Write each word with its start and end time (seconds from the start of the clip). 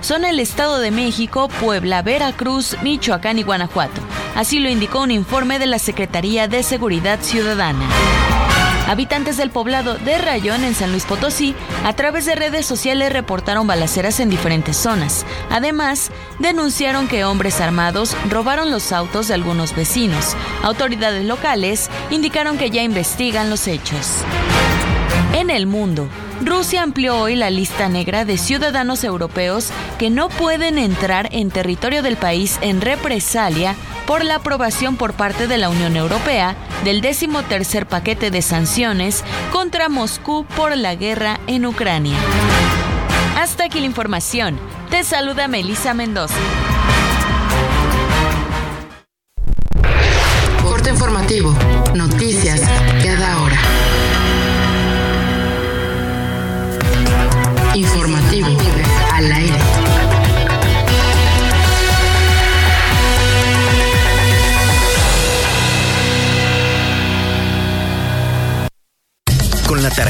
son 0.00 0.24
el 0.24 0.40
Estado 0.40 0.78
de 0.78 0.90
México, 0.90 1.48
Puebla, 1.60 2.02
Veracruz, 2.02 2.76
Michoacán 2.82 3.38
y 3.38 3.42
Guanajuato. 3.42 4.00
Así 4.34 4.58
lo 4.58 4.68
indicó 4.68 5.00
un 5.00 5.10
informe 5.10 5.58
de 5.58 5.66
la 5.66 5.78
Secretaría 5.78 6.48
de 6.48 6.62
Seguridad 6.62 7.20
Ciudadana. 7.20 7.86
Habitantes 8.88 9.36
del 9.36 9.50
poblado 9.50 9.98
de 9.98 10.16
Rayón 10.16 10.64
en 10.64 10.74
San 10.74 10.92
Luis 10.92 11.04
Potosí 11.04 11.54
a 11.84 11.92
través 11.92 12.24
de 12.24 12.34
redes 12.34 12.64
sociales 12.64 13.12
reportaron 13.12 13.66
balaceras 13.66 14.18
en 14.18 14.30
diferentes 14.30 14.78
zonas. 14.78 15.26
Además, 15.50 16.10
denunciaron 16.38 17.06
que 17.06 17.24
hombres 17.24 17.60
armados 17.60 18.16
robaron 18.30 18.70
los 18.70 18.92
autos 18.92 19.28
de 19.28 19.34
algunos 19.34 19.76
vecinos. 19.76 20.34
Autoridades 20.62 21.26
locales 21.26 21.90
indicaron 22.08 22.56
que 22.56 22.70
ya 22.70 22.82
investigan 22.82 23.50
los 23.50 23.68
hechos. 23.68 24.24
En 25.34 25.50
el 25.50 25.66
mundo, 25.66 26.08
Rusia 26.44 26.82
amplió 26.82 27.18
hoy 27.20 27.36
la 27.36 27.50
lista 27.50 27.88
negra 27.88 28.24
de 28.24 28.38
ciudadanos 28.38 29.04
europeos 29.04 29.70
que 29.98 30.10
no 30.10 30.28
pueden 30.28 30.78
entrar 30.78 31.28
en 31.32 31.50
territorio 31.50 32.02
del 32.02 32.16
país 32.16 32.58
en 32.62 32.80
represalia 32.80 33.74
por 34.06 34.24
la 34.24 34.36
aprobación 34.36 34.96
por 34.96 35.12
parte 35.12 35.46
de 35.46 35.58
la 35.58 35.68
Unión 35.68 35.96
Europea 35.96 36.56
del 36.84 37.02
decimotercer 37.02 37.86
paquete 37.86 38.30
de 38.30 38.40
sanciones 38.40 39.22
contra 39.52 39.88
Moscú 39.88 40.46
por 40.56 40.76
la 40.76 40.94
guerra 40.94 41.38
en 41.46 41.66
Ucrania. 41.66 42.16
Hasta 43.36 43.64
aquí 43.64 43.80
la 43.80 43.86
información. 43.86 44.58
Te 44.90 45.04
saluda 45.04 45.46
Melissa 45.46 45.92
Mendoza. 45.92 46.34
Corte 50.62 50.90
informativo. 50.90 51.54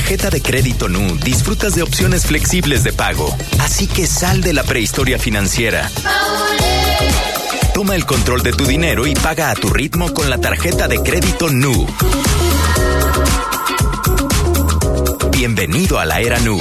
Tarjeta 0.09 0.31
de 0.31 0.41
crédito 0.41 0.89
NU 0.89 1.19
disfrutas 1.19 1.75
de 1.75 1.83
opciones 1.83 2.25
flexibles 2.25 2.83
de 2.83 2.95
pago. 2.95 3.37
Así 3.59 3.87
que 3.87 4.06
sal 4.06 4.41
de 4.41 4.55
la 4.55 4.62
prehistoria 4.62 5.19
financiera. 5.19 5.91
Toma 7.75 7.95
el 7.95 8.06
control 8.06 8.42
de 8.42 8.53
tu 8.53 8.64
dinero 8.64 9.06
y 9.06 9.14
paga 9.14 9.51
a 9.51 9.55
tu 9.55 9.69
ritmo 9.69 10.14
con 10.14 10.31
la 10.31 10.39
tarjeta 10.39 10.89
de 10.89 11.03
crédito 11.03 11.51
NU. 11.51 11.86
Bienvenido 15.33 15.98
a 15.98 16.06
la 16.06 16.20
era 16.20 16.39
NU. 16.39 16.59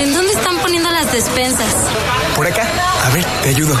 ¿En 0.00 0.12
dónde 0.12 0.32
están 0.34 0.58
poniendo 0.58 0.90
las 0.90 1.10
despensas? 1.14 1.74
Por 2.36 2.46
acá. 2.46 2.68
A 3.04 3.08
ver, 3.08 3.24
te 3.42 3.48
ayudo. 3.48 3.74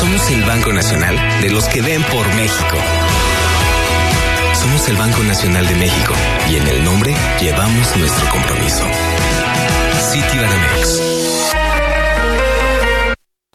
Somos 0.00 0.30
el 0.30 0.44
Banco 0.44 0.72
Nacional 0.72 1.42
de 1.42 1.50
los 1.50 1.64
que 1.66 1.82
ven 1.82 2.02
por 2.04 2.26
México. 2.36 2.78
Somos 4.64 4.88
el 4.88 4.96
Banco 4.96 5.22
Nacional 5.24 5.68
de 5.68 5.74
México 5.74 6.14
y 6.50 6.56
en 6.56 6.66
el 6.66 6.82
nombre 6.82 7.14
llevamos 7.38 7.96
nuestro 7.98 8.26
compromiso. 8.30 8.82
Citibanamex. 10.10 11.02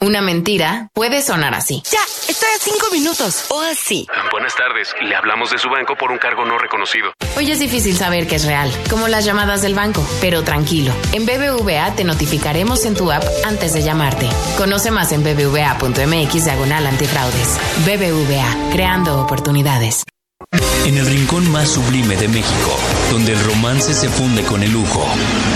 Una 0.02 0.22
mentira 0.22 0.90
puede 0.94 1.24
sonar 1.24 1.56
así. 1.56 1.82
Ya, 1.92 1.98
estoy 2.28 2.50
a 2.56 2.60
cinco 2.60 2.92
minutos. 2.92 3.46
O 3.50 3.60
así. 3.60 4.06
Buenas 4.32 4.56
tardes. 4.56 4.94
Le 5.02 5.16
hablamos 5.16 5.50
de 5.50 5.58
su 5.58 5.68
banco 5.68 5.96
por 5.98 6.12
un 6.12 6.20
cargo 6.20 6.46
no 6.46 6.60
reconocido. 6.60 7.12
Hoy 7.36 7.50
es 7.50 7.58
difícil 7.58 7.98
saber 7.98 8.28
que 8.28 8.36
es 8.36 8.46
real, 8.46 8.72
como 8.88 9.08
las 9.08 9.26
llamadas 9.26 9.64
del 9.64 9.74
banco, 9.74 10.08
pero 10.22 10.44
tranquilo. 10.44 10.94
En 11.12 11.26
BBVA 11.26 11.96
te 11.96 12.04
notificaremos 12.04 12.86
en 12.86 12.94
tu 12.94 13.12
app 13.12 13.24
antes 13.46 13.74
de 13.74 13.82
llamarte. 13.82 14.30
Conoce 14.60 14.92
más 14.92 15.12
en 15.12 15.24
bbva.mx 15.24 16.46
diagonal 16.46 16.86
antifraudes. 16.86 17.58
BBVA, 17.84 18.72
creando 18.72 19.20
oportunidades. 19.20 20.04
En 20.90 20.98
el 20.98 21.06
rincón 21.06 21.50
más 21.52 21.70
sublime 21.70 22.18
de 22.18 22.28
México, 22.28 22.76
donde 23.12 23.34
el 23.34 23.44
romance 23.44 23.94
se 23.94 24.10
funde 24.10 24.42
con 24.42 24.64
el 24.64 24.72
lujo, 24.72 25.06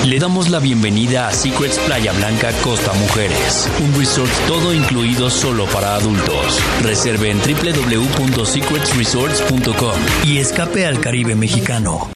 le 0.06 0.20
damos 0.20 0.52
la 0.52 0.60
bienvenida 0.60 1.28
a 1.28 1.34
Secrets 1.34 1.80
Playa 1.80 2.14
Blanca 2.14 2.52
Costa 2.62 2.94
Mujeres, 2.94 3.68
un 3.84 4.00
resort 4.00 4.32
todo 4.48 4.76
incluido 4.76 5.32
solo 5.32 5.66
para 5.66 5.96
adultos. 5.96 6.62
Reserve 6.84 7.32
en 7.32 7.40
www.secretsresorts.com 7.40 9.96
y 10.24 10.38
escape 10.38 10.86
al 10.86 11.00
Caribe 11.00 11.34
mexicano. 11.34 12.12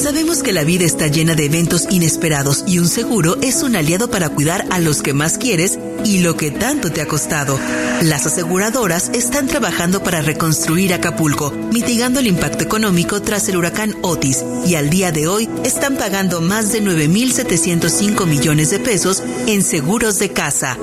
Sabemos 0.00 0.42
que 0.42 0.52
la 0.52 0.62
vida 0.62 0.84
está 0.84 1.08
llena 1.08 1.34
de 1.34 1.46
eventos 1.46 1.86
inesperados 1.90 2.64
y 2.66 2.78
un 2.78 2.88
seguro 2.88 3.38
es 3.42 3.62
un 3.62 3.76
aliado 3.76 4.08
para 4.10 4.28
cuidar 4.28 4.64
a 4.70 4.78
los 4.78 5.02
que 5.02 5.14
más 5.14 5.38
quieres 5.38 5.78
y 6.04 6.18
lo 6.18 6.36
que 6.36 6.50
tanto 6.50 6.92
te 6.92 7.00
ha 7.00 7.06
costado. 7.06 7.58
Las 8.02 8.26
aseguradoras 8.26 9.08
están 9.14 9.46
trabajando 9.46 10.02
para 10.02 10.22
reconstruir 10.22 10.92
Acapulco, 10.94 11.50
mitigando 11.72 12.20
el 12.20 12.26
impacto 12.26 12.62
económico 12.62 13.22
tras 13.22 13.48
el 13.48 13.56
huracán 13.56 13.96
Otis 14.02 14.44
y 14.66 14.74
al 14.74 14.90
día 14.90 15.12
de 15.12 15.28
hoy 15.28 15.48
están 15.64 15.96
pagando 15.96 16.40
más 16.40 16.72
de 16.72 16.82
9.705 16.82 18.26
millones 18.26 18.70
de 18.70 18.78
pesos 18.78 19.22
en 19.46 19.62
seguros 19.62 20.18
de 20.18 20.30
casa. 20.30 20.78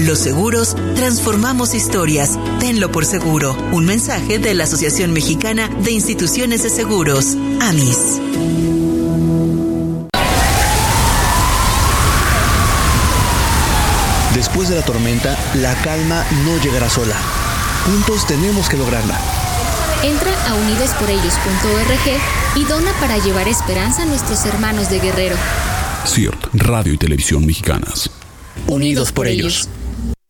Los 0.00 0.18
seguros 0.18 0.76
transformamos 0.94 1.74
historias. 1.74 2.38
Tenlo 2.60 2.92
por 2.92 3.06
seguro. 3.06 3.56
Un 3.72 3.86
mensaje 3.86 4.38
de 4.38 4.52
la 4.54 4.64
Asociación 4.64 5.12
Mexicana 5.12 5.68
de 5.68 5.90
Instituciones 5.90 6.62
de 6.62 6.68
Seguros, 6.68 7.34
AMIS. 7.60 8.20
Después 14.34 14.68
de 14.68 14.74
la 14.74 14.82
tormenta, 14.84 15.36
la 15.54 15.74
calma 15.82 16.24
no 16.44 16.62
llegará 16.62 16.90
sola. 16.90 17.16
Juntos 17.86 18.26
tenemos 18.26 18.68
que 18.68 18.76
lograrla. 18.76 19.18
Entra 20.02 20.30
a 20.46 20.54
unidosporellos.org 20.54 22.20
y 22.54 22.64
dona 22.64 22.92
para 23.00 23.16
llevar 23.16 23.48
esperanza 23.48 24.02
a 24.02 24.06
nuestros 24.06 24.44
hermanos 24.44 24.90
de 24.90 25.00
Guerrero. 25.00 25.36
CIRT, 26.06 26.48
Radio 26.52 26.92
y 26.92 26.98
Televisión 26.98 27.46
Mexicanas. 27.46 28.10
Unidos 28.66 29.10
por 29.10 29.26
ellos. 29.26 29.68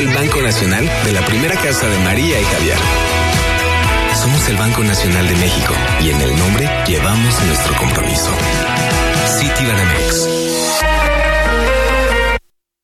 el 0.00 0.08
Banco 0.14 0.40
Nacional 0.40 0.90
de 1.04 1.12
la 1.12 1.20
primera 1.26 1.54
casa 1.56 1.86
de 1.86 1.98
María 1.98 2.40
y 2.40 2.44
Javier. 2.44 2.78
Somos 4.14 4.48
el 4.48 4.56
Banco 4.56 4.82
Nacional 4.82 5.28
de 5.28 5.36
México 5.36 5.74
y 6.00 6.08
en 6.08 6.20
el 6.22 6.38
nombre 6.38 6.70
llevamos 6.86 7.44
nuestro 7.44 7.76
compromiso. 7.76 8.30
Citibanamex. 9.38 10.89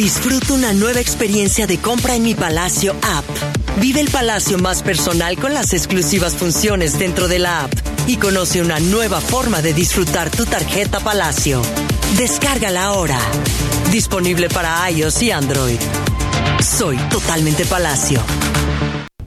Disfruta 0.00 0.54
una 0.54 0.72
nueva 0.72 0.98
experiencia 0.98 1.66
de 1.66 1.76
compra 1.76 2.14
en 2.14 2.22
mi 2.22 2.34
Palacio 2.34 2.96
app. 3.02 3.24
Vive 3.80 4.00
el 4.00 4.08
Palacio 4.08 4.56
más 4.56 4.82
personal 4.82 5.36
con 5.36 5.52
las 5.52 5.74
exclusivas 5.74 6.36
funciones 6.36 6.98
dentro 6.98 7.28
de 7.28 7.38
la 7.38 7.64
app 7.64 7.72
y 8.06 8.16
conoce 8.16 8.62
una 8.62 8.80
nueva 8.80 9.20
forma 9.20 9.60
de 9.60 9.74
disfrutar 9.74 10.30
tu 10.30 10.46
tarjeta 10.46 11.00
Palacio. 11.00 11.60
Descárgala 12.16 12.84
ahora. 12.84 13.18
Disponible 13.92 14.48
para 14.48 14.90
iOS 14.90 15.20
y 15.20 15.32
Android. 15.32 15.78
Soy 16.62 16.96
totalmente 17.10 17.66
Palacio. 17.66 18.22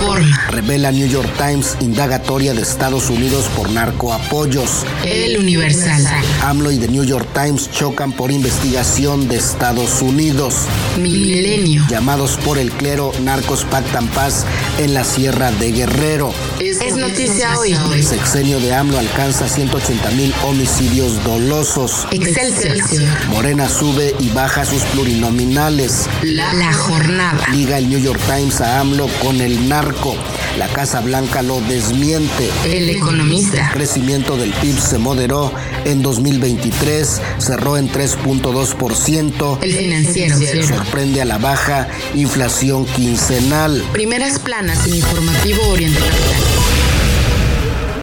Reforma. 0.00 0.46
Revela 0.48 0.90
New 0.92 1.06
York 1.06 1.30
Times 1.36 1.76
indagatoria 1.80 2.54
de 2.54 2.62
Estados 2.62 3.10
Unidos 3.10 3.44
por 3.54 3.70
narcoapoyos. 3.70 4.86
El 5.04 5.38
Universal. 5.38 6.06
AMLO 6.42 6.70
y 6.70 6.78
The 6.78 6.88
New 6.88 7.04
York 7.04 7.28
Times 7.34 7.70
chocan 7.70 8.12
por 8.12 8.30
investigación 8.30 9.28
de 9.28 9.36
Estados 9.36 10.00
Unidos. 10.00 10.54
Milenio. 10.98 11.84
Llamados 11.88 12.38
por 12.38 12.56
el 12.56 12.70
clero, 12.72 13.12
narcos 13.22 13.64
pactan 13.64 14.06
paz 14.08 14.46
en 14.78 14.94
la 14.94 15.04
Sierra 15.04 15.52
de 15.52 15.70
Guerrero. 15.70 16.32
Es, 16.58 16.80
es 16.80 16.96
noticia 16.96 17.58
hoy. 17.58 17.76
El 17.92 18.04
sexenio 18.04 18.58
de 18.58 18.74
AMLO 18.74 18.98
alcanza 18.98 19.48
180 19.48 20.10
mil 20.12 20.34
homicidios 20.44 21.22
dolosos. 21.24 22.06
Excelsior. 22.10 23.06
Morena 23.28 23.68
sube 23.68 24.14
y 24.18 24.30
baja 24.30 24.64
sus 24.64 24.82
plurinominales. 24.84 26.06
La, 26.22 26.54
la 26.54 26.72
jornada. 26.72 27.46
Liga 27.52 27.76
el 27.76 27.90
New 27.90 28.00
York 28.00 28.20
Times 28.26 28.62
a 28.62 28.80
AMLO 28.80 29.06
con 29.20 29.40
el 29.42 29.68
narco. 29.68 29.89
La 30.56 30.68
Casa 30.68 31.00
Blanca 31.00 31.42
lo 31.42 31.60
desmiente. 31.62 32.48
El 32.64 32.90
economista. 32.90 33.66
El 33.68 33.72
crecimiento 33.72 34.36
del 34.36 34.52
PIB 34.52 34.78
se 34.78 34.98
moderó 34.98 35.52
en 35.84 36.00
2023, 36.00 37.20
cerró 37.38 37.76
en 37.76 37.90
3.2%. 37.90 39.58
El 39.62 39.72
financiero. 39.72 40.36
Sorprende 40.66 41.22
a 41.22 41.24
la 41.24 41.38
baja 41.38 41.88
inflación 42.14 42.84
quincenal. 42.86 43.82
Primeras 43.92 44.38
planas 44.38 44.86
en 44.86 44.94
informativo 44.94 45.60
Oriente 45.68 45.98
Capital. 45.98 46.69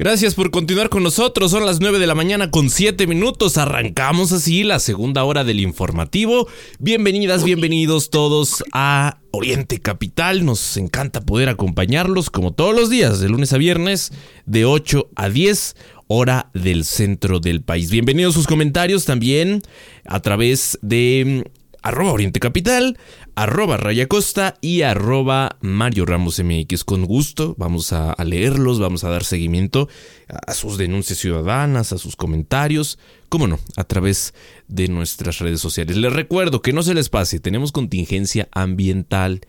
Gracias 0.07 0.36
por 0.36 0.51
continuar 0.51 0.88
con 0.88 1.04
nosotros. 1.04 1.51
Son 1.51 1.65
las 1.65 1.81
9 1.81 2.00
de 2.00 2.07
la 2.07 2.15
mañana 2.15 2.50
con 2.50 2.69
7 2.69 3.07
minutos. 3.07 3.57
Arrancamos 3.57 4.31
así 4.31 4.63
la 4.63 4.80
segunda 4.80 5.25
hora 5.25 5.44
del 5.44 5.59
informativo. 5.59 6.48
Bienvenidas, 6.80 7.44
bienvenidos 7.44 8.09
todos 8.09 8.63
a 8.71 9.19
Oriente 9.31 9.81
Capital. 9.81 10.45
Nos 10.45 10.77
encanta 10.77 11.19
poder 11.19 11.50
acompañarlos 11.50 12.30
como 12.30 12.54
todos 12.54 12.74
los 12.74 12.89
días, 12.89 13.19
de 13.19 13.27
lunes 13.27 13.51
a 13.51 13.57
viernes, 13.57 14.13
de 14.45 14.63
8 14.63 15.09
a 15.13 15.27
10 15.27 15.75
hora 16.07 16.51
del 16.54 16.86
centro 16.86 17.42
del 17.42 17.62
país. 17.62 17.92
Bienvenidos 17.92 18.33
sus 18.33 18.48
comentarios 18.48 19.04
también 19.04 19.62
a 20.06 20.21
través 20.21 20.80
de 20.81 21.51
arroba 21.82 22.12
Oriente 22.12 22.40
Capital, 22.40 22.98
arroba 23.36 23.78
Raya 23.78 24.08
Costa 24.08 24.56
y 24.62 24.82
arroba 24.82 25.58
Mario 25.62 26.06
Ramos 26.06 26.42
MX. 26.44 26.84
Con 26.84 27.06
gusto 27.06 27.56
vamos 27.58 27.94
a, 27.94 28.16
leerlos, 28.24 28.80
vamos 28.80 29.04
a 29.04 29.10
dar 29.10 29.24
seguimiento 29.24 29.88
a 30.28 30.54
sus 30.54 30.78
denuncias 30.78 31.20
ciudadanas, 31.20 31.94
a 31.94 31.98
sus 31.98 32.16
comentarios, 32.16 33.00
cómo 33.30 33.48
no, 33.48 33.60
a 33.76 33.84
través 33.84 34.34
de 34.68 34.88
nuestras 34.88 35.40
redes 35.40 35.62
sociales. 35.62 35.98
Les 35.98 36.14
recuerdo 36.14 36.62
que 36.62 36.74
no 36.74 36.84
se 36.84 36.94
les 36.94 37.10
pase, 37.10 37.40
tenemos 37.40 37.72
contingencia 37.72 38.48
ambiental. 38.52 39.42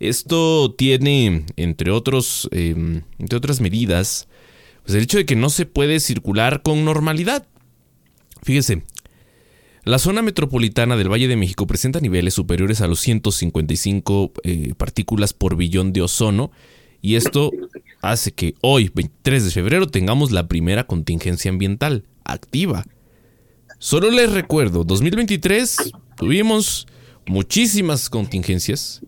Esto 0.00 0.74
tiene, 0.76 1.44
entre, 1.56 1.90
otros, 1.90 2.48
eh, 2.52 3.02
entre 3.18 3.36
otras 3.36 3.60
medidas, 3.60 4.28
pues 4.84 4.96
el 4.96 5.02
hecho 5.02 5.18
de 5.18 5.26
que 5.26 5.36
no 5.36 5.50
se 5.50 5.66
puede 5.66 6.00
circular 6.00 6.62
con 6.62 6.84
normalidad. 6.84 7.46
Fíjese, 8.42 8.82
la 9.88 9.98
zona 9.98 10.20
metropolitana 10.20 10.98
del 10.98 11.10
Valle 11.10 11.28
de 11.28 11.36
México 11.36 11.66
presenta 11.66 11.98
niveles 12.00 12.34
superiores 12.34 12.82
a 12.82 12.86
los 12.86 13.00
155 13.00 14.32
eh, 14.42 14.74
partículas 14.76 15.32
por 15.32 15.56
billón 15.56 15.94
de 15.94 16.02
ozono 16.02 16.50
y 17.00 17.14
esto 17.14 17.52
hace 18.02 18.32
que 18.32 18.54
hoy, 18.60 18.90
23 18.94 19.46
de 19.46 19.50
febrero, 19.50 19.86
tengamos 19.86 20.30
la 20.30 20.46
primera 20.46 20.86
contingencia 20.86 21.50
ambiental 21.50 22.04
activa. 22.24 22.84
Solo 23.78 24.10
les 24.10 24.30
recuerdo, 24.30 24.84
2023 24.84 25.92
tuvimos 26.18 26.86
muchísimas 27.26 28.10
contingencias. 28.10 29.00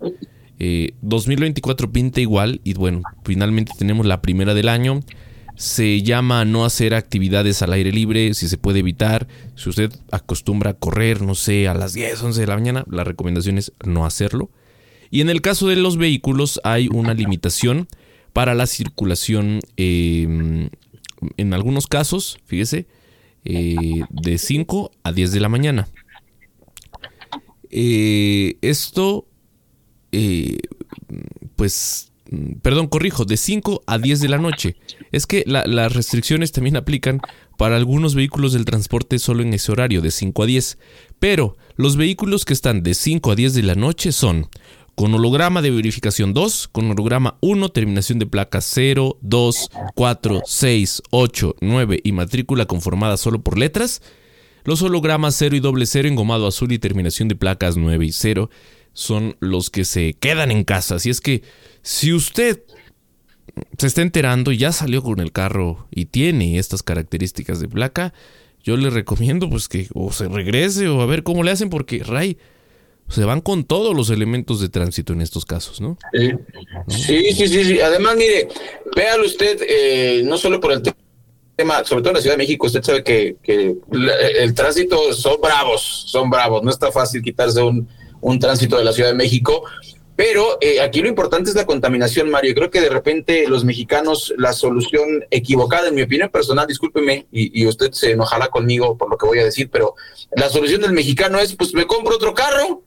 Eh, 0.58 0.92
2024 1.02 1.92
pinta 1.92 2.22
igual 2.22 2.62
y 2.64 2.72
bueno, 2.72 3.02
finalmente 3.22 3.72
tenemos 3.76 4.06
la 4.06 4.22
primera 4.22 4.54
del 4.54 4.70
año 4.70 5.00
se 5.60 6.00
llama 6.00 6.46
no 6.46 6.64
hacer 6.64 6.94
actividades 6.94 7.60
al 7.60 7.74
aire 7.74 7.92
libre, 7.92 8.32
si 8.32 8.48
se 8.48 8.56
puede 8.56 8.78
evitar. 8.78 9.28
Si 9.56 9.68
usted 9.68 9.92
acostumbra 10.10 10.70
a 10.70 10.74
correr, 10.74 11.20
no 11.20 11.34
sé, 11.34 11.68
a 11.68 11.74
las 11.74 11.92
10, 11.92 12.22
11 12.22 12.40
de 12.40 12.46
la 12.46 12.56
mañana, 12.56 12.84
la 12.88 13.04
recomendación 13.04 13.58
es 13.58 13.70
no 13.84 14.06
hacerlo. 14.06 14.50
Y 15.10 15.20
en 15.20 15.28
el 15.28 15.42
caso 15.42 15.68
de 15.68 15.76
los 15.76 15.98
vehículos 15.98 16.62
hay 16.64 16.88
una 16.90 17.12
limitación 17.12 17.88
para 18.32 18.54
la 18.54 18.66
circulación, 18.66 19.60
eh, 19.76 20.70
en 21.36 21.52
algunos 21.52 21.88
casos, 21.88 22.38
fíjese, 22.46 22.86
eh, 23.44 24.00
de 24.08 24.38
5 24.38 24.92
a 25.02 25.12
10 25.12 25.30
de 25.30 25.40
la 25.40 25.50
mañana. 25.50 25.88
Eh, 27.68 28.56
esto, 28.62 29.26
pues 31.56 32.09
perdón, 32.62 32.86
corrijo, 32.86 33.24
de 33.24 33.36
5 33.36 33.82
a 33.86 33.98
10 33.98 34.20
de 34.20 34.28
la 34.28 34.38
noche. 34.38 34.76
Es 35.12 35.26
que 35.26 35.42
la, 35.46 35.64
las 35.66 35.92
restricciones 35.92 36.52
también 36.52 36.76
aplican 36.76 37.20
para 37.56 37.76
algunos 37.76 38.14
vehículos 38.14 38.52
del 38.52 38.64
transporte 38.64 39.18
solo 39.18 39.42
en 39.42 39.52
ese 39.52 39.72
horario, 39.72 40.00
de 40.00 40.10
5 40.10 40.42
a 40.42 40.46
10. 40.46 40.78
Pero 41.18 41.56
los 41.76 41.96
vehículos 41.96 42.44
que 42.44 42.52
están 42.52 42.82
de 42.82 42.94
5 42.94 43.32
a 43.32 43.34
10 43.34 43.54
de 43.54 43.62
la 43.62 43.74
noche 43.74 44.12
son 44.12 44.48
con 44.94 45.14
holograma 45.14 45.62
de 45.62 45.70
verificación 45.70 46.34
2, 46.34 46.68
con 46.68 46.90
holograma 46.90 47.38
1, 47.40 47.70
terminación 47.70 48.18
de 48.18 48.26
placa 48.26 48.60
0, 48.60 49.18
2, 49.22 49.70
4, 49.94 50.42
6, 50.44 51.02
8, 51.10 51.56
9 51.60 52.00
y 52.04 52.12
matrícula 52.12 52.66
conformada 52.66 53.16
solo 53.16 53.42
por 53.42 53.58
letras. 53.58 54.02
Los 54.64 54.82
hologramas 54.82 55.36
0 55.36 55.56
y 55.56 55.60
doble 55.60 55.86
0 55.86 56.06
engomado 56.06 56.46
azul 56.46 56.70
y 56.72 56.78
terminación 56.78 57.28
de 57.28 57.34
placas 57.34 57.78
9 57.78 58.04
y 58.04 58.12
0 58.12 58.50
son 59.00 59.34
los 59.40 59.70
que 59.70 59.86
se 59.86 60.12
quedan 60.12 60.50
en 60.50 60.62
casa. 60.62 60.96
Así 60.96 61.08
es 61.08 61.22
que 61.22 61.42
si 61.80 62.12
usted 62.12 62.62
se 63.78 63.86
está 63.86 64.02
enterando 64.02 64.52
y 64.52 64.58
ya 64.58 64.72
salió 64.72 65.02
con 65.02 65.20
el 65.20 65.32
carro 65.32 65.86
y 65.90 66.04
tiene 66.04 66.58
estas 66.58 66.82
características 66.82 67.60
de 67.60 67.68
placa, 67.68 68.12
yo 68.62 68.76
le 68.76 68.90
recomiendo 68.90 69.48
pues 69.48 69.68
que 69.68 69.88
o 69.94 70.12
se 70.12 70.28
regrese 70.28 70.88
o 70.88 71.00
a 71.00 71.06
ver 71.06 71.22
cómo 71.22 71.42
le 71.42 71.50
hacen 71.50 71.70
porque 71.70 72.04
Ray 72.04 72.36
se 73.08 73.24
van 73.24 73.40
con 73.40 73.64
todos 73.64 73.96
los 73.96 74.10
elementos 74.10 74.60
de 74.60 74.68
tránsito 74.68 75.14
en 75.14 75.22
estos 75.22 75.46
casos, 75.46 75.80
¿no? 75.80 75.96
Sí, 76.12 76.32
sí, 76.88 77.32
sí, 77.32 77.48
sí. 77.48 77.64
sí. 77.64 77.80
Además, 77.80 78.16
mire, 78.16 78.48
véalo 78.94 79.24
usted, 79.24 79.62
eh, 79.66 80.22
no 80.26 80.36
solo 80.36 80.60
por 80.60 80.72
el 80.72 80.82
tema, 81.56 81.84
sobre 81.84 82.02
todo 82.02 82.10
en 82.10 82.16
la 82.16 82.20
Ciudad 82.20 82.34
de 82.34 82.42
México, 82.42 82.66
usted 82.66 82.82
sabe 82.82 83.02
que, 83.02 83.36
que 83.42 83.76
el 84.38 84.54
tránsito 84.54 85.14
son 85.14 85.40
bravos, 85.40 86.04
son 86.06 86.28
bravos, 86.28 86.62
no 86.62 86.70
está 86.70 86.92
fácil 86.92 87.22
quitarse 87.22 87.62
un, 87.62 87.88
un 88.20 88.38
tránsito 88.38 88.76
de 88.76 88.84
la 88.84 88.92
Ciudad 88.92 89.10
de 89.10 89.14
México. 89.14 89.64
Pero 90.16 90.58
eh, 90.60 90.82
aquí 90.82 91.00
lo 91.00 91.08
importante 91.08 91.48
es 91.48 91.56
la 91.56 91.64
contaminación, 91.64 92.30
Mario. 92.30 92.54
Creo 92.54 92.70
que 92.70 92.82
de 92.82 92.90
repente 92.90 93.48
los 93.48 93.64
mexicanos, 93.64 94.34
la 94.36 94.52
solución 94.52 95.24
equivocada, 95.30 95.88
en 95.88 95.94
mi 95.94 96.02
opinión 96.02 96.28
personal, 96.28 96.66
discúlpeme, 96.66 97.26
y, 97.32 97.62
y, 97.62 97.66
usted 97.66 97.90
se 97.92 98.10
enojará 98.10 98.48
conmigo 98.48 98.98
por 98.98 99.10
lo 99.10 99.16
que 99.16 99.24
voy 99.24 99.38
a 99.38 99.44
decir, 99.44 99.70
pero 99.70 99.94
la 100.36 100.50
solución 100.50 100.82
del 100.82 100.92
mexicano 100.92 101.38
es, 101.38 101.56
pues 101.56 101.72
me 101.72 101.86
compro 101.86 102.16
otro 102.16 102.34
carro. 102.34 102.82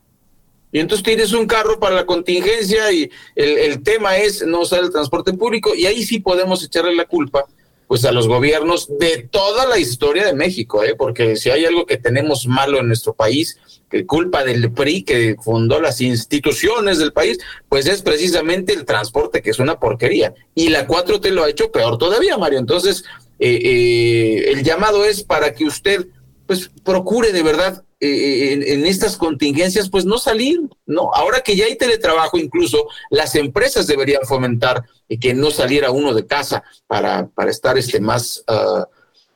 Y 0.71 0.79
entonces 0.79 1.03
tienes 1.03 1.33
un 1.33 1.47
carro 1.47 1.79
para 1.79 1.95
la 1.95 2.05
contingencia 2.05 2.91
y 2.91 3.09
el, 3.35 3.57
el 3.57 3.83
tema 3.83 4.17
es 4.17 4.45
no 4.45 4.61
usar 4.61 4.83
el 4.83 4.91
transporte 4.91 5.33
público 5.33 5.73
y 5.75 5.85
ahí 5.85 6.03
sí 6.03 6.19
podemos 6.19 6.63
echarle 6.63 6.95
la 6.95 7.05
culpa 7.05 7.45
pues 7.93 8.05
a 8.05 8.11
los 8.11 8.27
gobiernos 8.27 8.87
de 8.97 9.27
toda 9.29 9.67
la 9.67 9.77
historia 9.77 10.25
de 10.25 10.33
México, 10.33 10.83
¿eh? 10.83 10.95
porque 10.97 11.35
si 11.35 11.51
hay 11.51 11.63
algo 11.63 11.85
que 11.85 11.97
tenemos 11.97 12.47
malo 12.47 12.79
en 12.79 12.87
nuestro 12.87 13.13
país, 13.13 13.59
que 13.87 14.07
culpa 14.07 14.43
del 14.43 14.71
PRI 14.71 15.03
que 15.03 15.35
fundó 15.39 15.79
las 15.79 16.01
instituciones 16.01 16.97
del 16.97 17.13
país, 17.13 17.37
pues 17.69 17.85
es 17.85 18.01
precisamente 18.01 18.73
el 18.73 18.85
transporte, 18.85 19.43
que 19.43 19.51
es 19.51 19.59
una 19.59 19.79
porquería. 19.79 20.33
Y 20.55 20.69
la 20.69 20.87
4T 20.87 21.29
lo 21.29 21.43
ha 21.43 21.51
hecho 21.51 21.71
peor 21.71 21.99
todavía, 21.99 22.35
Mario. 22.35 22.57
Entonces, 22.57 23.03
eh, 23.37 23.59
eh, 23.63 24.51
el 24.51 24.63
llamado 24.63 25.05
es 25.05 25.21
para 25.21 25.53
que 25.53 25.65
usted, 25.65 26.07
pues, 26.45 26.69
procure 26.83 27.31
de 27.31 27.43
verdad 27.43 27.83
en, 27.99 28.63
en, 28.63 28.85
estas 28.85 29.15
contingencias, 29.15 29.89
pues 29.89 30.03
no 30.03 30.17
salir, 30.17 30.59
¿no? 30.85 31.11
Ahora 31.13 31.39
que 31.41 31.55
ya 31.55 31.65
hay 31.65 31.77
teletrabajo, 31.77 32.37
incluso 32.37 32.87
las 33.09 33.35
empresas 33.35 33.87
deberían 33.87 34.23
fomentar 34.25 34.83
que 35.19 35.33
no 35.33 35.51
saliera 35.51 35.91
uno 35.91 36.13
de 36.13 36.25
casa 36.25 36.63
para, 36.87 37.27
para 37.27 37.51
estar 37.51 37.77
este, 37.77 37.99
más, 37.99 38.43
uh, 38.49 38.83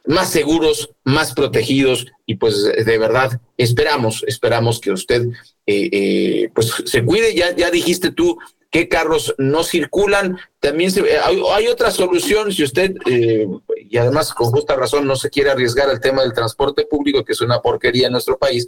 más 0.06 0.30
seguros, 0.30 0.90
más 1.04 1.34
protegidos 1.34 2.08
y 2.26 2.36
pues 2.36 2.64
de 2.64 2.98
verdad 2.98 3.40
esperamos, 3.58 4.24
esperamos 4.28 4.80
que 4.80 4.92
usted 4.92 5.28
eh, 5.66 5.90
eh, 5.92 6.50
pues 6.54 6.72
se 6.86 7.04
cuide. 7.04 7.34
Ya, 7.36 7.56
ya 7.56 7.70
dijiste 7.70 8.12
tú 8.12 8.38
qué 8.78 8.88
carros 8.88 9.34
no 9.40 9.64
circulan. 9.64 10.38
También 10.60 10.92
se, 10.92 11.04
hay, 11.20 11.68
otra 11.68 11.90
solución 11.90 12.52
si 12.52 12.64
usted, 12.64 12.96
eh, 13.10 13.48
y 13.90 13.98
además 13.98 14.36
con 14.36 14.52
justa 14.52 14.76
razón 14.76 15.08
no 15.08 15.16
se 15.16 15.32
quiere 15.32 15.50
arriesgar 15.50 15.90
al 15.90 16.00
tema 16.00 16.22
del 16.22 16.34
transporte 16.34 16.86
público, 16.86 17.26
que 17.26 17.34
es 17.34 17.42
una 17.42 17.60
porquería 17.60 18.06
en 18.06 18.14
nuestro 18.14 18.38
país, 18.38 18.68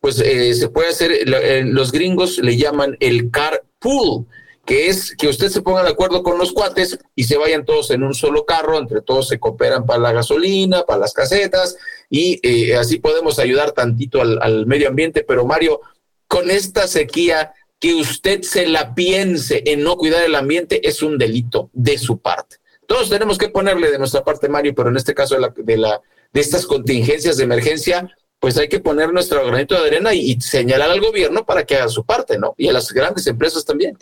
pues 0.00 0.16
se 0.16 0.68
puede 0.70 0.88
hacer, 0.88 1.28
los 1.66 1.92
gringos 1.92 2.38
le 2.38 2.56
llaman 2.56 2.96
el 2.98 3.30
carpool 3.30 4.26
que 4.64 4.86
es 4.88 5.14
que 5.16 5.28
usted 5.28 5.48
se 5.48 5.60
ponga 5.60 5.82
de 5.82 5.90
acuerdo 5.90 6.22
con 6.22 6.38
los 6.38 6.52
cuates 6.52 6.98
y 7.14 7.24
se 7.24 7.36
vayan 7.36 7.64
todos 7.64 7.90
en 7.90 8.02
un 8.02 8.14
solo 8.14 8.46
carro, 8.46 8.78
entre 8.78 9.02
todos 9.02 9.28
se 9.28 9.38
cooperan 9.38 9.84
para 9.84 9.98
la 9.98 10.12
gasolina, 10.12 10.84
para 10.84 11.00
las 11.00 11.12
casetas 11.12 11.76
y 12.08 12.40
eh, 12.42 12.76
así 12.76 13.00
podemos 13.00 13.38
ayudar 13.38 13.72
tantito 13.72 14.22
al, 14.22 14.66
medio 14.66 14.88
ambiente. 14.88 15.24
Pero 15.26 15.44
Mario, 15.44 15.80
con 16.26 16.50
esta 16.50 16.86
sequía, 16.86 17.52
que 17.82 17.96
usted 17.96 18.42
se 18.42 18.68
la 18.68 18.94
piense 18.94 19.64
en 19.66 19.82
no 19.82 19.96
cuidar 19.96 20.22
el 20.22 20.36
ambiente 20.36 20.88
es 20.88 21.02
un 21.02 21.18
delito 21.18 21.68
de 21.72 21.98
su 21.98 22.18
parte. 22.18 22.58
Todos 22.86 23.10
tenemos 23.10 23.38
que 23.38 23.48
ponerle 23.48 23.90
de 23.90 23.98
nuestra 23.98 24.22
parte, 24.22 24.48
Mario, 24.48 24.72
pero 24.72 24.88
en 24.88 24.96
este 24.96 25.14
caso 25.14 25.34
de, 25.34 25.40
la, 25.40 25.52
de, 25.56 25.76
la, 25.76 26.00
de 26.32 26.40
estas 26.40 26.64
contingencias 26.64 27.36
de 27.36 27.42
emergencia, 27.42 28.08
pues 28.38 28.56
hay 28.56 28.68
que 28.68 28.78
poner 28.78 29.12
nuestro 29.12 29.44
granito 29.44 29.74
de 29.74 29.88
arena 29.88 30.14
y 30.14 30.40
señalar 30.40 30.92
al 30.92 31.00
gobierno 31.00 31.44
para 31.44 31.64
que 31.64 31.74
haga 31.74 31.88
su 31.88 32.04
parte, 32.04 32.38
¿no? 32.38 32.54
Y 32.56 32.68
a 32.68 32.72
las 32.72 32.92
grandes 32.92 33.26
empresas 33.26 33.64
también. 33.64 33.98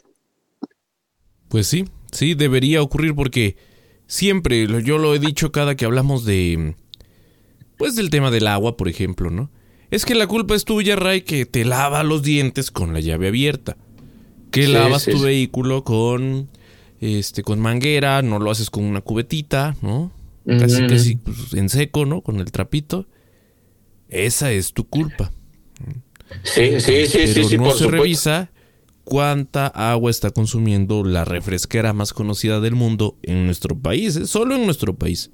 Pues 1.49 1.67
sí, 1.67 1.87
sí, 2.13 2.35
debería 2.35 2.83
ocurrir 2.83 3.15
porque 3.15 3.57
siempre, 4.07 4.67
yo 4.83 4.99
lo 4.99 5.15
he 5.15 5.19
dicho 5.19 5.53
cada 5.53 5.75
que 5.75 5.87
hablamos 5.87 6.27
de, 6.27 6.75
pues 7.79 7.97
del 7.97 8.11
tema 8.11 8.31
del 8.31 8.47
agua, 8.47 8.77
por 8.77 8.91
ejemplo, 8.91 9.31
¿no? 9.31 9.51
Es 9.91 10.05
que 10.05 10.15
la 10.15 10.27
culpa 10.27 10.55
es 10.55 10.65
tuya, 10.65 10.97
Ray, 10.97 11.23
que 11.23 11.47
te 11.47 11.65
lava 11.65 12.03
los 12.03 12.23
dientes 12.23 12.71
con 12.71 12.93
la 12.93 13.01
llave 13.01 13.29
abierta. 13.29 13.77
Que 14.51 14.69
lavas 14.69 15.05
tu 15.05 15.21
vehículo 15.21 15.85
con, 15.85 16.49
este, 17.01 17.43
con 17.43 17.61
manguera, 17.61 18.23
no 18.23 18.39
lo 18.39 18.51
haces 18.51 18.71
con 18.71 18.85
una 18.85 19.01
cubetita, 19.01 19.77
¿no? 19.83 20.13
Casi, 20.47 20.87
casi 20.87 21.17
pues, 21.17 21.55
en 21.55 21.69
seco, 21.69 22.07
¿no? 22.07 22.23
Con 22.23 22.41
el 22.41 22.51
trapito. 22.51 23.07
Esa 24.09 24.51
es 24.53 24.73
tu 24.73 24.89
culpa. 24.89 25.33
Sí, 26.43 26.81
sí, 26.81 27.07
sí, 27.07 27.27
sí, 27.27 27.45
sí, 27.45 27.59
no 27.59 27.73
se 27.73 27.89
revisa 27.89 28.51
cuánta 29.05 29.67
agua 29.67 30.11
está 30.11 30.31
consumiendo 30.31 31.05
la 31.05 31.25
refresquera 31.25 31.93
más 31.93 32.13
conocida 32.13 32.61
del 32.61 32.75
mundo 32.75 33.17
en 33.23 33.47
nuestro 33.47 33.77
país, 33.77 34.17
¿eh? 34.17 34.27
solo 34.27 34.55
en 34.55 34.65
nuestro 34.65 34.95
país. 34.95 35.31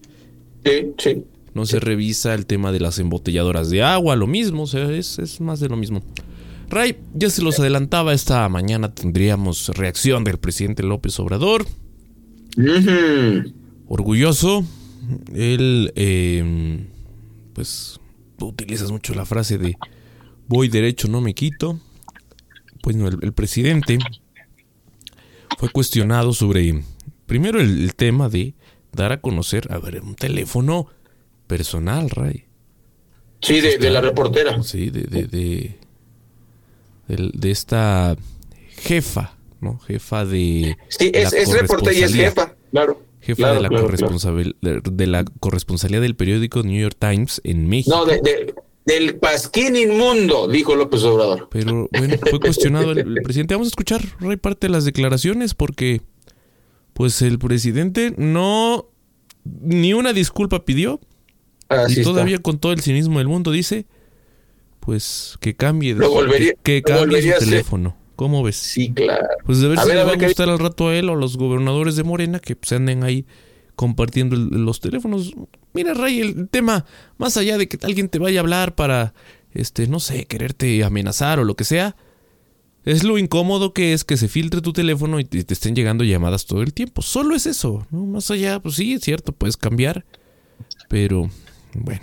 Sí, 0.64 0.94
sí. 0.98 1.24
No 1.56 1.66
se 1.66 1.80
revisa 1.80 2.34
el 2.34 2.46
tema 2.46 2.70
de 2.70 2.80
las 2.80 2.98
embotelladoras 2.98 3.70
de 3.70 3.82
agua, 3.82 4.14
lo 4.14 4.26
mismo, 4.26 4.62
o 4.64 4.66
sea, 4.66 4.90
es, 4.92 5.40
más 5.40 5.58
de 5.58 5.68
lo 5.68 5.76
mismo. 5.76 6.02
Ray, 6.68 6.98
ya 7.14 7.30
se 7.30 7.42
los 7.42 7.58
adelantaba, 7.58 8.12
esta 8.12 8.48
mañana 8.48 8.94
tendríamos 8.94 9.68
reacción 9.68 10.22
del 10.22 10.38
presidente 10.38 10.82
López 10.82 11.18
Obrador. 11.18 11.66
Orgulloso. 13.88 14.64
Él, 15.34 15.92
em, 15.96 16.86
pues, 17.54 17.98
utilizas 18.40 18.90
mucho 18.90 19.14
la 19.14 19.24
frase 19.24 19.56
de 19.58 19.76
voy 20.48 20.68
derecho, 20.68 21.08
no 21.08 21.20
me 21.20 21.34
quito 21.34 21.80
pues 22.86 22.94
el, 22.94 23.32
presidente 23.32 23.98
fue 25.58 25.68
cuestionado 25.70 26.32
sobre, 26.32 26.84
primero 27.26 27.60
el, 27.60 27.96
tema 27.96 28.28
de 28.28 28.54
dar 28.92 29.10
a 29.10 29.20
conocer, 29.20 29.66
a 29.72 29.78
ver, 29.78 30.02
un 30.02 30.14
teléfono 30.14 30.86
personal, 31.46 32.10
Ray. 32.10 32.44
Sí, 33.40 33.60
de, 33.60 33.90
la 33.90 34.00
reportera. 34.00 34.62
Sí, 34.62 34.90
de, 34.90 35.02
de, 35.02 35.78
de, 37.06 37.50
esta 37.50 38.16
jefa, 38.78 39.36
¿no? 39.60 39.78
Jefa 39.80 40.24
de... 40.24 40.76
Sí, 40.88 41.10
es, 41.14 41.32
es 41.32 41.52
reportera 41.52 41.94
y 41.94 42.02
es 42.02 42.14
jefa, 42.14 42.54
claro. 42.70 43.02
Jefa 43.20 43.54
de, 43.54 43.60
la 43.60 44.80
de 44.82 45.06
la 45.06 45.24
corresponsalía 45.40 46.00
del 46.00 46.16
periódico 46.16 46.62
New 46.62 46.80
York 46.80 46.96
Times 46.98 47.40
en 47.44 47.68
México. 47.68 47.96
No, 47.96 48.04
de, 48.04 48.54
del 48.86 49.16
pasquín 49.16 49.74
inmundo, 49.74 50.46
dijo 50.46 50.76
López 50.76 51.02
Obrador. 51.02 51.48
Pero 51.50 51.88
bueno, 51.90 52.14
fue 52.30 52.38
cuestionado 52.38 52.92
el, 52.92 53.14
presidente. 53.22 53.54
Vamos 53.54 53.66
a 53.66 53.70
escuchar 53.70 54.00
Ray, 54.20 54.36
parte 54.36 54.68
de 54.68 54.72
las 54.72 54.84
declaraciones 54.84 55.54
porque 55.54 56.02
pues 56.94 57.20
el 57.20 57.38
presidente 57.40 58.14
no 58.16 58.88
ni 59.44 59.92
una 59.92 60.12
disculpa 60.12 60.64
pidió. 60.64 61.00
Y 61.88 62.02
todavía 62.02 62.38
con 62.38 62.58
todo 62.58 62.72
el 62.72 62.80
cinismo 62.80 63.18
del 63.18 63.28
mundo 63.28 63.50
dice 63.50 63.86
pues 64.86 65.36
que 65.40 65.56
cambie 65.56 65.96
de, 65.96 66.56
que, 66.62 66.80
cambie 66.80 67.20
su 67.20 67.44
teléfono. 67.44 67.96
¿Cómo 68.14 68.44
ves? 68.44 68.56
Sí, 68.56 68.92
claro. 68.94 69.26
Pues 69.44 69.60
de 69.60 69.68
ver 69.68 69.80
si 69.80 69.88
le 69.88 70.04
va 70.04 70.12
a 70.12 70.16
gustar 70.16 70.48
al 70.48 70.60
rato 70.60 70.88
a 70.88 70.96
él 70.96 71.10
o 71.10 71.14
a 71.14 71.16
los 71.16 71.36
gobernadores 71.36 71.96
de 71.96 72.04
Morena 72.04 72.38
que 72.38 72.56
se 72.62 72.76
anden 72.76 73.02
ahí 73.02 73.26
compartiendo 73.74 74.36
los 74.36 74.80
teléfonos. 74.80 75.34
Mira, 75.74 75.92
Ray, 75.92 76.20
el 76.20 76.48
tema, 76.48 76.86
más 77.18 77.36
allá 77.36 77.58
de 77.58 77.68
que 77.68 77.84
alguien 77.84 78.08
te 78.08 78.20
vaya 78.20 78.38
a 78.38 78.42
hablar 78.42 78.76
para, 78.76 79.12
este, 79.52 79.88
no 79.88 79.98
sé, 79.98 80.24
quererte 80.24 80.84
amenazar 80.84 81.40
o 81.40 81.44
lo 81.44 81.56
que 81.56 81.64
sea, 81.64 81.96
es 82.84 83.02
lo 83.02 83.18
incómodo 83.18 83.74
que 83.74 83.92
es 83.92 84.04
que 84.04 84.16
se 84.16 84.28
filtre 84.28 84.60
tu 84.60 84.72
teléfono 84.72 85.18
y 85.18 85.24
te, 85.24 85.52
estén 85.52 85.74
llegando 85.74 86.04
llamadas 86.04 86.46
todo 86.46 86.62
el 86.62 86.72
tiempo. 86.72 87.02
Solo 87.02 87.34
es 87.34 87.44
eso, 87.46 87.84
¿no? 87.90 88.06
Más 88.06 88.30
allá, 88.30 88.60
pues 88.60 88.76
sí, 88.76 88.94
es 88.94 89.02
cierto, 89.02 89.32
puedes 89.32 89.56
cambiar, 89.56 90.06
pero 90.88 91.28
bueno. 91.84 92.02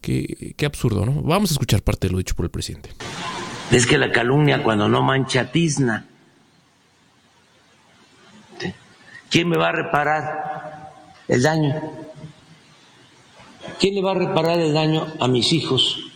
Qué, 0.00 0.64
absurdo, 0.64 1.04
¿no? 1.04 1.22
Vamos 1.22 1.50
a 1.50 1.54
escuchar 1.54 1.82
parte 1.82 2.06
de 2.06 2.12
lo 2.12 2.18
dicho 2.18 2.34
por 2.34 2.46
el 2.46 2.50
presidente. 2.50 2.90
Es 3.70 3.86
que 3.86 3.98
la 3.98 4.10
calumnia 4.10 4.62
cuando 4.62 4.88
no 4.88 5.02
mancha 5.02 5.52
tizna. 5.52 6.06
¿Quién 9.30 9.48
me 9.48 9.58
va 9.58 9.68
a 9.68 9.72
reparar 9.72 10.92
el 11.28 11.42
daño? 11.42 11.74
¿Quién 13.78 13.94
le 13.94 14.02
va 14.02 14.12
a 14.12 14.14
reparar 14.14 14.58
el 14.58 14.72
daño 14.72 15.06
a 15.20 15.28
mis 15.28 15.52
hijos? 15.52 16.10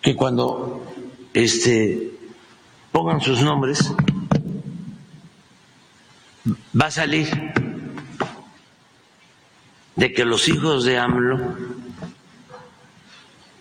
Que 0.00 0.16
cuando 0.16 0.84
este, 1.32 2.10
pongan 2.90 3.20
sus 3.20 3.42
nombres, 3.42 3.94
va 6.74 6.86
a 6.86 6.90
salir 6.90 7.28
de 9.96 10.12
que 10.12 10.24
los 10.24 10.48
hijos 10.48 10.84
de 10.84 10.98
AMLO 10.98 11.56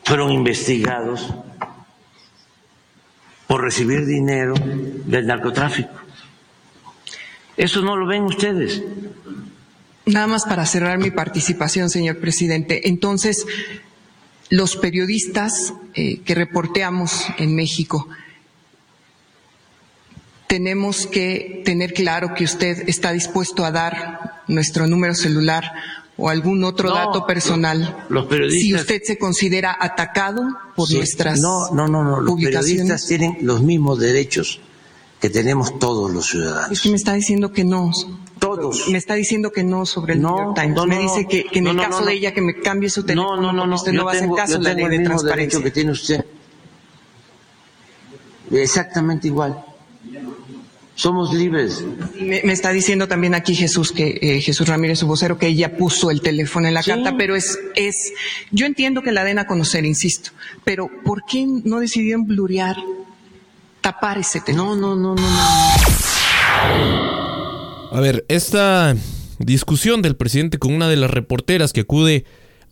fueron 0.03 0.31
investigados 0.31 1.33
por 3.47 3.61
recibir 3.61 4.05
dinero 4.05 4.53
del 4.57 5.27
narcotráfico. 5.27 5.91
Eso 7.57 7.81
no 7.81 7.97
lo 7.97 8.07
ven 8.07 8.23
ustedes. 8.23 8.81
Nada 10.05 10.27
más 10.27 10.45
para 10.45 10.65
cerrar 10.65 10.97
mi 10.97 11.11
participación, 11.11 11.89
señor 11.89 12.17
presidente. 12.19 12.87
Entonces, 12.87 13.45
los 14.49 14.77
periodistas 14.77 15.73
eh, 15.93 16.21
que 16.21 16.35
reporteamos 16.35 17.27
en 17.37 17.55
México, 17.55 18.07
tenemos 20.47 21.07
que 21.07 21.61
tener 21.63 21.93
claro 21.93 22.33
que 22.33 22.43
usted 22.43 22.89
está 22.89 23.11
dispuesto 23.11 23.63
a 23.63 23.71
dar 23.71 24.41
nuestro 24.47 24.87
número 24.87 25.13
celular 25.13 25.71
o 26.21 26.29
algún 26.29 26.63
otro 26.63 26.91
dato 26.93 27.25
personal. 27.25 28.05
Los 28.09 28.27
periodistas, 28.27 28.61
si 28.61 28.75
usted 28.75 29.01
se 29.03 29.17
considera 29.17 29.75
atacado 29.79 30.43
por 30.75 30.91
nuestras 30.91 31.39
no, 31.39 31.71
no, 31.71 31.87
no, 31.87 32.03
no. 32.03 32.21
Los 32.21 32.35
periodistas 32.35 33.07
tienen 33.07 33.39
los 33.41 33.63
mismos 33.63 33.99
derechos 33.99 34.61
que 35.19 35.31
tenemos 35.31 35.79
todos 35.79 36.11
los 36.11 36.27
ciudadanos. 36.27 36.71
Es 36.71 36.81
que 36.81 36.89
me 36.89 36.95
está 36.95 37.13
diciendo 37.13 37.51
que 37.51 37.63
no. 37.63 37.91
Todos. 38.37 38.87
Me 38.89 38.99
está 38.99 39.15
diciendo 39.15 39.51
que 39.51 39.63
no 39.63 39.85
sobre 39.85 40.13
el 40.13 40.21
New 40.21 40.35
York 40.35 40.59
Times. 40.59 40.85
me 40.85 40.99
dice 40.99 41.27
que, 41.27 41.45
en 41.53 41.67
el 41.67 41.77
caso 41.77 42.05
de 42.05 42.13
ella 42.13 42.33
que 42.33 42.41
me 42.41 42.59
cambie 42.59 42.89
su 42.89 43.03
teléfono, 43.03 43.41
no, 43.41 43.53
no, 43.53 43.65
no, 43.65 43.75
usted 43.75 43.91
no 43.91 44.05
va 44.05 44.11
a 44.11 44.15
hacer 44.15 44.29
caso 44.35 44.59
de 44.59 44.63
la 44.63 44.73
ley 44.73 44.97
de 44.97 45.03
transparencia. 45.03 45.61
que 45.61 45.71
tiene 45.71 45.91
usted. 45.91 46.23
Exactamente 48.51 49.27
igual. 49.27 49.63
Somos 51.01 51.33
libres. 51.33 51.83
Me, 52.19 52.51
está 52.51 52.71
diciendo 52.71 53.07
también 53.07 53.33
aquí 53.33 53.55
Jesús 53.55 53.91
que 53.91 54.19
eh, 54.21 54.39
Jesús 54.39 54.67
Ramírez, 54.67 54.99
su 54.99 55.07
vocero, 55.07 55.39
que 55.39 55.47
ella 55.47 55.75
puso 55.75 56.11
el 56.11 56.21
teléfono 56.21 56.67
en 56.67 56.75
la 56.75 56.83
carta, 56.83 57.15
pero 57.17 57.35
es, 57.35 57.57
es, 57.73 58.13
yo 58.51 58.67
entiendo 58.67 59.01
que 59.01 59.11
la 59.11 59.23
den 59.23 59.39
a 59.39 59.47
conocer, 59.47 59.83
insisto, 59.83 60.29
pero 60.63 60.91
¿por 61.03 61.25
qué 61.25 61.47
no 61.47 61.79
decidieron 61.79 62.25
blurear 62.25 62.77
tapar 63.81 64.19
ese 64.19 64.41
tema. 64.41 64.59
No, 64.59 64.75
no, 64.75 64.95
no, 64.95 65.15
no, 65.15 65.21
no. 65.23 65.39
A 67.91 67.99
ver, 67.99 68.23
esta 68.27 68.95
discusión 69.39 70.03
del 70.03 70.15
presidente 70.15 70.59
con 70.59 70.71
una 70.71 70.87
de 70.87 70.97
las 70.97 71.09
reporteras 71.09 71.73
que 71.73 71.81
acude 71.81 72.25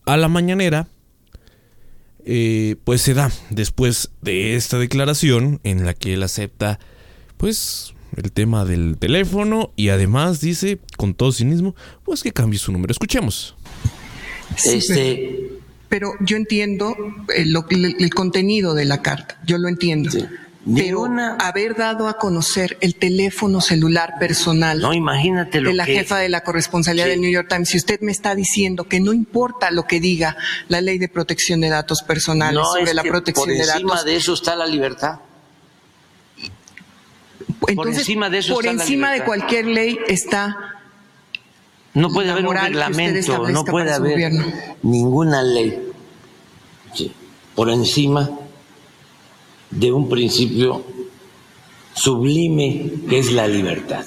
a 0.06 0.18
la 0.18 0.28
mañanera, 0.28 0.88
eh, 2.26 2.76
pues 2.84 3.02
se 3.02 3.16
da 3.16 3.32
después 3.50 4.12
de 4.22 4.56
esta 4.56 4.78
declaración 4.78 5.60
en 5.64 5.84
la 5.88 5.96
que 5.96 6.14
él 6.14 6.22
acepta, 6.22 6.78
pues, 7.38 7.96
el 8.16 8.32
tema 8.32 8.66
del 8.66 8.98
teléfono 8.98 9.72
y 9.76 9.90
además 9.90 10.42
dice, 10.42 10.80
con 10.98 11.14
todo 11.14 11.32
cinismo, 11.32 11.76
pues 12.04 12.24
que 12.24 12.32
cambie 12.32 12.60
su 12.60 12.72
número. 12.72 12.92
Escuchemos. 12.92 13.56
este, 14.66 15.50
pero, 15.88 16.14
yo 16.20 16.38
entiendo 16.38 16.96
el, 17.36 17.56
el, 18.00 18.10
contenido 18.14 18.74
de 18.74 18.86
la 18.86 19.02
carta, 19.02 19.40
yo 19.46 19.58
lo 19.58 19.68
entiendo. 19.68 20.12
Pero 20.76 21.06
haber 21.40 21.76
dado 21.76 22.08
a 22.08 22.18
conocer 22.18 22.78
el 22.82 22.96
teléfono 22.96 23.62
celular 23.62 24.16
personal 24.20 24.80
no, 24.80 24.94
imagínate 24.94 25.62
de 25.62 25.74
la 25.74 25.86
jefa 25.86 26.18
de 26.20 26.30
la 26.30 26.42
corresponsalía 26.42 27.08
del 27.08 27.22
New 27.22 27.32
York 27.32 27.48
Times, 27.50 27.70
si 27.70 27.78
usted 27.78 28.02
me 28.02 28.12
está 28.12 28.36
diciendo 28.36 28.84
que 28.84 29.00
no 29.00 29.14
importa 29.14 29.72
lo 29.72 29.88
que 29.88 30.00
diga 30.00 30.36
la 30.68 30.82
ley 30.82 30.98
de 30.98 31.08
protección 31.08 31.62
de 31.62 31.70
datos 31.70 32.04
personales 32.04 32.62
sobre 32.72 32.94
la 32.94 33.04
protección 33.04 33.50
de 33.50 33.66
datos. 33.66 33.82
Por 33.82 33.92
encima 33.92 34.04
de 34.04 34.16
eso 34.18 34.34
está 34.34 34.56
la 34.56 34.68
libertad. 34.68 35.20
Entonces, 37.68 37.76
por 37.76 37.88
encima 37.88 38.30
de 38.30 38.38
eso 38.38 38.54
por 38.54 38.66
encima 38.66 39.12
de 39.12 39.24
cualquier 39.24 39.66
ley 39.66 40.00
está 40.08 40.58
no 41.94 42.10
puede 42.10 42.32
haber 42.32 42.48
un 42.48 42.56
reglamento, 42.56 43.48
no 43.50 43.66
puede 43.66 43.92
haber 43.92 44.32
ninguna 44.84 45.44
ley 45.44 45.90
por 47.56 47.70
encima 47.70 48.30
de 49.70 49.92
un 49.92 50.08
principio 50.08 50.86
sublime 51.94 52.92
que 53.10 53.20
es 53.20 53.32
la 53.32 53.48
libertad. 53.48 54.06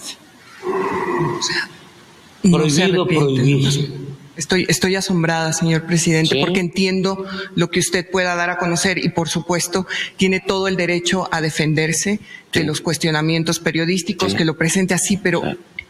Prohibido 2.42 3.06
prohibir. 3.06 4.01
Estoy, 4.36 4.64
estoy 4.68 4.96
asombrada, 4.96 5.52
señor 5.52 5.86
presidente, 5.86 6.40
porque 6.40 6.60
entiendo 6.60 7.26
lo 7.54 7.70
que 7.70 7.80
usted 7.80 8.10
pueda 8.10 8.34
dar 8.34 8.48
a 8.48 8.56
conocer 8.56 8.98
y, 8.98 9.10
por 9.10 9.28
supuesto, 9.28 9.86
tiene 10.16 10.40
todo 10.40 10.68
el 10.68 10.76
derecho 10.76 11.28
a 11.30 11.40
defenderse 11.42 12.18
de 12.52 12.64
los 12.64 12.80
cuestionamientos 12.80 13.58
periodísticos, 13.58 14.34
que 14.34 14.44
lo 14.44 14.56
presente 14.56 14.94
así, 14.94 15.18
pero 15.18 15.42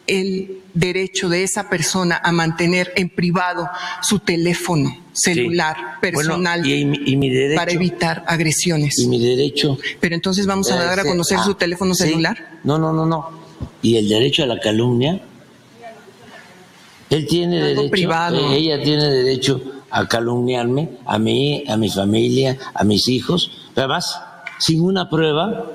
el 0.07 0.59
derecho 0.75 1.29
de 1.29 1.45
esa 1.45 1.69
persona 1.69 2.21
a 2.23 2.33
mantener 2.33 2.93
en 2.97 3.09
privado 3.09 3.69
su 4.03 4.19
teléfono 4.19 4.97
celular 5.13 6.01
personal 6.01 6.63
para 7.55 7.73
evitar 7.73 8.25
agresiones. 8.27 8.99
Y 8.99 9.07
mi 9.07 9.21
derecho. 9.21 9.79
Pero 10.01 10.15
entonces 10.15 10.47
vamos 10.47 10.71
a 10.71 10.77
dar 10.77 11.01
a 11.01 11.05
conocer 11.05 11.39
su 11.41 11.55
teléfono 11.55 11.95
celular. 11.95 12.59
No, 12.65 12.79
no, 12.79 12.93
no, 12.93 13.07
no. 13.07 13.43
Y 13.83 13.97
el 13.97 14.09
derecho 14.09 14.43
a 14.43 14.47
la 14.47 14.59
calumnia. 14.59 15.23
Él 17.13 17.27
tiene 17.27 17.61
derecho. 17.61 17.91
Privado. 17.91 18.53
Ella 18.53 18.83
tiene 18.83 19.05
derecho 19.11 19.61
a 19.91 20.09
calumniarme, 20.09 20.89
a 21.05 21.19
mí, 21.19 21.63
a 21.69 21.77
mi 21.77 21.91
familia, 21.91 22.57
a 22.73 22.85
mis 22.85 23.07
hijos. 23.09 23.51
Además, 23.77 24.19
sin 24.59 24.81
una 24.81 25.11
prueba, 25.11 25.67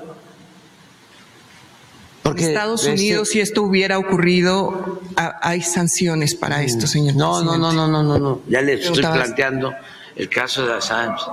porque 2.24 2.48
Estados 2.48 2.84
Unidos, 2.84 3.28
si 3.28 3.40
esto 3.40 3.62
hubiera 3.62 3.98
ocurrido, 3.98 5.00
hay 5.16 5.62
sanciones 5.62 6.34
para 6.34 6.62
esto, 6.64 6.88
señor. 6.88 7.14
No, 7.14 7.42
no, 7.44 7.56
no, 7.56 7.72
no, 7.72 7.86
no, 7.86 8.02
no, 8.02 8.18
no. 8.18 8.40
Ya 8.48 8.60
le 8.60 8.74
estoy 8.74 9.00
planteando 9.00 9.72
el 10.16 10.28
caso 10.28 10.66
de 10.66 10.74
Assange. 10.74 11.24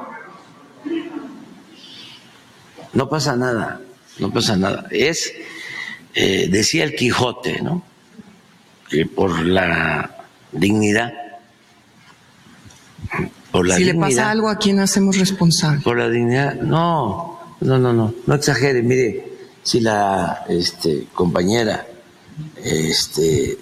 No 2.94 3.10
pasa 3.10 3.36
nada, 3.36 3.82
no 4.20 4.32
pasa 4.32 4.56
nada. 4.56 4.86
Es, 4.92 5.34
eh, 6.14 6.48
decía 6.50 6.84
el 6.84 6.96
Quijote, 6.96 7.62
¿no? 7.64 7.95
Por 9.04 9.46
la 9.46 10.10
dignidad. 10.52 11.14
Por 13.52 13.68
la 13.68 13.76
si 13.78 13.86
le 13.86 13.96
pasa 13.96 14.30
algo, 14.30 14.50
¿a 14.50 14.58
quién 14.58 14.80
hacemos 14.80 15.18
responsable? 15.18 15.82
Por 15.82 15.98
la 15.98 16.10
dignidad. 16.10 16.56
No, 16.56 17.40
no, 17.62 17.78
no, 17.78 17.94
no. 17.94 18.14
No 18.26 18.36
exagere, 18.36 18.82
mire 18.82 19.36
si 19.66 19.80
la 19.80 20.46
este, 20.48 21.08
compañera 21.14 21.88
este, 22.64 23.52
eh, 23.52 23.58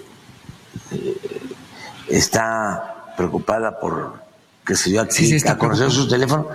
está 2.08 3.14
preocupada 3.16 3.80
por 3.80 4.22
que 4.66 4.74
se 4.74 4.90
dio 4.90 5.00
aquí 5.00 5.36
a 5.46 5.58
conocer 5.58 5.90
su 5.90 6.06
teléfono, 6.06 6.48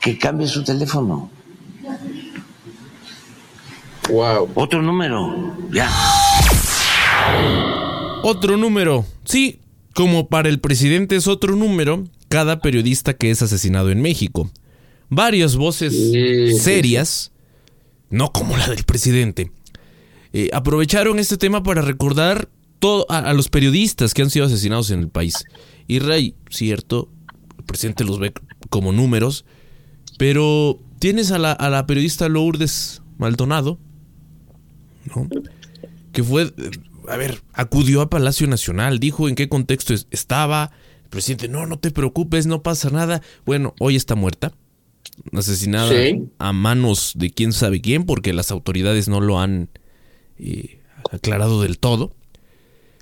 que 0.00 0.18
cambie 0.18 0.48
su 0.48 0.64
teléfono. 0.64 1.30
Wow. 4.08 4.50
Otro 4.54 4.82
número, 4.82 5.56
ya. 5.70 5.88
Otro 8.22 8.56
número. 8.56 9.04
Sí, 9.24 9.60
como 9.94 10.28
para 10.28 10.48
el 10.48 10.60
presidente 10.60 11.16
es 11.16 11.26
otro 11.26 11.56
número, 11.56 12.04
cada 12.28 12.60
periodista 12.60 13.14
que 13.14 13.30
es 13.30 13.42
asesinado 13.42 13.90
en 13.90 14.00
México. 14.00 14.50
Varias 15.08 15.56
voces 15.56 15.94
serias 16.62 17.32
no 18.12 18.30
como 18.30 18.56
la 18.56 18.68
del 18.68 18.84
presidente. 18.84 19.50
Eh, 20.32 20.50
aprovecharon 20.52 21.18
este 21.18 21.36
tema 21.36 21.62
para 21.62 21.82
recordar 21.82 22.48
todo, 22.78 23.06
a, 23.10 23.32
los 23.32 23.48
periodistas 23.48 24.14
que 24.14 24.22
han 24.22 24.30
sido 24.30 24.46
asesinados 24.46 24.90
en 24.90 25.00
el 25.00 25.08
país. 25.08 25.44
Y 25.88 25.98
Rey, 25.98 26.34
cierto, 26.50 27.08
el 27.58 27.64
presidente 27.64 28.04
los 28.04 28.18
ve 28.18 28.32
como 28.70 28.92
números, 28.92 29.44
pero 30.18 30.80
tienes 30.98 31.32
a 31.32 31.38
la, 31.38 31.52
a 31.52 31.70
la 31.70 31.86
periodista 31.86 32.28
Lourdes 32.28 33.02
Maldonado, 33.18 33.78
¿no? 35.14 35.28
que 36.12 36.22
fue, 36.22 36.52
a 37.08 37.16
ver, 37.16 37.42
acudió 37.52 38.00
a 38.00 38.10
Palacio 38.10 38.46
Nacional, 38.46 38.98
dijo 38.98 39.28
en 39.28 39.34
qué 39.34 39.48
contexto 39.48 39.94
estaba. 40.10 40.72
El 41.04 41.08
presidente, 41.10 41.48
no, 41.48 41.66
no 41.66 41.78
te 41.78 41.90
preocupes, 41.90 42.46
no 42.46 42.62
pasa 42.62 42.90
nada. 42.90 43.22
Bueno, 43.44 43.74
hoy 43.78 43.96
está 43.96 44.14
muerta 44.14 44.52
asesinada 45.32 45.94
a 46.38 46.52
manos 46.52 47.12
de 47.16 47.30
quién 47.30 47.52
sabe 47.52 47.80
quién, 47.80 48.04
porque 48.04 48.32
las 48.32 48.50
autoridades 48.50 49.08
no 49.08 49.20
lo 49.20 49.40
han 49.40 49.68
eh, 50.38 50.80
aclarado 51.10 51.62
del 51.62 51.78
todo. 51.78 52.14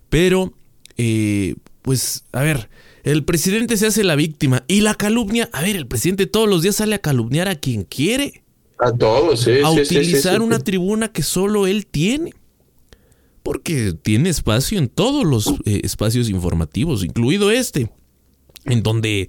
Pero, 0.08 0.52
eh, 0.96 1.54
pues, 1.82 2.24
a 2.32 2.42
ver, 2.42 2.68
el 3.04 3.24
presidente 3.24 3.76
se 3.76 3.86
hace 3.86 4.04
la 4.04 4.16
víctima 4.16 4.64
y 4.68 4.80
la 4.80 4.94
calumnia, 4.94 5.48
a 5.52 5.62
ver, 5.62 5.76
el 5.76 5.86
presidente 5.86 6.26
todos 6.26 6.48
los 6.48 6.62
días 6.62 6.76
sale 6.76 6.96
a 6.96 7.00
calumniar 7.00 7.48
a 7.48 7.56
quien 7.56 7.84
quiere. 7.84 8.44
A 8.78 8.92
todos, 8.92 9.40
sí. 9.40 9.60
A 9.62 9.70
utilizar 9.70 10.40
una 10.40 10.58
tribuna 10.58 11.12
que 11.12 11.22
solo 11.22 11.66
él 11.66 11.86
tiene. 11.86 12.32
Porque 13.50 13.94
tiene 14.00 14.28
espacio 14.28 14.78
en 14.78 14.86
todos 14.86 15.26
los 15.26 15.48
eh, 15.64 15.80
espacios 15.82 16.28
informativos, 16.28 17.02
incluido 17.02 17.50
este, 17.50 17.90
en 18.64 18.84
donde 18.84 19.28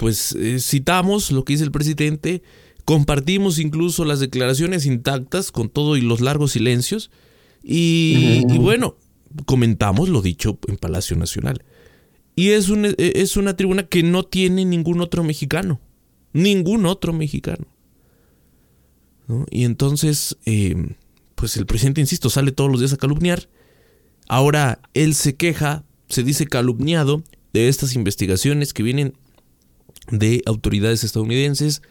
pues 0.00 0.32
eh, 0.32 0.58
citamos 0.58 1.30
lo 1.30 1.44
que 1.44 1.52
dice 1.52 1.62
el 1.62 1.70
presidente, 1.70 2.42
compartimos 2.84 3.60
incluso 3.60 4.04
las 4.04 4.18
declaraciones 4.18 4.84
intactas 4.84 5.52
con 5.52 5.68
todo 5.68 5.96
y 5.96 6.00
los 6.00 6.20
largos 6.20 6.50
silencios 6.50 7.12
y, 7.62 8.42
bueno, 8.58 8.96
comentamos 9.44 10.08
lo 10.08 10.22
dicho 10.22 10.58
en 10.66 10.76
Palacio 10.76 11.16
Nacional. 11.16 11.62
Y 12.34 12.48
es, 12.48 12.68
un, 12.68 12.84
eh, 12.84 12.94
es 12.98 13.36
una 13.36 13.54
tribuna 13.54 13.84
que 13.84 14.02
no 14.02 14.24
tiene 14.24 14.64
ningún 14.64 15.00
otro 15.00 15.22
mexicano, 15.22 15.80
ningún 16.32 16.84
otro 16.84 17.12
mexicano. 17.12 17.68
Y 19.52 19.62
entonces, 19.62 20.36
pues 21.36 21.56
el 21.56 21.66
presidente, 21.66 22.00
insisto, 22.00 22.28
sale 22.28 22.50
todos 22.50 22.70
los 22.70 22.80
días 22.80 22.92
a 22.92 22.96
calumniar. 22.96 23.48
Ahora 24.26 24.80
él 24.94 25.14
se 25.14 25.36
queja, 25.36 25.84
se 26.08 26.24
dice 26.24 26.46
calumniado 26.46 27.22
de 27.52 27.68
estas 27.68 27.94
investigaciones 27.94 28.74
que 28.74 28.82
vienen 28.82 29.14
de 30.10 30.42
autoridades 30.46 31.04
estadounidenses 31.04 31.82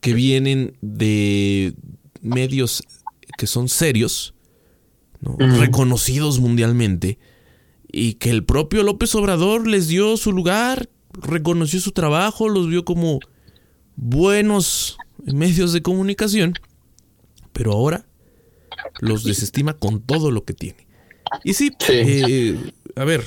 que 0.00 0.14
vienen 0.14 0.76
de 0.82 1.74
medios 2.20 2.82
que 3.38 3.46
son 3.46 3.68
serios, 3.68 4.34
reconocidos 5.20 6.38
mundialmente, 6.38 7.18
y 7.90 8.14
que 8.14 8.30
el 8.30 8.44
propio 8.44 8.82
López 8.82 9.14
Obrador 9.14 9.66
les 9.66 9.88
dio 9.88 10.16
su 10.16 10.32
lugar, 10.32 10.88
reconoció 11.12 11.80
su 11.80 11.92
trabajo, 11.92 12.48
los 12.48 12.68
vio 12.68 12.84
como 12.84 13.20
buenos 13.96 14.96
medios 15.24 15.72
de 15.72 15.82
comunicación, 15.82 16.54
pero 17.52 17.72
ahora 17.72 18.06
los 19.00 19.24
desestima 19.24 19.74
con 19.74 20.00
todo 20.00 20.30
lo 20.30 20.44
que 20.44 20.54
tiene. 20.54 20.86
Y 21.44 21.54
sí, 21.54 21.72
eh, 21.88 22.72
a 22.94 23.04
ver, 23.04 23.24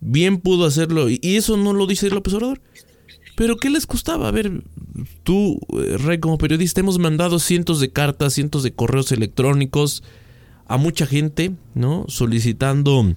bien 0.00 0.38
pudo 0.38 0.66
hacerlo, 0.66 1.08
y 1.08 1.18
eso 1.22 1.56
no 1.56 1.72
lo 1.72 1.86
dice 1.86 2.10
López 2.10 2.34
Obrador. 2.34 2.60
Pero 3.34 3.56
¿qué 3.56 3.70
les 3.70 3.86
costaba? 3.86 4.28
A 4.28 4.30
ver, 4.30 4.62
tú, 5.22 5.58
eh, 5.78 5.96
Rey, 5.98 6.18
como 6.18 6.38
periodista, 6.38 6.80
hemos 6.80 6.98
mandado 6.98 7.38
cientos 7.38 7.80
de 7.80 7.90
cartas, 7.90 8.34
cientos 8.34 8.62
de 8.62 8.74
correos 8.74 9.10
electrónicos 9.10 10.02
a 10.66 10.76
mucha 10.76 11.06
gente, 11.06 11.52
¿no? 11.74 12.04
Solicitando, 12.08 13.16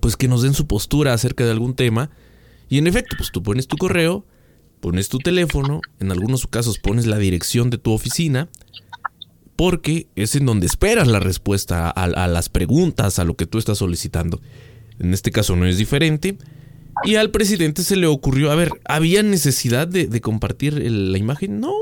pues, 0.00 0.16
que 0.16 0.28
nos 0.28 0.42
den 0.42 0.54
su 0.54 0.66
postura 0.66 1.12
acerca 1.12 1.44
de 1.44 1.50
algún 1.50 1.74
tema. 1.74 2.10
Y 2.68 2.78
en 2.78 2.86
efecto, 2.86 3.16
pues 3.16 3.30
tú 3.30 3.42
pones 3.42 3.68
tu 3.68 3.76
correo, 3.76 4.24
pones 4.80 5.08
tu 5.08 5.18
teléfono, 5.18 5.80
en 6.00 6.10
algunos 6.10 6.46
casos 6.46 6.78
pones 6.78 7.06
la 7.06 7.18
dirección 7.18 7.70
de 7.70 7.78
tu 7.78 7.92
oficina, 7.92 8.48
porque 9.58 10.06
es 10.14 10.36
en 10.36 10.46
donde 10.46 10.66
esperas 10.66 11.08
la 11.08 11.18
respuesta 11.18 11.88
a, 11.88 12.04
a 12.04 12.28
las 12.28 12.48
preguntas, 12.48 13.18
a 13.18 13.24
lo 13.24 13.34
que 13.34 13.44
tú 13.44 13.58
estás 13.58 13.78
solicitando. 13.78 14.40
En 15.00 15.12
este 15.12 15.32
caso 15.32 15.56
no 15.56 15.66
es 15.66 15.78
diferente 15.78 16.38
y 17.04 17.16
al 17.16 17.32
presidente 17.32 17.82
se 17.82 17.96
le 17.96 18.06
ocurrió, 18.06 18.52
a 18.52 18.54
ver, 18.54 18.70
¿había 18.84 19.24
necesidad 19.24 19.88
de, 19.88 20.20
compartir 20.20 20.74
la 20.74 21.18
imagen? 21.18 21.58
No. 21.58 21.72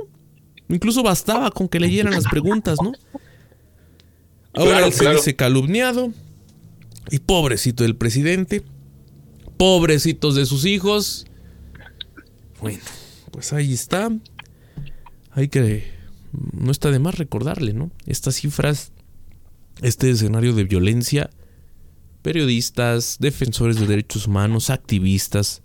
Incluso 0.70 1.02
bastaba 1.02 1.50
con 1.50 1.68
que 1.68 1.78
leyeran 1.78 2.14
las 2.14 2.24
preguntas, 2.24 2.78
¿no? 2.82 2.92
Ahora 4.54 4.90
se 4.90 5.10
dice 5.10 5.36
calumniado 5.36 6.14
y 7.10 7.18
pobrecito 7.18 7.82
del 7.84 7.94
presidente, 7.94 8.62
Pobrecitos 9.58 10.34
de 10.34 10.46
sus 10.46 10.64
hijos. 10.64 11.26
Bueno, 12.58 12.80
pues 13.32 13.52
ahí 13.52 13.74
está. 13.74 14.10
Hay 15.32 15.48
que... 15.48 15.95
No 16.52 16.70
está 16.70 16.90
de 16.90 16.98
más 16.98 17.16
recordarle, 17.16 17.72
¿no? 17.72 17.90
Estas 18.06 18.36
cifras, 18.36 18.92
este 19.82 20.10
escenario 20.10 20.54
de 20.54 20.64
violencia, 20.64 21.30
periodistas, 22.22 23.18
defensores 23.20 23.78
de 23.78 23.86
derechos 23.86 24.26
humanos, 24.26 24.70
activistas, 24.70 25.62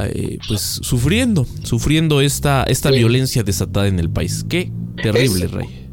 eh, 0.00 0.38
pues 0.48 0.60
sufriendo, 0.60 1.46
sufriendo 1.64 2.20
esta, 2.20 2.64
esta 2.64 2.90
violencia 2.90 3.42
desatada 3.42 3.86
en 3.88 3.98
el 3.98 4.10
país. 4.10 4.44
Qué 4.48 4.70
terrible, 5.02 5.46
Rey. 5.46 5.88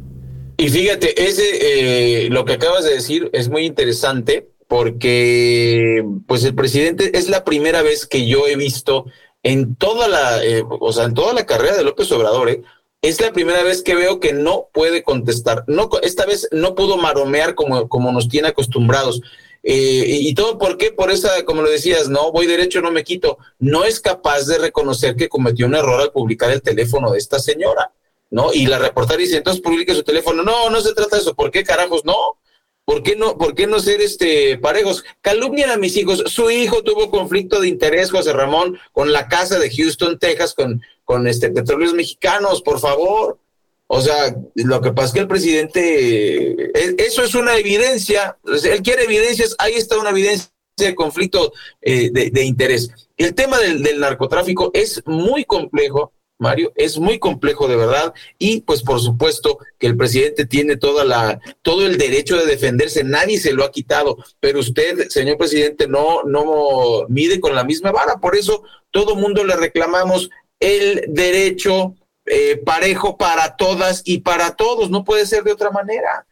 Y 0.56 0.68
fíjate, 0.70 1.22
ese, 1.22 2.24
eh, 2.24 2.30
lo 2.30 2.44
que 2.44 2.54
acabas 2.54 2.84
de 2.84 2.94
decir 2.94 3.30
es 3.32 3.48
muy 3.48 3.64
interesante 3.64 4.48
porque 4.66 6.04
pues 6.26 6.44
el 6.44 6.54
presidente 6.54 7.16
es 7.16 7.28
la 7.28 7.44
primera 7.44 7.82
vez 7.82 8.06
que 8.06 8.26
yo 8.26 8.46
he 8.48 8.56
visto 8.56 9.06
en 9.42 9.76
toda 9.76 10.08
la, 10.08 10.44
eh, 10.44 10.62
o 10.68 10.92
sea, 10.92 11.04
en 11.04 11.14
toda 11.14 11.32
la 11.32 11.46
carrera 11.46 11.76
de 11.76 11.84
López 11.84 12.10
Obrador, 12.12 12.50
¿eh? 12.50 12.62
Es 13.02 13.20
la 13.20 13.32
primera 13.32 13.62
vez 13.62 13.82
que 13.82 13.94
veo 13.94 14.20
que 14.20 14.32
no 14.32 14.68
puede 14.72 15.02
contestar. 15.02 15.64
No, 15.66 15.88
esta 16.02 16.26
vez 16.26 16.48
no 16.50 16.74
pudo 16.74 16.96
maromear 16.96 17.54
como, 17.54 17.88
como 17.88 18.10
nos 18.12 18.28
tiene 18.28 18.48
acostumbrados. 18.48 19.20
Eh, 19.62 20.04
y 20.06 20.34
todo 20.34 20.58
por 20.58 20.76
qué, 20.78 20.92
por 20.92 21.10
esa, 21.10 21.44
como 21.44 21.62
lo 21.62 21.70
decías, 21.70 22.08
no, 22.08 22.32
voy 22.32 22.46
derecho, 22.46 22.80
no 22.80 22.90
me 22.90 23.04
quito. 23.04 23.38
No 23.58 23.84
es 23.84 24.00
capaz 24.00 24.46
de 24.46 24.58
reconocer 24.58 25.14
que 25.14 25.28
cometió 25.28 25.66
un 25.66 25.74
error 25.74 26.00
al 26.00 26.12
publicar 26.12 26.50
el 26.50 26.62
teléfono 26.62 27.12
de 27.12 27.18
esta 27.18 27.38
señora, 27.38 27.92
¿no? 28.30 28.52
Y 28.52 28.66
la 28.66 28.78
reportera 28.78 29.18
dice, 29.18 29.36
entonces 29.36 29.62
publique 29.62 29.94
su 29.94 30.02
teléfono. 30.02 30.42
No, 30.42 30.68
no 30.70 30.80
se 30.80 30.94
trata 30.94 31.16
de 31.16 31.22
eso. 31.22 31.34
¿Por 31.34 31.50
qué 31.50 31.64
carajos? 31.64 32.04
No. 32.04 32.38
¿Por 32.84 33.02
qué 33.02 33.16
no, 33.16 33.36
por 33.36 33.54
qué 33.54 33.66
no 33.66 33.80
ser 33.80 34.00
este 34.00 34.56
parejos? 34.56 35.04
Calumnian 35.20 35.70
a 35.70 35.76
mis 35.76 35.96
hijos. 35.98 36.24
Su 36.26 36.50
hijo 36.50 36.82
tuvo 36.82 37.10
conflicto 37.10 37.60
de 37.60 37.68
interés, 37.68 38.10
José 38.10 38.32
Ramón, 38.32 38.78
con 38.92 39.12
la 39.12 39.28
casa 39.28 39.58
de 39.58 39.70
Houston, 39.70 40.18
Texas, 40.18 40.54
con, 40.54 40.80
con 41.08 41.26
este 41.26 41.48
petróleos 41.50 41.94
mexicanos, 41.94 42.60
por 42.60 42.80
favor. 42.80 43.38
O 43.86 44.02
sea, 44.02 44.36
lo 44.54 44.82
que 44.82 44.92
pasa 44.92 45.06
es 45.06 45.12
que 45.14 45.20
el 45.20 45.26
presidente, 45.26 46.50
eh, 46.64 46.96
eso 46.98 47.24
es 47.24 47.34
una 47.34 47.56
evidencia, 47.56 48.36
él 48.44 48.82
quiere 48.82 49.04
evidencias, 49.04 49.56
ahí 49.58 49.72
está 49.72 49.98
una 49.98 50.10
evidencia 50.10 50.50
de 50.76 50.94
conflicto 50.94 51.54
eh, 51.80 52.10
de, 52.10 52.44
interés. 52.44 52.90
El 53.16 53.34
tema 53.34 53.58
del, 53.58 53.82
del, 53.82 54.00
narcotráfico 54.00 54.70
es 54.74 55.02
muy 55.06 55.46
complejo, 55.46 56.12
Mario, 56.36 56.72
es 56.76 56.98
muy 56.98 57.18
complejo 57.18 57.68
de 57.68 57.76
verdad 57.76 58.12
y 58.38 58.60
pues 58.60 58.82
por 58.82 59.00
supuesto 59.00 59.58
que 59.78 59.86
el 59.86 59.96
presidente 59.96 60.44
tiene 60.44 60.76
toda 60.76 61.06
la, 61.06 61.40
todo 61.62 61.86
el 61.86 61.96
derecho 61.96 62.36
de 62.36 62.44
defenderse, 62.44 63.02
nadie 63.02 63.38
se 63.38 63.54
lo 63.54 63.64
ha 63.64 63.70
quitado, 63.70 64.18
pero 64.40 64.60
usted, 64.60 65.08
señor 65.08 65.38
presidente, 65.38 65.88
no, 65.88 66.22
no 66.24 67.06
mide 67.08 67.40
con 67.40 67.54
la 67.54 67.64
misma 67.64 67.92
vara, 67.92 68.18
por 68.20 68.36
eso 68.36 68.62
todo 68.90 69.16
mundo 69.16 69.42
le 69.42 69.56
reclamamos 69.56 70.28
el 70.60 71.04
derecho 71.08 71.94
eh, 72.26 72.56
parejo 72.64 73.16
para 73.16 73.56
todas 73.56 74.02
y 74.04 74.18
para 74.20 74.54
todos, 74.54 74.90
no 74.90 75.04
puede 75.04 75.26
ser 75.26 75.44
de 75.44 75.52
otra 75.52 75.70
manera. 75.70 76.26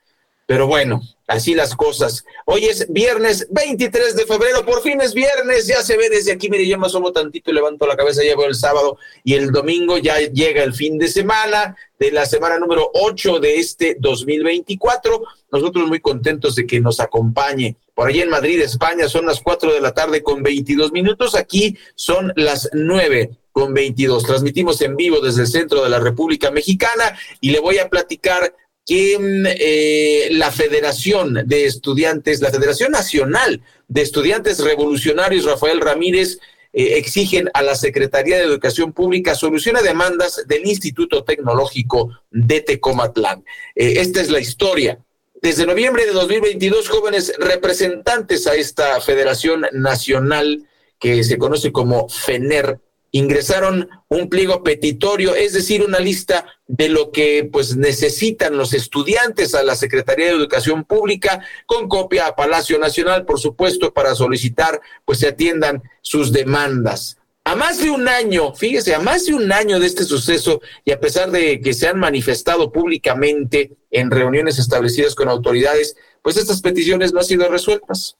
Pero 0.46 0.68
bueno, 0.68 1.02
así 1.26 1.54
las 1.54 1.74
cosas. 1.74 2.24
Hoy 2.44 2.66
es 2.66 2.86
viernes 2.92 3.48
23 3.50 4.14
de 4.14 4.26
febrero, 4.26 4.64
por 4.64 4.80
fin 4.80 5.00
es 5.00 5.12
viernes, 5.12 5.66
ya 5.66 5.82
se 5.82 5.96
ve 5.96 6.08
desde 6.08 6.30
aquí, 6.32 6.48
mire, 6.48 6.68
yo 6.68 6.78
me 6.78 6.86
asomo 6.86 7.12
tantito 7.12 7.50
y 7.50 7.54
levanto 7.54 7.84
la 7.84 7.96
cabeza, 7.96 8.22
ya 8.22 8.36
veo 8.36 8.46
el 8.46 8.54
sábado 8.54 8.96
y 9.24 9.34
el 9.34 9.50
domingo 9.50 9.98
ya 9.98 10.20
llega 10.20 10.62
el 10.62 10.72
fin 10.72 10.98
de 10.98 11.08
semana 11.08 11.76
de 11.98 12.12
la 12.12 12.26
semana 12.26 12.58
número 12.58 12.90
8 12.94 13.40
de 13.40 13.58
este 13.58 13.96
2024. 13.98 15.22
Nosotros 15.50 15.88
muy 15.88 15.98
contentos 15.98 16.54
de 16.54 16.64
que 16.64 16.80
nos 16.80 17.00
acompañe. 17.00 17.76
Por 17.94 18.08
allí 18.08 18.20
en 18.20 18.28
Madrid, 18.28 18.60
España, 18.60 19.08
son 19.08 19.26
las 19.26 19.40
4 19.40 19.72
de 19.72 19.80
la 19.80 19.94
tarde 19.94 20.22
con 20.22 20.42
22 20.44 20.92
minutos, 20.92 21.34
aquí 21.34 21.76
son 21.96 22.32
las 22.36 22.70
9 22.72 23.30
con 23.56 23.72
22. 23.72 24.22
Transmitimos 24.22 24.82
en 24.82 24.96
vivo 24.96 25.18
desde 25.20 25.40
el 25.40 25.48
centro 25.48 25.82
de 25.82 25.88
la 25.88 25.98
República 25.98 26.50
Mexicana 26.50 27.18
y 27.40 27.52
le 27.52 27.60
voy 27.60 27.78
a 27.78 27.88
platicar 27.88 28.54
que 28.84 29.16
eh, 29.58 30.28
la 30.32 30.52
Federación 30.52 31.42
de 31.46 31.64
Estudiantes, 31.64 32.42
la 32.42 32.50
Federación 32.50 32.92
Nacional 32.92 33.62
de 33.88 34.02
Estudiantes 34.02 34.62
Revolucionarios, 34.62 35.46
Rafael 35.46 35.80
Ramírez, 35.80 36.38
eh, 36.74 36.98
exigen 36.98 37.48
a 37.54 37.62
la 37.62 37.76
Secretaría 37.76 38.36
de 38.36 38.44
Educación 38.44 38.92
Pública 38.92 39.34
solución 39.34 39.78
a 39.78 39.82
demandas 39.82 40.44
del 40.46 40.66
Instituto 40.66 41.24
Tecnológico 41.24 42.10
de 42.30 42.60
Tecomatlán. 42.60 43.42
Eh, 43.74 43.94
esta 44.00 44.20
es 44.20 44.28
la 44.28 44.40
historia. 44.40 44.98
Desde 45.40 45.64
noviembre 45.64 46.04
de 46.04 46.12
2022, 46.12 46.90
jóvenes 46.90 47.32
representantes 47.38 48.46
a 48.46 48.54
esta 48.54 49.00
Federación 49.00 49.64
Nacional 49.72 50.68
que 50.98 51.24
se 51.24 51.38
conoce 51.38 51.72
como 51.72 52.10
FENER 52.10 52.80
ingresaron 53.16 53.88
un 54.08 54.28
pliego 54.28 54.62
petitorio, 54.62 55.34
es 55.34 55.52
decir, 55.52 55.82
una 55.82 55.98
lista 55.98 56.46
de 56.66 56.88
lo 56.88 57.10
que 57.10 57.48
pues 57.50 57.76
necesitan 57.76 58.56
los 58.56 58.72
estudiantes 58.72 59.54
a 59.54 59.62
la 59.62 59.76
Secretaría 59.76 60.26
de 60.26 60.32
Educación 60.32 60.84
Pública 60.84 61.40
con 61.66 61.88
copia 61.88 62.26
a 62.26 62.36
Palacio 62.36 62.78
Nacional, 62.78 63.24
por 63.24 63.40
supuesto, 63.40 63.92
para 63.92 64.14
solicitar 64.14 64.80
pues 65.04 65.18
se 65.20 65.28
atiendan 65.28 65.82
sus 66.02 66.32
demandas. 66.32 67.18
A 67.44 67.54
más 67.54 67.78
de 67.78 67.90
un 67.90 68.08
año, 68.08 68.54
fíjese, 68.54 68.94
a 68.94 68.98
más 68.98 69.26
de 69.26 69.34
un 69.34 69.52
año 69.52 69.78
de 69.78 69.86
este 69.86 70.02
suceso 70.02 70.60
y 70.84 70.90
a 70.90 70.98
pesar 70.98 71.30
de 71.30 71.60
que 71.60 71.74
se 71.74 71.86
han 71.86 71.98
manifestado 71.98 72.72
públicamente 72.72 73.76
en 73.92 74.10
reuniones 74.10 74.58
establecidas 74.58 75.14
con 75.14 75.28
autoridades, 75.28 75.96
pues 76.22 76.36
estas 76.36 76.60
peticiones 76.60 77.12
no 77.12 77.20
han 77.20 77.24
sido 77.24 77.48
resueltas. 77.48 78.16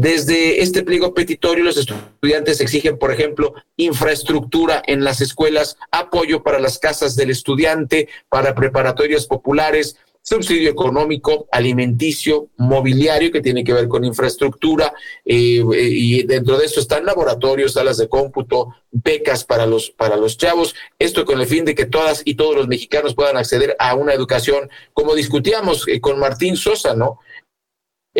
Desde 0.00 0.62
este 0.62 0.84
pliego 0.84 1.12
petitorio, 1.12 1.64
los 1.64 1.76
estudiantes 1.76 2.60
exigen, 2.60 2.98
por 2.98 3.12
ejemplo, 3.12 3.54
infraestructura 3.76 4.80
en 4.86 5.02
las 5.02 5.20
escuelas, 5.20 5.76
apoyo 5.90 6.44
para 6.44 6.60
las 6.60 6.78
casas 6.78 7.16
del 7.16 7.30
estudiante, 7.30 8.08
para 8.28 8.54
preparatorias 8.54 9.26
populares, 9.26 9.96
subsidio 10.22 10.70
económico, 10.70 11.48
alimenticio, 11.50 12.46
mobiliario 12.58 13.32
que 13.32 13.40
tiene 13.40 13.64
que 13.64 13.72
ver 13.72 13.88
con 13.88 14.04
infraestructura 14.04 14.92
eh, 15.24 15.64
y 15.74 16.22
dentro 16.22 16.58
de 16.58 16.66
esto 16.66 16.78
están 16.78 17.04
laboratorios, 17.04 17.72
salas 17.72 17.96
de 17.96 18.08
cómputo, 18.08 18.76
becas 18.92 19.44
para 19.44 19.66
los 19.66 19.90
para 19.90 20.16
los 20.16 20.38
chavos. 20.38 20.76
Esto 21.00 21.24
con 21.24 21.40
el 21.40 21.48
fin 21.48 21.64
de 21.64 21.74
que 21.74 21.86
todas 21.86 22.22
y 22.24 22.36
todos 22.36 22.54
los 22.54 22.68
mexicanos 22.68 23.16
puedan 23.16 23.36
acceder 23.36 23.74
a 23.80 23.96
una 23.96 24.12
educación, 24.12 24.70
como 24.92 25.16
discutíamos 25.16 25.88
eh, 25.88 26.00
con 26.00 26.20
Martín 26.20 26.56
Sosa, 26.56 26.94
¿no? 26.94 27.18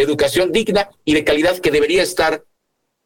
Educación 0.02 0.52
digna 0.52 0.88
y 1.04 1.14
de 1.14 1.24
calidad 1.24 1.58
que 1.58 1.70
debería 1.70 2.02
estar 2.02 2.44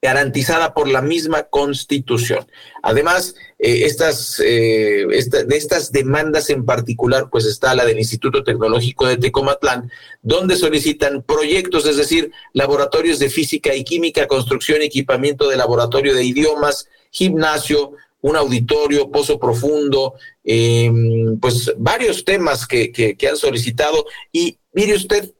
garantizada 0.02 0.74
por 0.74 0.88
la 0.88 1.00
misma 1.00 1.44
Constitución. 1.44 2.44
Además, 2.82 3.36
eh, 3.60 3.84
estas, 3.84 4.42
eh, 4.44 5.06
de 5.06 5.56
estas 5.56 5.92
demandas 5.92 6.50
en 6.50 6.66
particular, 6.66 7.28
pues 7.30 7.44
está 7.44 7.72
la 7.76 7.84
del 7.84 7.98
Instituto 7.98 8.42
Tecnológico 8.42 9.06
de 9.06 9.16
Tecomatlán, 9.16 9.92
donde 10.20 10.56
solicitan 10.56 11.22
proyectos, 11.22 11.86
es 11.86 11.96
decir, 11.96 12.32
laboratorios 12.52 13.20
de 13.20 13.30
física 13.30 13.76
y 13.76 13.84
química, 13.84 14.26
construcción 14.26 14.82
y 14.82 14.86
equipamiento 14.86 15.48
de 15.48 15.56
laboratorio 15.56 16.16
de 16.16 16.24
idiomas, 16.24 16.88
gimnasio, 17.12 17.92
un 18.22 18.34
auditorio, 18.34 19.10
pozo 19.10 19.38
profundo, 19.38 20.14
em, 20.42 21.38
pues 21.38 21.72
varios 21.76 22.24
temas 22.24 22.66
que, 22.66 22.90
que 22.90 23.28
han 23.28 23.36
solicitado. 23.36 24.04
Y 24.32 24.58
mire 24.72 24.94
usted, 24.94 25.30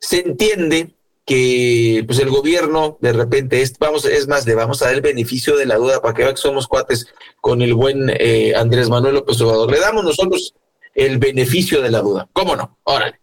se 0.00 0.20
entiende 0.20 0.94
que 1.26 2.02
pues 2.06 2.18
el 2.18 2.30
gobierno 2.30 2.98
de 3.00 3.12
repente 3.12 3.62
es, 3.62 3.78
vamos, 3.78 4.04
es 4.04 4.26
más, 4.26 4.46
le 4.46 4.54
vamos 4.54 4.82
a 4.82 4.86
dar 4.86 4.94
el 4.94 5.00
beneficio 5.00 5.56
de 5.56 5.66
la 5.66 5.76
duda 5.76 6.02
para 6.02 6.14
que 6.14 6.22
vean 6.22 6.34
que 6.34 6.40
somos 6.40 6.66
cuates 6.66 7.06
con 7.40 7.62
el 7.62 7.74
buen 7.74 8.10
eh, 8.18 8.54
Andrés 8.56 8.88
Manuel 8.88 9.14
López 9.14 9.40
Obrador. 9.40 9.70
Le 9.70 9.78
damos 9.78 10.02
nosotros 10.04 10.54
el 10.94 11.18
beneficio 11.18 11.82
de 11.82 11.90
la 11.90 12.00
duda. 12.00 12.28
¿Cómo 12.32 12.56
no? 12.56 12.78
Órale. 12.84 13.20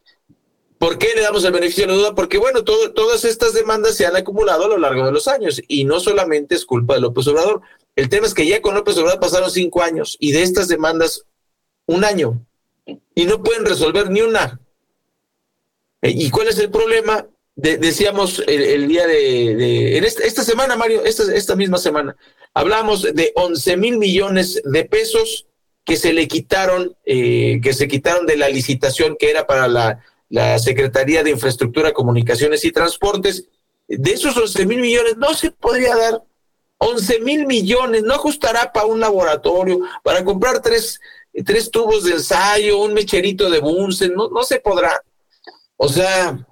¿Por 0.77 0.99
qué 0.99 1.09
le 1.15 1.21
damos 1.21 1.43
el 1.43 1.51
beneficio 1.51 1.85
de 1.85 1.93
la 1.93 1.97
duda? 1.97 2.15
Porque, 2.15 2.37
bueno, 2.37 2.63
todas 2.63 3.25
estas 3.25 3.53
demandas 3.53 3.95
se 3.95 4.05
han 4.05 4.15
acumulado 4.15 4.65
a 4.65 4.69
lo 4.69 4.77
largo 4.77 5.05
de 5.05 5.11
los 5.11 5.27
años 5.27 5.59
y 5.67 5.85
no 5.85 5.99
solamente 5.99 6.55
es 6.55 6.65
culpa 6.65 6.93
de 6.93 7.01
López 7.01 7.27
Obrador. 7.27 7.61
El 7.95 8.09
tema 8.09 8.27
es 8.27 8.35
que 8.35 8.45
ya 8.45 8.61
con 8.61 8.75
López 8.75 8.95
Obrador 8.97 9.19
pasaron 9.19 9.49
cinco 9.49 9.81
años 9.81 10.17
y 10.19 10.31
de 10.31 10.43
estas 10.43 10.67
demandas 10.67 11.25
un 11.87 12.05
año 12.05 12.45
y 13.15 13.25
no 13.25 13.41
pueden 13.41 13.65
resolver 13.65 14.09
ni 14.11 14.21
una. 14.21 14.61
Eh, 16.01 16.13
¿Y 16.15 16.29
cuál 16.29 16.47
es 16.47 16.59
el 16.59 16.69
problema? 16.69 17.27
decíamos 17.57 18.43
el, 18.45 18.87
día 18.87 19.07
de, 19.07 19.97
en 19.97 20.03
esta, 20.03 20.43
semana, 20.43 20.75
Mario, 20.75 21.03
esta, 21.03 21.23
esta 21.33 21.55
misma 21.55 21.79
semana, 21.79 22.15
hablamos 22.53 23.01
de 23.01 23.31
11 23.33 23.77
mil 23.77 23.97
millones 23.97 24.61
de 24.63 24.85
pesos 24.85 25.47
que 25.83 25.95
se 25.95 26.13
le 26.13 26.27
quitaron, 26.27 26.95
eh, 27.03 27.59
que 27.63 27.73
se 27.73 27.87
quitaron 27.87 28.27
de 28.27 28.37
la 28.37 28.47
licitación 28.49 29.15
que 29.17 29.31
era 29.31 29.47
para 29.47 29.67
la, 29.67 30.03
la 30.29 30.59
Secretaría 30.59 31.23
de 31.23 31.31
Infraestructura, 31.31 31.93
Comunicaciones 31.93 32.63
y 32.63 32.71
Transportes. 32.71 33.47
De 33.87 34.11
esos 34.11 34.37
11 34.37 34.65
mil 34.67 34.79
millones 34.79 35.17
no 35.17 35.33
se 35.33 35.49
podría 35.49 35.95
dar 35.95 36.21
11 36.79 37.21
mil 37.21 37.47
millones, 37.47 38.03
no 38.03 38.13
ajustará 38.13 38.71
para 38.71 38.85
un 38.85 38.99
laboratorio, 38.99 39.79
para 40.03 40.23
comprar 40.23 40.61
tres, 40.61 40.99
tres 41.45 41.71
tubos 41.71 42.03
de 42.03 42.11
ensayo, 42.11 42.79
un 42.79 42.93
mecherito 42.93 43.49
de 43.49 43.59
Bunsen, 43.59 44.13
no, 44.13 44.29
no 44.29 44.43
se 44.43 44.59
podrá. 44.59 45.01
O 45.77 45.89
sea, 45.89 46.47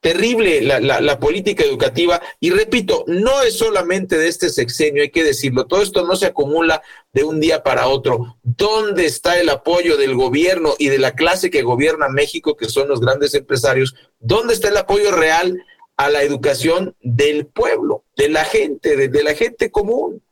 terrible 0.00 0.60
la, 0.62 0.80
la, 0.80 1.18
política 1.18 1.64
educativa 1.64 2.20
y 2.38 2.50
repito, 2.50 3.04
no 3.08 3.42
es 3.42 3.58
solamente 3.58 4.16
de 4.16 4.28
este 4.28 4.50
sexenio, 4.50 5.02
hay 5.02 5.10
que 5.10 5.24
decirlo, 5.24 5.66
todo 5.66 5.82
esto 5.82 6.06
no 6.06 6.14
se 6.16 6.26
acumula 6.26 6.80
de 7.12 7.24
un 7.24 7.40
día 7.40 7.62
para 7.62 7.88
otro. 7.88 8.38
¿Dónde 8.42 9.04
está 9.06 9.40
el 9.40 9.48
apoyo 9.48 9.96
del 9.96 10.14
gobierno 10.14 10.74
y 10.78 10.88
de 10.88 10.98
la 10.98 11.12
clase 11.14 11.50
que 11.50 11.62
gobierna 11.62 12.08
México, 12.08 12.56
que 12.56 12.68
son 12.68 12.88
los 12.88 13.00
grandes 13.00 13.34
empresarios? 13.34 13.94
¿Dónde 14.20 14.54
está 14.54 14.68
el 14.68 14.76
apoyo 14.76 15.10
real 15.10 15.60
a 15.96 16.08
la 16.08 16.22
educación 16.22 16.94
del 17.00 17.46
pueblo, 17.46 18.04
de 18.16 18.28
la 18.28 18.44
gente, 18.44 18.96
de, 18.96 19.08
de 19.08 19.22
la 19.24 19.34
gente 19.34 19.70
común? 19.70 20.22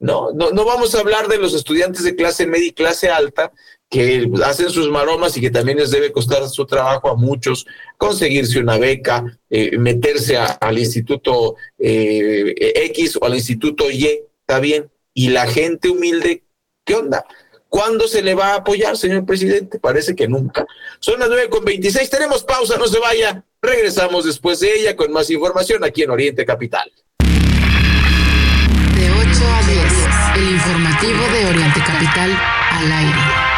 No, 0.00 0.30
no, 0.32 0.50
no 0.52 0.64
vamos 0.64 0.94
a 0.94 1.00
hablar 1.00 1.28
de 1.28 1.38
los 1.38 1.54
estudiantes 1.54 2.04
de 2.04 2.14
clase 2.14 2.46
media 2.46 2.68
y 2.68 2.72
clase 2.72 3.10
alta 3.10 3.52
que 3.90 4.30
hacen 4.44 4.70
sus 4.70 4.90
maromas 4.90 5.36
y 5.36 5.40
que 5.40 5.50
también 5.50 5.78
les 5.78 5.90
debe 5.90 6.12
costar 6.12 6.46
su 6.48 6.66
trabajo 6.66 7.08
a 7.08 7.16
muchos 7.16 7.66
conseguirse 7.96 8.58
una 8.60 8.76
beca, 8.76 9.38
eh, 9.48 9.78
meterse 9.78 10.36
al 10.36 10.78
instituto 10.78 11.56
eh, 11.78 12.54
X 12.90 13.18
o 13.20 13.24
al 13.24 13.34
instituto 13.34 13.90
Y, 13.90 14.20
está 14.40 14.60
bien. 14.60 14.90
Y 15.14 15.30
la 15.30 15.46
gente 15.46 15.88
humilde, 15.88 16.44
¿qué 16.84 16.94
onda? 16.94 17.24
¿Cuándo 17.68 18.08
se 18.08 18.22
le 18.22 18.34
va 18.34 18.52
a 18.52 18.56
apoyar, 18.56 18.96
señor 18.96 19.26
presidente? 19.26 19.78
Parece 19.78 20.14
que 20.14 20.28
nunca. 20.28 20.66
Son 21.00 21.18
las 21.18 21.28
nueve 21.28 21.48
con 21.48 21.64
veintiséis, 21.64 22.08
tenemos 22.08 22.44
pausa, 22.44 22.76
no 22.78 22.86
se 22.86 22.98
vaya. 22.98 23.44
Regresamos 23.60 24.24
después 24.24 24.60
de 24.60 24.72
ella 24.72 24.96
con 24.96 25.12
más 25.12 25.30
información 25.30 25.84
aquí 25.84 26.02
en 26.02 26.10
Oriente 26.10 26.44
Capital. 26.44 26.90
De 27.18 29.10
8 29.10 29.20
a 29.20 29.62
10, 29.66 30.42
el 30.42 30.50
informativo 30.54 31.22
de 31.32 31.46
Oriente 31.46 31.80
Capital 31.80 32.30
al 32.70 32.92
aire. 32.92 33.57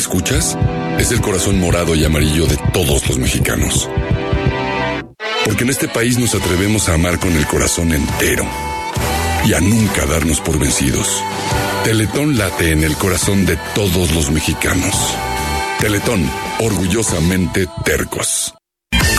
Escuchas 0.00 0.56
es 0.98 1.12
el 1.12 1.20
corazón 1.20 1.60
morado 1.60 1.94
y 1.94 2.04
amarillo 2.04 2.46
de 2.46 2.56
todos 2.72 3.06
los 3.06 3.18
mexicanos. 3.18 3.88
Porque 5.44 5.64
en 5.64 5.70
este 5.70 5.88
país 5.88 6.18
nos 6.18 6.34
atrevemos 6.34 6.88
a 6.88 6.94
amar 6.94 7.18
con 7.18 7.36
el 7.36 7.46
corazón 7.46 7.92
entero 7.92 8.46
y 9.44 9.52
a 9.52 9.60
nunca 9.60 10.06
darnos 10.06 10.40
por 10.40 10.58
vencidos. 10.58 11.22
Teletón 11.84 12.38
late 12.38 12.72
en 12.72 12.82
el 12.82 12.96
corazón 12.96 13.44
de 13.44 13.58
todos 13.74 14.12
los 14.14 14.30
mexicanos. 14.30 14.94
Teletón, 15.80 16.30
orgullosamente 16.60 17.66
tercos. 17.84 18.54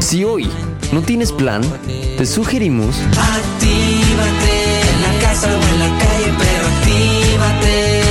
Si 0.00 0.24
hoy 0.24 0.50
no 0.92 1.02
tienes 1.02 1.32
plan, 1.32 1.62
te 2.16 2.26
sugerimos. 2.26 2.96
Actívate 2.96 4.80
en 4.80 5.02
la 5.02 5.18
casa 5.20 5.48
o 5.48 5.62
en 5.68 5.78
la 5.80 5.88
calle, 5.98 6.32
pero 6.38 6.66
actívate. 6.68 8.02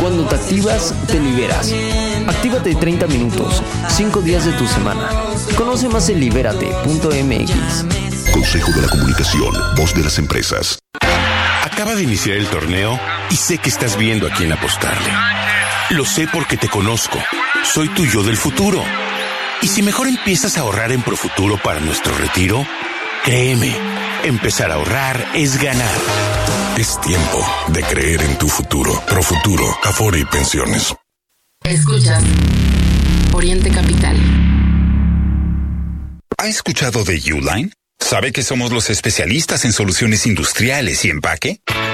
Cuando 0.00 0.24
te 0.24 0.34
activas, 0.34 0.94
te 1.06 1.20
liberas. 1.20 1.72
Actívate 2.26 2.74
30 2.74 3.06
minutos, 3.06 3.62
5 3.88 4.22
días 4.22 4.44
de 4.44 4.52
tu 4.52 4.66
semana. 4.66 5.08
Conoce 5.56 5.88
más 5.88 6.08
en 6.08 6.20
libérate.mx. 6.20 7.52
Consejo 8.32 8.72
de 8.72 8.82
la 8.82 8.88
Comunicación, 8.88 9.54
voz 9.76 9.94
de 9.94 10.02
las 10.02 10.18
empresas. 10.18 10.78
Acaba 11.62 11.94
de 11.94 12.02
iniciar 12.02 12.36
el 12.36 12.48
torneo 12.48 12.98
y 13.30 13.36
sé 13.36 13.58
que 13.58 13.68
estás 13.68 13.96
viendo 13.96 14.26
a 14.26 14.30
quién 14.30 14.52
apostarle. 14.52 15.10
Lo 15.90 16.04
sé 16.04 16.26
porque 16.32 16.56
te 16.56 16.68
conozco. 16.68 17.18
Soy 17.62 17.88
tu 17.90 18.04
yo 18.04 18.22
del 18.22 18.36
futuro 18.36 18.82
y 19.64 19.66
si 19.66 19.82
mejor 19.82 20.08
empiezas 20.08 20.58
a 20.58 20.60
ahorrar 20.60 20.92
en 20.92 21.00
Profuturo 21.00 21.56
para 21.56 21.80
nuestro 21.80 22.14
retiro, 22.18 22.66
créeme, 23.24 23.74
empezar 24.24 24.70
a 24.70 24.74
ahorrar 24.74 25.26
es 25.34 25.58
ganar. 25.58 25.98
Es 26.76 27.00
tiempo 27.00 27.42
de 27.68 27.82
creer 27.82 28.20
en 28.20 28.36
tu 28.36 28.46
futuro. 28.46 29.02
Profuturo, 29.08 29.64
Afore 29.82 30.18
y 30.18 30.24
Pensiones. 30.26 30.94
Escucha. 31.64 32.20
Oriente 33.32 33.70
Capital. 33.70 34.20
¿Ha 36.36 36.46
escuchado 36.46 37.02
de 37.02 37.22
Uline? 37.32 37.72
¿Sabe 37.98 38.32
que 38.32 38.42
somos 38.42 38.70
los 38.70 38.90
especialistas 38.90 39.64
en 39.64 39.72
soluciones 39.72 40.26
industriales 40.26 41.06
y 41.06 41.08
empaque? 41.08 41.60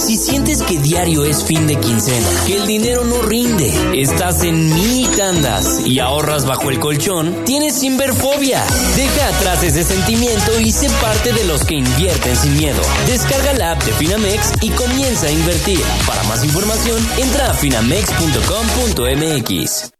Si 0.00 0.16
sientes 0.16 0.62
que 0.62 0.78
diario 0.78 1.24
es 1.24 1.44
fin 1.44 1.66
de 1.66 1.78
quincena, 1.78 2.26
que 2.46 2.56
el 2.56 2.66
dinero 2.66 3.04
no 3.04 3.20
rinde, 3.20 3.70
estás 4.00 4.42
en 4.42 4.74
mini 4.74 5.04
tandas 5.16 5.86
y 5.86 5.98
ahorras 6.00 6.46
bajo 6.46 6.70
el 6.70 6.80
colchón, 6.80 7.44
tienes 7.44 7.78
sinverfobia. 7.78 8.64
Deja 8.96 9.28
atrás 9.28 9.62
ese 9.62 9.84
sentimiento 9.84 10.58
y 10.58 10.72
sé 10.72 10.88
parte 11.02 11.34
de 11.34 11.44
los 11.44 11.66
que 11.66 11.74
invierten 11.74 12.34
sin 12.34 12.56
miedo. 12.56 12.80
Descarga 13.06 13.52
la 13.52 13.72
app 13.72 13.82
de 13.84 13.92
Finamex 13.92 14.54
y 14.62 14.70
comienza 14.70 15.26
a 15.26 15.32
invertir. 15.32 15.82
Para 16.06 16.22
más 16.24 16.42
información, 16.44 17.06
entra 17.18 17.50
a 17.50 17.54
finamex.com.mx. 17.54 19.90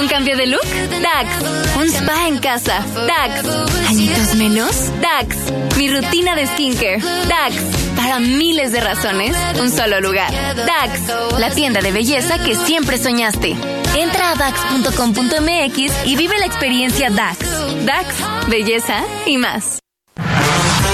¿Un 0.00 0.08
cambio 0.08 0.36
de 0.36 0.46
look? 0.46 0.64
DAX. 1.02 1.28
¿Un 1.76 1.86
spa 1.88 2.28
en 2.28 2.38
casa? 2.38 2.86
DAX. 2.94 3.44
¿Añitos 3.88 4.34
menos? 4.36 4.70
DAX. 5.02 5.36
Mi 5.76 5.90
rutina 5.90 6.34
de 6.34 6.46
skincare? 6.46 7.02
DAX. 7.28 7.79
Miles 8.18 8.72
de 8.72 8.80
razones, 8.80 9.36
un 9.60 9.70
solo 9.70 10.00
lugar. 10.00 10.32
DAX. 10.56 11.38
La 11.38 11.50
tienda 11.50 11.80
de 11.80 11.92
belleza 11.92 12.42
que 12.42 12.56
siempre 12.56 12.98
soñaste. 12.98 13.56
Entra 13.96 14.30
a 14.30 14.34
DAX.com.mx 14.34 16.06
y 16.06 16.16
vive 16.16 16.38
la 16.38 16.46
experiencia 16.46 17.10
DAX. 17.10 17.38
DAX. 17.84 18.48
Belleza 18.48 19.04
y 19.26 19.36
más. 19.36 19.80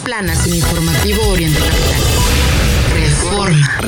Planas 0.00 0.46
en 0.46 0.54
informativo. 0.54 1.36
Reforma. 1.36 1.89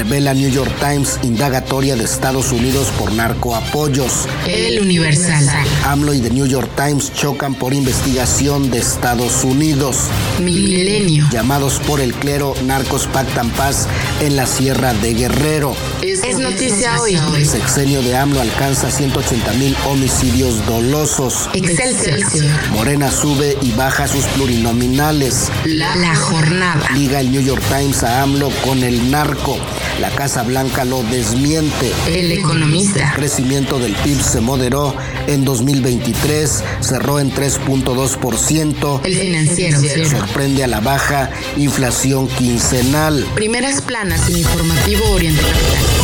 Revela 0.03 0.35
New 0.35 0.51
York 0.51 0.75
Times 0.81 1.21
indagatoria 1.23 1.95
de 1.95 2.03
Estados 2.03 2.51
Unidos 2.51 2.89
por 2.99 3.13
narcoapoyos. 3.13 4.27
El 4.49 4.81
Universal. 4.81 5.49
AMLO 5.85 6.13
y 6.13 6.19
The 6.19 6.31
New 6.31 6.47
York 6.47 6.69
Times 6.75 7.13
chocan 7.15 7.55
por 7.55 7.73
investigación 7.73 8.69
de 8.73 8.79
Estados 8.79 9.45
Unidos. 9.45 10.09
Milenio. 10.41 11.29
Llamados 11.31 11.79
por 11.87 12.01
el 12.01 12.15
clero, 12.15 12.53
narcos 12.65 13.07
pactan 13.07 13.49
paz 13.51 13.87
en 14.21 14.35
la 14.35 14.47
Sierra 14.47 14.93
de 14.93 15.15
Guerrero. 15.15 15.77
Es 16.03 16.37
noticia 16.37 17.01
hoy. 17.01 17.17
Sexenio 17.45 18.03
de 18.03 18.17
AMLO 18.17 18.41
alcanza 18.41 18.91
180 18.91 19.53
mil 19.53 19.77
homicidios 19.87 20.67
dolosos. 20.67 21.49
Excelsior. 21.55 22.51
Morena 22.73 23.09
sube 23.09 23.57
y 23.63 23.71
baja 23.73 24.09
sus 24.09 24.25
plurinominales. 24.25 25.49
La, 25.65 25.95
la 25.95 26.17
jornada. 26.17 26.89
Liga 26.93 27.21
el 27.21 27.31
New 27.31 27.43
York 27.43 27.63
Times 27.69 28.03
a 28.03 28.23
AMLO 28.23 28.51
con 28.65 28.83
el 28.83 29.13
narco. 29.13 29.57
La 30.01 30.11
Casa 30.11 30.43
Blanca 30.43 30.85
lo 30.85 31.03
desmiente. 31.05 31.93
El 32.09 32.33
economista. 32.33 33.13
Crecimiento 33.15 33.79
del 33.79 33.95
PIB 33.95 34.21
se 34.21 34.41
moderó 34.41 34.95
en 35.27 35.45
2023, 35.45 36.65
cerró 36.81 37.21
en 37.21 37.33
3.2%. 37.33 39.01
El 39.05 39.17
financiero. 39.17 39.81
Sorprende 40.09 40.65
a 40.65 40.67
la 40.67 40.81
baja 40.81 41.31
inflación 41.57 42.29
quincenal. 42.29 43.27
Primeras 43.35 43.81
planas 43.83 44.29
en 44.29 44.39
informativo 44.39 45.11
Oriente 45.11 45.43
Capital. 45.43 46.03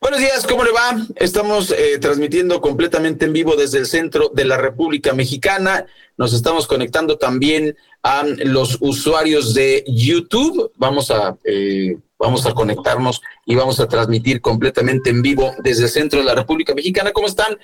Buenos 0.00 0.20
Estamos 1.16 1.70
eh, 1.70 1.98
transmitiendo 1.98 2.60
completamente 2.60 3.24
en 3.24 3.32
vivo 3.32 3.56
desde 3.56 3.78
el 3.78 3.86
centro 3.86 4.30
de 4.34 4.44
la 4.44 4.56
República 4.56 5.12
Mexicana. 5.12 5.86
Nos 6.16 6.32
estamos 6.32 6.66
conectando 6.66 7.18
también 7.18 7.76
a 8.02 8.24
los 8.44 8.78
usuarios 8.80 9.54
de 9.54 9.84
YouTube. 9.86 10.72
Vamos 10.76 11.10
a, 11.10 11.36
eh, 11.44 11.96
vamos 12.18 12.46
a 12.46 12.52
conectarnos 12.52 13.20
y 13.44 13.54
vamos 13.54 13.80
a 13.80 13.88
transmitir 13.88 14.40
completamente 14.40 15.10
en 15.10 15.22
vivo 15.22 15.52
desde 15.62 15.84
el 15.84 15.90
centro 15.90 16.20
de 16.20 16.26
la 16.26 16.34
República 16.34 16.74
Mexicana. 16.74 17.12
¿Cómo 17.12 17.26
están? 17.26 17.58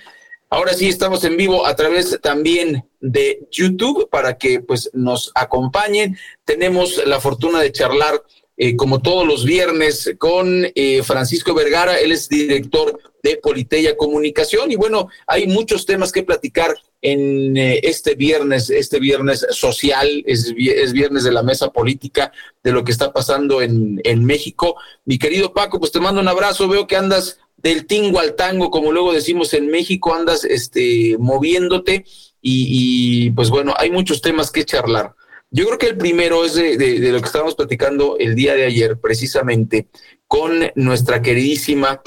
Ahora 0.50 0.74
sí 0.74 0.88
estamos 0.88 1.24
en 1.24 1.38
vivo 1.38 1.64
a 1.66 1.74
través 1.74 2.18
también 2.20 2.84
de 3.00 3.48
YouTube 3.50 4.10
para 4.10 4.36
que 4.36 4.60
pues 4.60 4.90
nos 4.92 5.32
acompañen. 5.34 6.18
Tenemos 6.44 7.04
la 7.06 7.20
fortuna 7.20 7.60
de 7.60 7.72
charlar 7.72 8.22
eh, 8.64 8.76
como 8.76 9.02
todos 9.02 9.26
los 9.26 9.44
viernes, 9.44 10.14
con 10.18 10.68
eh, 10.76 11.02
Francisco 11.02 11.52
Vergara. 11.52 11.98
Él 11.98 12.12
es 12.12 12.28
director 12.28 12.96
de 13.20 13.36
Politeya 13.38 13.96
Comunicación. 13.96 14.70
Y 14.70 14.76
bueno, 14.76 15.08
hay 15.26 15.48
muchos 15.48 15.84
temas 15.84 16.12
que 16.12 16.22
platicar 16.22 16.72
en 17.00 17.56
eh, 17.56 17.80
este 17.82 18.14
viernes, 18.14 18.70
este 18.70 19.00
viernes 19.00 19.44
social, 19.50 20.22
es, 20.26 20.54
es, 20.56 20.92
viernes 20.92 21.24
de 21.24 21.32
la 21.32 21.42
mesa 21.42 21.72
política, 21.72 22.30
de 22.62 22.70
lo 22.70 22.84
que 22.84 22.92
está 22.92 23.12
pasando 23.12 23.62
en, 23.62 24.00
en 24.04 24.24
México. 24.24 24.76
Mi 25.06 25.18
querido 25.18 25.52
Paco, 25.52 25.80
pues 25.80 25.90
te 25.90 25.98
mando 25.98 26.20
un 26.20 26.28
abrazo. 26.28 26.68
Veo 26.68 26.86
que 26.86 26.94
andas 26.94 27.40
del 27.56 27.84
tingo 27.86 28.20
al 28.20 28.36
tango, 28.36 28.70
como 28.70 28.92
luego 28.92 29.12
decimos 29.12 29.54
en 29.54 29.72
México, 29.72 30.14
andas 30.14 30.44
este, 30.44 31.16
moviéndote. 31.18 32.04
Y, 32.40 33.26
y 33.26 33.30
pues 33.32 33.50
bueno, 33.50 33.74
hay 33.76 33.90
muchos 33.90 34.22
temas 34.22 34.52
que 34.52 34.64
charlar. 34.64 35.16
Yo 35.54 35.66
creo 35.66 35.78
que 35.78 35.86
el 35.88 35.98
primero 35.98 36.46
es 36.46 36.54
de, 36.54 36.98
lo 37.12 37.20
que 37.20 37.26
estábamos 37.26 37.54
platicando 37.54 38.16
el 38.18 38.34
día 38.34 38.54
de 38.54 38.64
ayer, 38.64 38.98
precisamente 38.98 39.88
con 40.26 40.72
nuestra 40.76 41.20
queridísima 41.20 42.00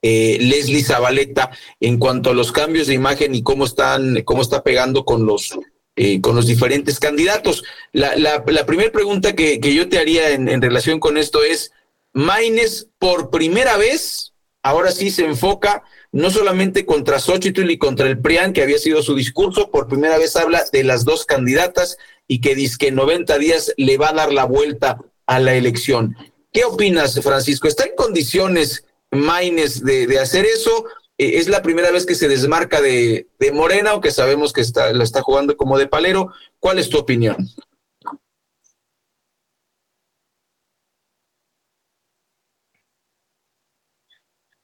eh, 0.00 0.38
Leslie 0.40 0.84
Zabaleta 0.84 1.50
en 1.80 1.98
cuanto 1.98 2.30
a 2.30 2.34
los 2.34 2.52
cambios 2.52 2.86
de 2.86 2.94
imagen 2.94 3.34
y 3.34 3.42
cómo 3.42 3.64
están, 3.64 4.22
cómo 4.22 4.42
está 4.42 4.62
pegando 4.62 5.04
con 5.04 5.26
los 5.26 5.58
eh, 5.96 6.20
con 6.20 6.36
los 6.36 6.46
diferentes 6.46 7.00
candidatos. 7.00 7.64
La, 7.92 8.16
la, 8.16 8.42
la 8.46 8.64
primera 8.64 8.90
pregunta 8.90 9.34
que, 9.34 9.60
que, 9.60 9.74
yo 9.74 9.88
te 9.88 9.98
haría 9.98 10.30
en, 10.30 10.48
en 10.48 10.62
relación 10.62 11.00
con 11.00 11.18
esto 11.18 11.42
es, 11.42 11.72
Maines 12.14 12.88
por 12.98 13.28
primera 13.30 13.76
vez, 13.76 14.31
ahora 14.62 14.92
sí 14.92 15.10
se 15.10 15.24
enfoca 15.24 15.82
no 16.12 16.30
solamente 16.30 16.86
contra 16.86 17.18
Xochitl 17.18 17.70
y 17.70 17.78
contra 17.78 18.06
el 18.06 18.18
PRIAN, 18.18 18.52
que 18.52 18.62
había 18.62 18.78
sido 18.78 19.02
su 19.02 19.14
discurso, 19.14 19.70
por 19.70 19.88
primera 19.88 20.18
vez 20.18 20.36
habla 20.36 20.62
de 20.72 20.84
las 20.84 21.04
dos 21.04 21.24
candidatas 21.24 21.96
y 22.28 22.40
que 22.40 22.54
dice 22.54 22.76
que 22.78 22.88
en 22.88 22.96
90 22.96 23.38
días 23.38 23.72
le 23.76 23.98
va 23.98 24.10
a 24.10 24.14
dar 24.14 24.32
la 24.32 24.44
vuelta 24.44 24.98
a 25.26 25.40
la 25.40 25.54
elección. 25.54 26.16
¿Qué 26.52 26.64
opinas, 26.64 27.18
Francisco? 27.22 27.66
¿Está 27.66 27.84
en 27.84 27.96
condiciones 27.96 28.84
Maines 29.10 29.84
de, 29.84 30.18
hacer 30.18 30.44
eso? 30.44 30.84
Eh, 31.18 31.38
¿Es 31.38 31.48
la 31.48 31.62
primera 31.62 31.90
vez 31.90 32.06
que 32.06 32.14
se 32.14 32.28
desmarca 32.28 32.80
de, 32.80 33.26
de 33.38 33.52
Morena, 33.52 33.90
aunque 33.90 34.10
sabemos 34.10 34.52
que 34.52 34.60
está, 34.60 34.92
la 34.92 35.04
está 35.04 35.22
jugando 35.22 35.56
como 35.56 35.78
de 35.78 35.88
palero? 35.88 36.32
¿Cuál 36.60 36.78
es 36.78 36.88
tu 36.88 36.98
opinión? 36.98 37.48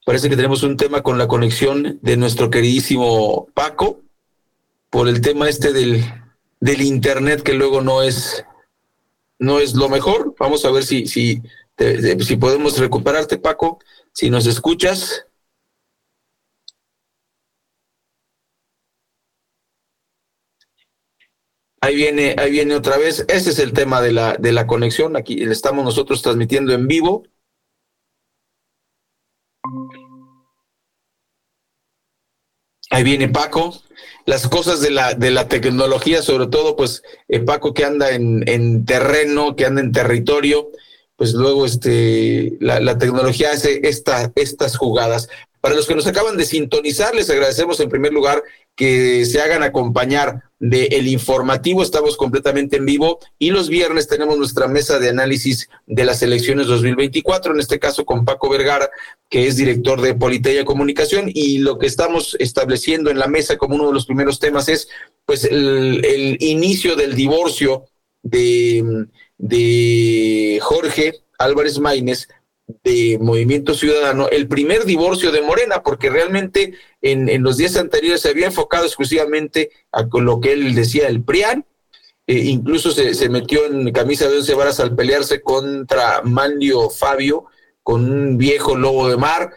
Parece 0.08 0.30
que 0.30 0.36
tenemos 0.36 0.62
un 0.62 0.78
tema 0.78 1.02
con 1.02 1.18
la 1.18 1.28
conexión 1.28 1.98
de 2.00 2.16
nuestro 2.16 2.48
queridísimo 2.48 3.46
Paco 3.52 4.00
por 4.88 5.06
el 5.06 5.20
tema 5.20 5.50
este 5.50 5.74
del, 5.74 6.02
del 6.60 6.80
internet 6.80 7.42
que 7.42 7.52
luego 7.52 7.82
no 7.82 8.00
es 8.02 8.42
no 9.38 9.60
es 9.60 9.74
lo 9.74 9.90
mejor. 9.90 10.34
Vamos 10.38 10.64
a 10.64 10.70
ver 10.70 10.84
si 10.84 11.06
si 11.06 11.42
si 12.20 12.36
podemos 12.38 12.78
recuperarte 12.78 13.36
Paco, 13.36 13.80
si 14.14 14.30
nos 14.30 14.46
escuchas. 14.46 15.26
Ahí 21.82 21.96
viene, 21.96 22.34
ahí 22.38 22.50
viene 22.50 22.76
otra 22.76 22.96
vez. 22.96 23.26
Ese 23.28 23.50
es 23.50 23.58
el 23.58 23.74
tema 23.74 24.00
de 24.00 24.12
la, 24.12 24.38
de 24.38 24.52
la 24.52 24.66
conexión. 24.66 25.16
Aquí 25.16 25.42
estamos 25.42 25.84
nosotros 25.84 26.22
transmitiendo 26.22 26.72
en 26.72 26.86
vivo. 26.86 27.24
Ahí 32.90 33.02
viene 33.02 33.28
Paco. 33.28 33.82
Las 34.24 34.46
cosas 34.46 34.80
de 34.80 34.90
la, 34.90 35.14
de 35.14 35.30
la 35.30 35.48
tecnología, 35.48 36.22
sobre 36.22 36.46
todo, 36.46 36.76
pues 36.76 37.02
eh, 37.28 37.40
Paco 37.40 37.72
que 37.74 37.84
anda 37.84 38.10
en, 38.10 38.46
en, 38.48 38.84
terreno, 38.84 39.56
que 39.56 39.64
anda 39.64 39.80
en 39.80 39.92
territorio, 39.92 40.70
pues 41.16 41.32
luego 41.32 41.66
este, 41.66 42.56
la, 42.60 42.80
la 42.80 42.98
tecnología 42.98 43.52
hace 43.52 43.80
esta, 43.84 44.30
estas 44.34 44.76
jugadas. 44.76 45.28
Para 45.60 45.74
los 45.74 45.86
que 45.86 45.94
nos 45.94 46.06
acaban 46.06 46.36
de 46.36 46.44
sintonizar, 46.44 47.14
les 47.14 47.30
agradecemos 47.30 47.80
en 47.80 47.88
primer 47.88 48.12
lugar 48.12 48.42
que 48.78 49.26
se 49.26 49.40
hagan 49.40 49.64
acompañar 49.64 50.44
de 50.60 50.84
el 50.92 51.08
informativo, 51.08 51.82
estamos 51.82 52.16
completamente 52.16 52.76
en 52.76 52.86
vivo 52.86 53.18
y 53.36 53.50
los 53.50 53.68
viernes 53.68 54.06
tenemos 54.06 54.38
nuestra 54.38 54.68
mesa 54.68 55.00
de 55.00 55.08
análisis 55.08 55.68
de 55.88 56.04
las 56.04 56.22
elecciones 56.22 56.68
2024, 56.68 57.54
en 57.54 57.58
este 57.58 57.80
caso 57.80 58.04
con 58.04 58.24
Paco 58.24 58.48
Vergara, 58.48 58.88
que 59.28 59.48
es 59.48 59.56
director 59.56 60.00
de 60.00 60.14
Politeya 60.14 60.64
Comunicación 60.64 61.24
y 61.26 61.58
lo 61.58 61.80
que 61.80 61.86
estamos 61.86 62.36
estableciendo 62.38 63.10
en 63.10 63.18
la 63.18 63.26
mesa 63.26 63.58
como 63.58 63.74
uno 63.74 63.88
de 63.88 63.94
los 63.94 64.06
primeros 64.06 64.38
temas 64.38 64.68
es 64.68 64.88
pues 65.26 65.42
el, 65.42 66.04
el 66.04 66.36
inicio 66.38 66.94
del 66.94 67.16
divorcio 67.16 67.86
de, 68.22 69.08
de 69.38 70.60
Jorge 70.62 71.14
Álvarez 71.36 71.80
Maínez 71.80 72.28
de 72.84 73.18
Movimiento 73.20 73.74
Ciudadano, 73.74 74.28
el 74.28 74.46
primer 74.46 74.84
divorcio 74.84 75.32
de 75.32 75.42
Morena, 75.42 75.82
porque 75.82 76.10
realmente 76.10 76.74
en, 77.00 77.28
en 77.28 77.42
los 77.42 77.56
días 77.56 77.76
anteriores 77.76 78.20
se 78.20 78.28
había 78.28 78.46
enfocado 78.46 78.84
exclusivamente 78.84 79.70
a 79.90 80.08
con 80.08 80.24
lo 80.24 80.40
que 80.40 80.52
él 80.52 80.74
decía 80.74 81.08
el 81.08 81.22
PRIAN, 81.22 81.64
eh, 82.26 82.36
incluso 82.44 82.90
se, 82.90 83.14
se, 83.14 83.30
metió 83.30 83.64
en 83.64 83.90
camisa 83.90 84.28
de 84.28 84.36
once 84.36 84.54
varas 84.54 84.80
al 84.80 84.94
pelearse 84.94 85.40
contra 85.40 86.20
Manlio 86.22 86.90
Fabio, 86.90 87.46
con 87.82 88.04
un 88.04 88.36
viejo 88.36 88.76
lobo 88.76 89.08
de 89.08 89.16
mar, 89.16 89.50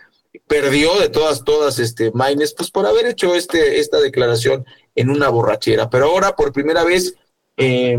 perdió 0.48 0.98
de 1.00 1.10
todas, 1.10 1.44
todas, 1.44 1.80
este, 1.80 2.12
Maines, 2.14 2.54
pues 2.54 2.72
por 2.72 2.86
haber 2.86 3.08
hecho 3.08 3.36
este, 3.36 3.80
esta 3.80 4.00
declaración 4.00 4.66
en 4.96 5.10
una 5.10 5.28
borrachera, 5.28 5.90
pero 5.90 6.06
ahora 6.06 6.36
por 6.36 6.54
primera 6.54 6.86
vez, 6.86 7.16
eh, 7.58 7.98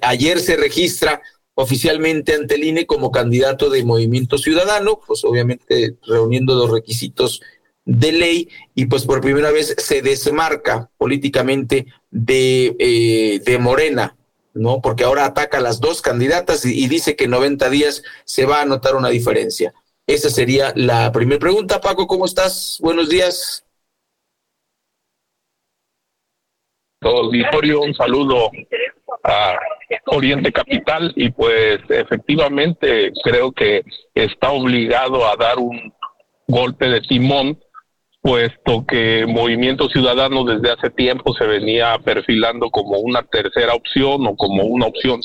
ayer 0.00 0.40
se 0.40 0.56
registra 0.56 1.20
oficialmente 1.54 2.34
ante 2.34 2.54
el 2.54 2.64
INE 2.64 2.86
como 2.86 3.10
candidato 3.10 3.70
de 3.70 3.84
Movimiento 3.84 4.38
Ciudadano, 4.38 5.00
pues 5.06 5.24
obviamente 5.24 5.96
reuniendo 6.06 6.54
los 6.54 6.70
requisitos 6.70 7.42
de 7.84 8.12
ley 8.12 8.48
y 8.74 8.86
pues 8.86 9.04
por 9.04 9.20
primera 9.20 9.50
vez 9.50 9.74
se 9.78 10.02
desmarca 10.02 10.90
políticamente 10.96 11.86
de, 12.10 12.76
eh, 12.78 13.40
de 13.44 13.58
Morena, 13.58 14.16
¿no? 14.54 14.80
Porque 14.80 15.04
ahora 15.04 15.26
ataca 15.26 15.58
a 15.58 15.62
las 15.62 15.80
dos 15.80 16.00
candidatas 16.00 16.64
y, 16.64 16.86
dice 16.88 17.16
que 17.16 17.24
en 17.24 17.30
90 17.32 17.70
días 17.70 18.02
se 18.24 18.46
va 18.46 18.62
a 18.62 18.66
notar 18.66 18.94
una 18.94 19.08
diferencia. 19.08 19.74
Esa 20.06 20.30
sería 20.30 20.72
la 20.76 21.10
primera 21.12 21.40
pregunta. 21.40 21.80
Paco, 21.80 22.06
¿cómo 22.06 22.26
estás? 22.26 22.78
Buenos 22.80 23.08
días. 23.08 23.64
auditorio, 27.00 27.80
un 27.80 27.94
saludo 27.94 28.50
a 29.24 29.58
Oriente 30.06 30.52
Capital 30.52 31.12
y 31.16 31.30
pues 31.30 31.80
efectivamente 31.88 33.12
creo 33.22 33.52
que 33.52 33.82
está 34.14 34.50
obligado 34.50 35.26
a 35.26 35.36
dar 35.36 35.58
un 35.58 35.92
golpe 36.46 36.88
de 36.88 37.00
timón 37.00 37.58
puesto 38.20 38.86
que 38.86 39.26
Movimiento 39.26 39.88
Ciudadano 39.88 40.44
desde 40.44 40.70
hace 40.70 40.90
tiempo 40.90 41.34
se 41.34 41.44
venía 41.46 41.98
perfilando 42.04 42.70
como 42.70 42.98
una 42.98 43.22
tercera 43.22 43.74
opción 43.74 44.26
o 44.26 44.36
como 44.36 44.64
una 44.64 44.86
opción 44.86 45.20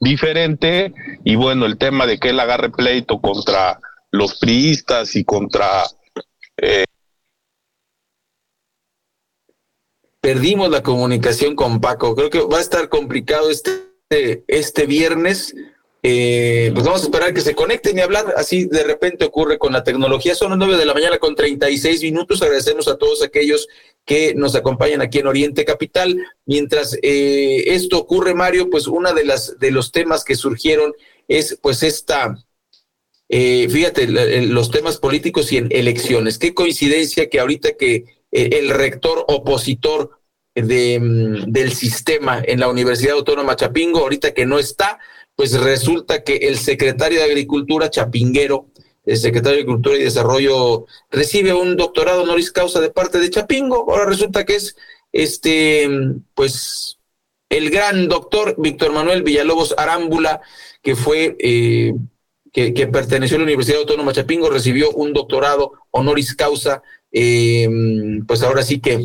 diferente 0.00 0.92
y 1.24 1.36
bueno, 1.36 1.64
el 1.64 1.78
tema 1.78 2.06
de 2.06 2.18
que 2.18 2.30
él 2.30 2.40
agarre 2.40 2.70
pleito 2.70 3.20
contra 3.20 3.78
los 4.10 4.38
priistas 4.38 5.16
y 5.16 5.24
contra 5.24 5.84
eh, 6.58 6.84
perdimos 10.20 10.70
la 10.70 10.82
comunicación 10.82 11.56
con 11.56 11.80
Paco. 11.80 12.14
Creo 12.14 12.30
que 12.30 12.40
va 12.40 12.58
a 12.58 12.62
estar 12.62 12.88
complicado 12.88 13.50
este, 13.50 13.70
este 14.46 14.86
viernes. 14.86 15.54
Eh, 16.04 16.72
pues 16.74 16.84
vamos 16.84 17.02
a 17.02 17.04
esperar 17.04 17.32
que 17.32 17.40
se 17.40 17.54
conecten 17.54 17.96
y 17.96 18.00
hablar. 18.00 18.34
Así 18.36 18.64
de 18.64 18.82
repente 18.82 19.24
ocurre 19.24 19.58
con 19.58 19.72
la 19.72 19.84
tecnología. 19.84 20.34
Son 20.34 20.50
las 20.50 20.58
nueve 20.58 20.76
de 20.76 20.86
la 20.86 20.94
mañana 20.94 21.18
con 21.18 21.34
36 21.34 22.02
minutos. 22.02 22.42
Agradecemos 22.42 22.88
a 22.88 22.96
todos 22.96 23.22
aquellos 23.22 23.68
que 24.04 24.34
nos 24.34 24.56
acompañan 24.56 25.00
aquí 25.00 25.18
en 25.18 25.28
Oriente 25.28 25.64
Capital. 25.64 26.18
Mientras 26.44 26.98
eh, 27.02 27.64
esto 27.66 27.98
ocurre, 27.98 28.34
Mario, 28.34 28.68
pues 28.68 28.88
una 28.88 29.12
de 29.12 29.24
las 29.24 29.58
de 29.58 29.70
los 29.70 29.92
temas 29.92 30.24
que 30.24 30.34
surgieron 30.34 30.92
es 31.28 31.58
pues 31.62 31.82
esta. 31.84 32.36
Eh, 33.28 33.68
fíjate, 33.70 34.08
los 34.08 34.70
temas 34.70 34.98
políticos 34.98 35.52
y 35.52 35.58
en 35.58 35.68
elecciones. 35.70 36.38
Qué 36.38 36.52
coincidencia 36.52 37.30
que 37.30 37.40
ahorita 37.40 37.76
que 37.76 38.04
el 38.30 38.70
rector 38.70 39.24
opositor 39.28 40.21
de, 40.54 41.00
mm, 41.00 41.52
del 41.52 41.72
sistema 41.72 42.42
en 42.44 42.60
la 42.60 42.68
Universidad 42.68 43.16
Autónoma 43.16 43.56
Chapingo, 43.56 44.00
ahorita 44.00 44.34
que 44.34 44.46
no 44.46 44.58
está, 44.58 44.98
pues 45.36 45.58
resulta 45.58 46.22
que 46.22 46.36
el 46.36 46.58
secretario 46.58 47.20
de 47.20 47.24
Agricultura 47.24 47.90
Chapinguero, 47.90 48.66
el 49.04 49.16
secretario 49.16 49.56
de 49.56 49.62
Agricultura 49.62 49.96
y 49.96 50.04
Desarrollo, 50.04 50.86
recibe 51.10 51.52
un 51.54 51.76
doctorado 51.76 52.22
honoris 52.22 52.52
causa 52.52 52.80
de 52.80 52.90
parte 52.90 53.18
de 53.18 53.30
Chapingo. 53.30 53.90
Ahora 53.90 54.04
resulta 54.04 54.44
que 54.44 54.56
es 54.56 54.76
este, 55.12 55.88
pues, 56.34 56.98
el 57.48 57.70
gran 57.70 58.08
doctor 58.08 58.54
Víctor 58.58 58.92
Manuel 58.92 59.22
Villalobos 59.22 59.74
Arámbula, 59.76 60.40
que 60.82 60.96
fue 60.96 61.36
eh, 61.40 61.94
que, 62.52 62.74
que, 62.74 62.86
perteneció 62.86 63.36
a 63.36 63.40
la 63.40 63.44
Universidad 63.44 63.80
Autónoma 63.80 64.12
Chapingo, 64.12 64.50
recibió 64.50 64.90
un 64.92 65.12
doctorado 65.12 65.72
honoris 65.90 66.34
causa 66.34 66.82
eh, 67.12 67.68
pues 68.26 68.42
ahora 68.42 68.62
sí 68.62 68.80
que 68.80 69.04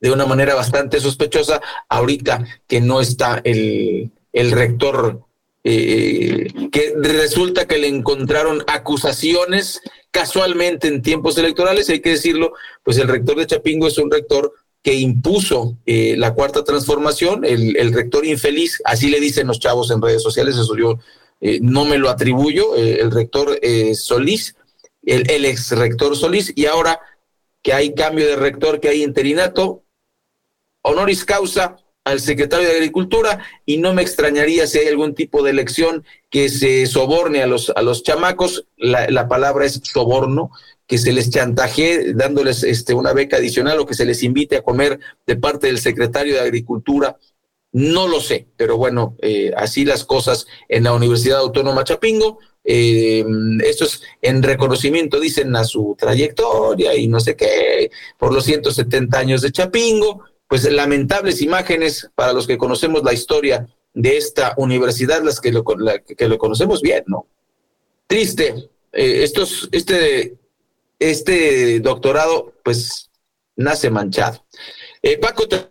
de 0.00 0.10
una 0.10 0.26
manera 0.26 0.54
bastante 0.54 1.00
sospechosa, 1.00 1.60
ahorita 1.88 2.44
que 2.66 2.80
no 2.80 3.00
está 3.00 3.40
el, 3.44 4.10
el 4.32 4.50
rector, 4.52 5.22
eh, 5.64 6.48
que 6.70 6.94
resulta 7.00 7.66
que 7.66 7.78
le 7.78 7.88
encontraron 7.88 8.62
acusaciones 8.66 9.80
casualmente 10.10 10.88
en 10.88 11.02
tiempos 11.02 11.36
electorales, 11.38 11.88
hay 11.90 12.00
que 12.00 12.10
decirlo, 12.10 12.52
pues 12.82 12.98
el 12.98 13.08
rector 13.08 13.36
de 13.36 13.46
Chapingo 13.46 13.86
es 13.86 13.98
un 13.98 14.10
rector 14.10 14.52
que 14.86 14.94
impuso 14.94 15.76
eh, 15.84 16.14
la 16.16 16.32
cuarta 16.32 16.62
transformación, 16.62 17.44
el, 17.44 17.76
el, 17.76 17.92
rector 17.92 18.24
infeliz, 18.24 18.80
así 18.84 19.10
le 19.10 19.18
dicen 19.18 19.48
los 19.48 19.58
chavos 19.58 19.90
en 19.90 20.00
redes 20.00 20.22
sociales, 20.22 20.56
eso 20.56 20.76
yo 20.76 21.00
eh, 21.40 21.58
no 21.60 21.84
me 21.84 21.98
lo 21.98 22.08
atribuyo, 22.08 22.76
eh, 22.76 23.00
el 23.00 23.10
rector 23.10 23.58
Solís, 23.94 24.54
el, 25.04 25.28
el 25.28 25.44
ex 25.44 25.72
rector 25.72 26.16
Solís, 26.16 26.52
y 26.54 26.66
ahora 26.66 27.00
que 27.62 27.72
hay 27.72 27.94
cambio 27.94 28.28
de 28.28 28.36
rector, 28.36 28.78
que 28.78 28.88
hay 28.88 29.02
interinato, 29.02 29.82
honoris 30.86 31.24
causa 31.24 31.76
al 32.04 32.20
secretario 32.20 32.68
de 32.68 32.76
Agricultura 32.76 33.44
y 33.66 33.78
no 33.78 33.92
me 33.92 34.02
extrañaría 34.02 34.66
si 34.66 34.78
hay 34.78 34.86
algún 34.86 35.14
tipo 35.14 35.42
de 35.42 35.50
elección 35.50 36.04
que 36.30 36.48
se 36.48 36.86
soborne 36.86 37.42
a 37.42 37.48
los, 37.48 37.70
a 37.74 37.82
los 37.82 38.04
chamacos, 38.04 38.68
la, 38.76 39.08
la 39.10 39.26
palabra 39.26 39.66
es 39.66 39.80
soborno, 39.82 40.52
que 40.86 40.98
se 40.98 41.12
les 41.12 41.30
chantaje 41.30 42.14
dándoles 42.14 42.62
este, 42.62 42.94
una 42.94 43.12
beca 43.12 43.38
adicional 43.38 43.80
o 43.80 43.86
que 43.86 43.94
se 43.94 44.04
les 44.04 44.22
invite 44.22 44.56
a 44.56 44.62
comer 44.62 45.00
de 45.26 45.36
parte 45.36 45.66
del 45.66 45.78
secretario 45.78 46.34
de 46.34 46.40
Agricultura. 46.40 47.16
No 47.72 48.06
lo 48.06 48.20
sé, 48.20 48.46
pero 48.56 48.76
bueno, 48.76 49.16
eh, 49.20 49.52
así 49.56 49.84
las 49.84 50.04
cosas 50.04 50.46
en 50.68 50.84
la 50.84 50.94
Universidad 50.94 51.40
Autónoma 51.40 51.84
Chapingo. 51.84 52.38
Eh, 52.62 53.24
esto 53.64 53.84
es 53.84 54.02
en 54.22 54.42
reconocimiento, 54.42 55.20
dicen, 55.20 55.54
a 55.56 55.64
su 55.64 55.96
trayectoria 55.98 56.94
y 56.96 57.08
no 57.08 57.20
sé 57.20 57.36
qué, 57.36 57.90
por 58.16 58.32
los 58.32 58.44
170 58.44 59.18
años 59.18 59.42
de 59.42 59.52
Chapingo, 59.52 60.24
pues 60.48 60.70
lamentables 60.70 61.42
imágenes 61.42 62.10
para 62.14 62.32
los 62.32 62.46
que 62.46 62.58
conocemos 62.58 63.02
la 63.02 63.12
historia 63.12 63.66
de 63.94 64.16
esta 64.16 64.54
universidad, 64.56 65.22
las 65.22 65.40
que 65.40 65.52
lo, 65.52 65.64
que 65.64 66.28
lo 66.28 66.38
conocemos 66.38 66.82
bien, 66.82 67.04
¿no? 67.06 67.26
Triste, 68.06 68.70
eh, 68.92 69.22
estos, 69.22 69.68
este, 69.72 70.36
este 70.98 71.80
doctorado, 71.80 72.54
pues, 72.62 73.10
nace 73.56 73.90
manchado. 73.90 74.44
Eh, 75.02 75.18
Paco, 75.18 75.48
te 75.48 75.70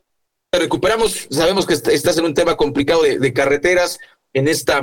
recuperamos, 0.51 1.27
sabemos 1.29 1.65
que 1.65 1.73
estás 1.73 2.17
en 2.17 2.25
un 2.25 2.33
tema 2.33 2.57
complicado 2.57 3.03
de, 3.03 3.19
de 3.19 3.33
carreteras, 3.33 3.99
en 4.35 4.49
esta, 4.49 4.81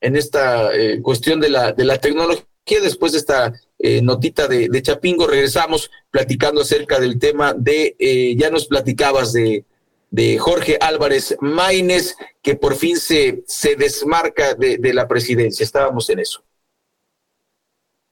en 0.00 0.16
esta 0.16 0.74
eh, 0.74 1.00
cuestión 1.02 1.38
de 1.38 1.50
la, 1.50 1.72
de 1.72 1.84
la 1.84 1.98
tecnología. 1.98 2.46
Después 2.82 3.12
de 3.12 3.18
esta 3.18 3.52
eh, 3.78 4.00
notita 4.02 4.48
de, 4.48 4.82
Chapingo, 4.82 5.26
regresamos 5.26 5.90
platicando 6.10 6.62
acerca 6.62 6.98
del 6.98 7.18
tema 7.18 7.54
de, 7.54 7.96
eh, 7.98 8.34
ya 8.36 8.50
nos 8.50 8.66
platicabas 8.66 9.32
de, 9.32 9.64
de 10.10 10.38
Jorge 10.38 10.78
Álvarez 10.80 11.36
Maínez, 11.40 12.16
que 12.42 12.54
por 12.54 12.76
fin 12.76 12.96
se, 12.96 13.42
se 13.46 13.76
desmarca 13.76 14.54
de, 14.54 14.78
de 14.78 14.94
la 14.94 15.06
presidencia. 15.06 15.64
Estábamos 15.64 16.08
en 16.10 16.20
eso. 16.20 16.42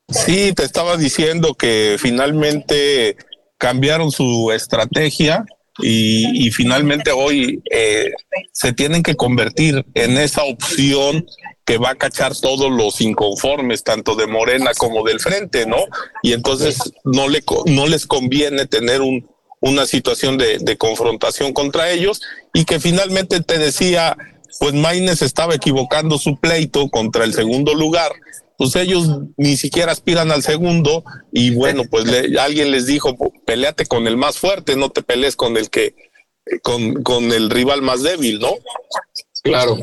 Sí, 0.08 0.52
te 0.52 0.64
estaba 0.64 0.96
diciendo 0.96 1.54
que 1.54 1.96
finalmente 1.98 3.16
cambiaron 3.56 4.10
su 4.10 4.52
estrategia 4.52 5.46
y, 5.78 6.46
y 6.46 6.50
finalmente 6.50 7.10
hoy 7.10 7.62
eh, 7.70 8.12
se 8.52 8.72
tienen 8.72 9.02
que 9.02 9.16
convertir 9.16 9.84
en 9.94 10.18
esa 10.18 10.44
opción 10.44 11.26
que 11.64 11.78
va 11.78 11.90
a 11.90 11.94
cachar 11.94 12.34
todos 12.36 12.70
los 12.70 13.00
inconformes, 13.00 13.84
tanto 13.84 14.14
de 14.16 14.26
Morena 14.26 14.72
como 14.76 15.02
del 15.02 15.20
Frente, 15.20 15.66
¿no? 15.66 15.78
Y 16.22 16.32
entonces 16.32 16.78
no, 17.04 17.28
le, 17.28 17.42
no 17.66 17.86
les 17.86 18.06
conviene 18.06 18.66
tener 18.66 19.00
un, 19.00 19.28
una 19.60 19.86
situación 19.86 20.36
de, 20.36 20.58
de 20.58 20.76
confrontación 20.76 21.52
contra 21.52 21.90
ellos 21.90 22.20
y 22.52 22.64
que 22.64 22.80
finalmente 22.80 23.40
te 23.40 23.58
decía, 23.58 24.16
pues 24.60 24.74
Maines 24.74 25.22
estaba 25.22 25.54
equivocando 25.54 26.18
su 26.18 26.38
pleito 26.38 26.88
contra 26.90 27.24
el 27.24 27.32
segundo 27.32 27.74
lugar 27.74 28.12
pues 28.56 28.76
ellos 28.76 29.08
ni 29.36 29.56
siquiera 29.56 29.92
aspiran 29.92 30.30
al 30.30 30.42
segundo 30.42 31.04
y 31.32 31.54
bueno, 31.54 31.84
pues 31.90 32.04
le, 32.04 32.38
alguien 32.38 32.70
les 32.70 32.86
dijo, 32.86 33.16
peleate 33.44 33.86
con 33.86 34.06
el 34.06 34.16
más 34.16 34.38
fuerte, 34.38 34.76
no 34.76 34.90
te 34.90 35.02
pelees 35.02 35.36
con 35.36 35.56
el 35.56 35.70
que, 35.70 35.94
con, 36.62 37.02
con 37.02 37.32
el 37.32 37.50
rival 37.50 37.82
más 37.82 38.02
débil, 38.02 38.38
¿no? 38.38 38.54
Claro. 39.42 39.78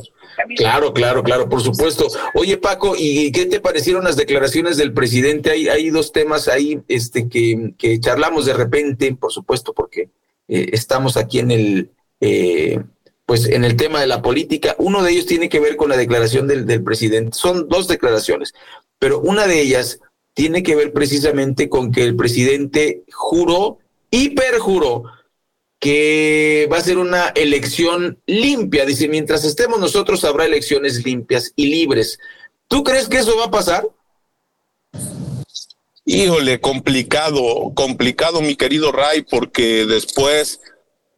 Claro, 0.58 0.94
claro, 0.94 1.24
claro, 1.24 1.50
por 1.50 1.62
supuesto. 1.62 2.08
Oye, 2.34 2.58
Paco, 2.58 2.96
¿y 2.98 3.32
qué 3.32 3.46
te 3.46 3.60
parecieron 3.60 4.04
las 4.04 4.16
declaraciones 4.16 4.78
del 4.78 4.94
presidente? 4.94 5.52
Hay, 5.52 5.90
dos 5.90 6.12
temas 6.12 6.48
ahí 6.48 6.80
este, 6.88 7.28
que, 7.28 7.74
que 7.78 8.00
charlamos 8.00 8.46
de 8.46 8.54
repente, 8.54 9.14
por 9.16 9.32
supuesto, 9.32 9.74
porque 9.74 10.10
eh, 10.48 10.70
estamos 10.74 11.18
aquí 11.18 11.40
en 11.40 11.52
el, 11.52 11.92
eh, 12.20 12.80
pues 13.26 13.48
en 13.48 13.64
el 13.64 13.76
tema 13.76 14.02
de 14.02 14.08
la 14.08 14.22
política. 14.22 14.76
Uno 14.78 15.04
de 15.04 15.12
ellos 15.12 15.26
tiene 15.26 15.50
que 15.50 15.60
ver 15.60 15.76
con 15.76 15.90
la 15.90 15.98
declaración 15.98 16.48
del, 16.48 16.66
del, 16.66 16.84
presidente. 16.84 17.38
Son 17.38 17.68
dos 17.68 17.88
declaraciones, 17.88 18.54
pero 19.00 19.20
una 19.20 19.48
de 19.48 19.62
ellas 19.62 20.00
tiene 20.34 20.64
que 20.64 20.76
ver 20.76 20.94
precisamente 20.94 21.70
con 21.70 21.92
que 21.92 22.04
el 22.04 22.16
presidente 22.16 23.04
juró 23.12 23.80
y 24.10 24.30
perjuró 24.30 25.04
que 25.82 26.70
va 26.72 26.78
a 26.78 26.84
ser 26.84 27.00
una 27.00 27.30
elección 27.30 28.22
limpia. 28.28 28.86
Dice, 28.86 29.08
mientras 29.08 29.44
estemos 29.44 29.80
nosotros 29.80 30.24
habrá 30.24 30.46
elecciones 30.46 31.04
limpias 31.04 31.52
y 31.56 31.66
libres. 31.66 32.20
¿Tú 32.68 32.84
crees 32.84 33.10
que 33.10 33.18
eso 33.18 33.36
va 33.36 33.46
a 33.46 33.52
pasar? 33.52 33.90
Híjole, 36.06 36.62
complicado, 36.62 37.74
complicado, 37.74 38.42
mi 38.42 38.56
querido 38.56 38.92
Ray, 38.92 39.24
porque 39.24 39.88
después 39.88 40.62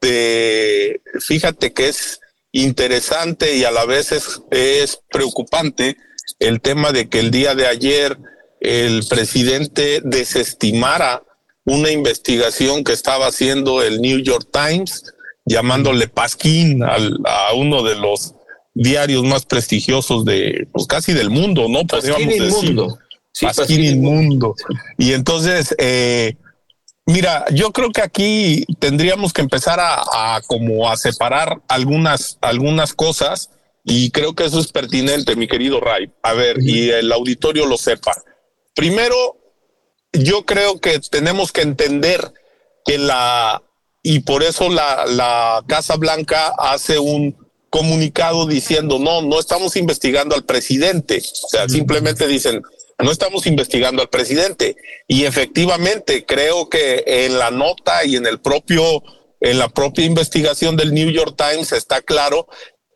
de, 0.01 1.01
fíjate 1.19 1.73
que 1.73 1.89
es 1.89 2.21
interesante 2.53 3.57
y 3.57 3.65
a 3.65 3.71
la 3.71 3.85
vez 3.85 4.13
es, 4.13 4.41
es 4.49 5.01
preocupante 5.11 5.97
el 6.39 6.61
tema 6.61 6.93
de 6.93 7.09
que 7.09 7.19
el 7.19 7.31
día 7.31 7.53
de 7.53 7.67
ayer 7.67 8.17
el 8.61 9.05
presidente 9.09 10.01
desestimara 10.05 11.23
una 11.65 11.91
investigación 11.91 12.83
que 12.83 12.93
estaba 12.93 13.27
haciendo 13.27 13.81
el 13.81 14.01
New 14.01 14.19
York 14.19 14.47
Times, 14.51 15.13
llamándole 15.45 16.07
Pasquín 16.07 16.83
a 16.83 17.53
uno 17.53 17.83
de 17.83 17.95
los 17.95 18.35
diarios 18.73 19.23
más 19.23 19.45
prestigiosos 19.45 20.25
de, 20.25 20.67
pues 20.71 20.87
casi 20.87 21.13
del 21.13 21.29
mundo, 21.29 21.67
¿no? 21.69 21.85
Pasquín 21.85 22.31
Inmundo. 22.31 22.97
Sí, 23.31 23.45
Pasquín, 23.45 23.83
Inmundo. 23.83 24.55
Y 24.97 25.13
entonces, 25.13 25.75
eh, 25.79 26.35
mira, 27.05 27.45
yo 27.51 27.71
creo 27.71 27.91
que 27.91 28.01
aquí 28.01 28.65
tendríamos 28.79 29.33
que 29.33 29.41
empezar 29.41 29.79
a, 29.81 30.41
como 30.47 30.89
a 30.89 30.97
separar 30.97 31.61
algunas, 31.67 32.37
algunas 32.41 32.93
cosas 32.93 33.49
y 33.83 34.11
creo 34.11 34.33
que 34.33 34.45
eso 34.45 34.59
es 34.59 34.71
pertinente, 34.71 35.35
mi 35.35 35.47
querido 35.47 35.79
Ray. 35.79 36.11
A 36.21 36.33
ver, 36.33 36.57
y 36.61 36.89
el 36.89 37.11
auditorio 37.11 37.65
lo 37.65 37.77
sepa. 37.77 38.13
Primero, 38.75 39.37
yo 40.13 40.45
creo 40.45 40.79
que 40.79 40.99
tenemos 40.99 41.51
que 41.51 41.61
entender 41.61 42.33
que 42.85 42.97
la, 42.97 43.61
y 44.01 44.19
por 44.19 44.43
eso 44.43 44.69
la, 44.69 45.05
la 45.07 45.63
Casa 45.67 45.95
Blanca 45.95 46.53
hace 46.57 46.99
un 46.99 47.35
comunicado 47.69 48.45
diciendo, 48.45 48.99
no, 48.99 49.23
no 49.23 49.39
estamos 49.39 49.75
investigando 49.75 50.35
al 50.35 50.45
presidente. 50.45 51.23
O 51.43 51.49
sea, 51.49 51.67
simplemente 51.67 52.27
dicen, 52.27 52.61
no 52.99 53.11
estamos 53.11 53.47
investigando 53.47 54.03
al 54.03 54.09
presidente. 54.09 54.75
Y 55.07 55.25
efectivamente, 55.25 56.23
creo 56.25 56.69
que 56.69 57.03
en 57.05 57.39
la 57.39 57.49
nota 57.49 58.05
y 58.05 58.15
en 58.15 58.27
el 58.27 58.39
propio, 58.39 59.01
en 59.39 59.57
la 59.57 59.69
propia 59.69 60.05
investigación 60.05 60.77
del 60.77 60.93
New 60.93 61.09
York 61.09 61.35
Times 61.35 61.71
está 61.71 62.01
claro 62.01 62.47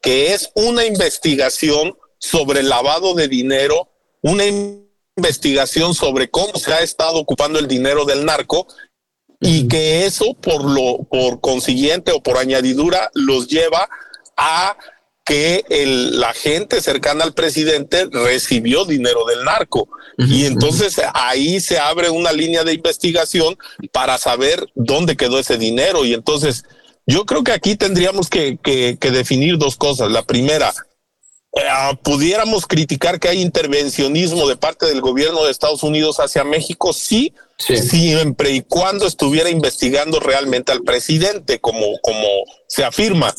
que 0.02 0.34
es 0.34 0.52
una 0.54 0.86
investigación 0.86 1.98
sobre 2.20 2.62
lavado 2.62 3.16
de 3.16 3.28
dinero, 3.28 3.90
una 4.22 4.46
investigación 4.46 4.87
sobre 5.94 6.30
cómo 6.30 6.58
se 6.58 6.74
ha 6.74 6.82
estado 6.82 7.18
ocupando 7.18 7.60
el 7.60 7.68
dinero 7.68 8.06
del 8.06 8.26
narco 8.26 8.68
y 9.40 9.68
que 9.68 10.06
eso 10.06 10.34
por 10.34 10.64
lo 10.64 11.04
por 11.10 11.42
consiguiente 11.42 12.12
o 12.12 12.22
por 12.22 12.38
añadidura 12.38 13.12
los 13.14 13.48
lleva 13.48 13.88
a 14.36 14.78
que 15.28 15.66
el, 15.70 16.20
la 16.20 16.34
gente 16.34 16.80
cercana 16.82 17.26
al 17.26 17.34
presidente 17.34 18.08
recibió 18.10 18.86
dinero 18.86 19.26
del 19.26 19.44
narco. 19.44 19.90
y 20.18 20.46
entonces 20.46 21.02
ahí 21.14 21.60
se 21.60 21.78
abre 21.78 22.10
una 22.10 22.32
línea 22.32 22.64
de 22.64 22.74
investigación 22.74 23.58
para 23.92 24.18
saber 24.18 24.66
dónde 24.74 25.18
quedó 25.18 25.38
ese 25.38 25.58
dinero. 25.58 26.06
Y 26.06 26.14
entonces 26.14 26.64
yo 27.06 27.26
creo 27.26 27.44
que 27.44 27.52
aquí 27.52 27.76
tendríamos 27.76 28.30
que, 28.30 28.58
que, 28.64 29.12
definir 29.12 29.58
dos 29.58 29.76
cosas. 29.76 30.12
La 30.12 30.24
primera, 30.24 30.74
eh, 31.60 31.98
pudiéramos 32.04 32.66
criticar 32.66 33.20
que 33.20 33.30
hay 33.30 33.42
intervencionismo 33.42 34.48
de 34.48 34.58
parte 34.58 34.86
del 34.86 35.02
gobierno 35.02 35.44
de 35.44 35.52
Estados 35.52 35.84
Unidos 35.84 36.20
hacia 36.20 36.44
México, 36.44 36.94
sí, 36.94 37.34
siempre 37.58 38.52
y 38.52 38.62
cuando 38.62 39.08
estuviera 39.08 39.50
investigando 39.50 40.20
realmente 40.20 40.72
al 40.72 40.84
presidente, 40.84 41.60
como, 41.60 42.00
como 42.02 42.28
se 42.68 42.84
afirma. 42.84 43.34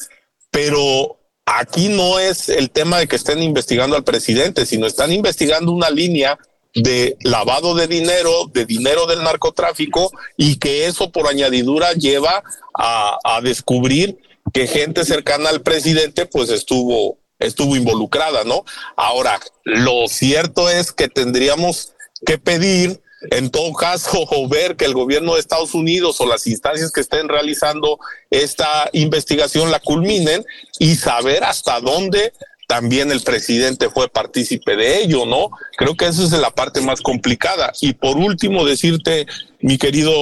Pero 0.51 1.19
aquí 1.47 1.89
no 1.89 2.19
es 2.19 2.49
el 2.49 2.71
tema 2.71 2.99
de 2.99 3.07
que 3.07 3.17
estén 3.17 3.43
investigando 3.43 3.97
al 3.97 4.05
presidente, 4.05 4.67
sino 4.67 4.87
están 4.87 5.13
investigando 5.13 5.73
una 5.73 5.91
línea 5.91 6.39
de 6.75 7.17
lavado 7.23 7.75
de 7.75 7.87
dinero, 7.87 8.47
de 8.53 8.67
dinero 8.67 9.07
del 9.07 9.23
narcotráfico 9.23 10.11
y 10.37 10.57
que 10.57 10.87
eso 10.87 11.11
por 11.11 11.29
añadidura 11.29 11.93
lleva 11.93 12.43
a, 12.75 13.41
descubrir 13.43 14.19
que 14.53 14.67
gente 14.67 15.05
cercana 15.05 15.51
al 15.51 15.63
presidente 15.63 16.27
pues 16.27 16.51
estuvo 16.51 17.18
estuvo 17.39 17.77
involucrada, 17.77 18.45
¿no? 18.45 18.65
Ahora, 18.97 19.41
lo 19.65 20.09
cierto 20.09 20.69
es 20.71 20.93
que 20.93 21.09
tendríamos 21.09 21.93
que 22.27 22.39
pedir 22.39 23.01
en 23.31 23.51
todo 23.51 23.73
caso, 23.73 24.25
o 24.31 24.49
ver 24.49 24.77
que 24.77 24.85
el 24.85 24.95
gobierno 24.95 25.35
de 25.35 25.41
Estados 25.41 25.75
Unidos 25.75 26.21
o 26.21 26.27
las 26.27 26.47
instancias 26.47 26.93
que 26.93 27.01
estén 27.01 27.29
realizando 27.29 27.99
esta 28.31 28.89
investigación 28.93 29.71
la 29.71 29.81
culminen 29.81 30.45
y 30.79 30.95
saber 30.97 31.45
hasta 31.45 31.81
dónde 31.81 32.33
también 32.69 33.11
el 33.11 33.23
presidente 33.23 33.89
fue 33.89 34.11
partícipe 34.11 34.77
de 34.77 35.03
ello, 35.03 35.25
¿no? 35.25 35.49
Creo 35.79 35.97
que 35.97 36.07
esa 36.07 36.23
es 36.23 36.33
la 36.33 36.51
parte 36.51 36.83
más 36.83 37.01
complicada. 37.01 37.73
Y 37.81 37.95
por 37.95 38.19
último, 38.19 38.67
decirte, 38.67 39.27
mi 39.61 39.79
querido 39.79 40.13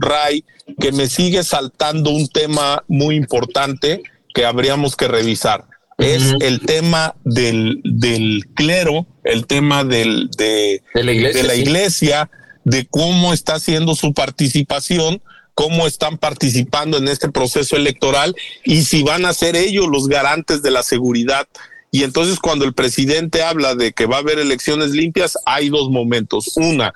Ray, 0.00 0.44
que 0.80 0.90
me 0.90 1.06
sigue 1.06 1.44
saltando 1.44 2.10
un 2.10 2.26
tema 2.26 2.82
muy 2.88 3.14
importante 3.14 4.02
que 4.34 4.44
habríamos 4.44 4.96
que 4.96 5.06
revisar. 5.06 5.64
Es 6.02 6.34
el 6.40 6.60
tema 6.60 7.14
del, 7.24 7.80
del 7.84 8.46
clero, 8.54 9.06
el 9.24 9.46
tema 9.46 9.84
del, 9.84 10.28
de, 10.36 10.82
la 10.94 11.12
iglesia, 11.12 11.42
de 11.42 11.48
la 11.48 11.54
iglesia 11.54 12.30
de 12.64 12.86
cómo 12.88 13.32
está 13.32 13.54
haciendo 13.54 13.94
su 13.94 14.12
participación, 14.14 15.22
cómo 15.54 15.86
están 15.86 16.18
participando 16.18 16.98
en 16.98 17.08
este 17.08 17.30
proceso 17.30 17.76
electoral 17.76 18.34
y 18.64 18.82
si 18.82 19.02
van 19.02 19.24
a 19.24 19.32
ser 19.32 19.56
ellos 19.56 19.86
los 19.88 20.08
garantes 20.08 20.62
de 20.62 20.70
la 20.70 20.82
seguridad. 20.82 21.46
Y 21.90 22.04
entonces 22.04 22.38
cuando 22.38 22.64
el 22.64 22.72
presidente 22.72 23.42
habla 23.42 23.74
de 23.74 23.92
que 23.92 24.06
va 24.06 24.16
a 24.16 24.20
haber 24.20 24.38
elecciones 24.38 24.90
limpias, 24.90 25.36
hay 25.44 25.68
dos 25.68 25.90
momentos. 25.90 26.56
Una, 26.56 26.94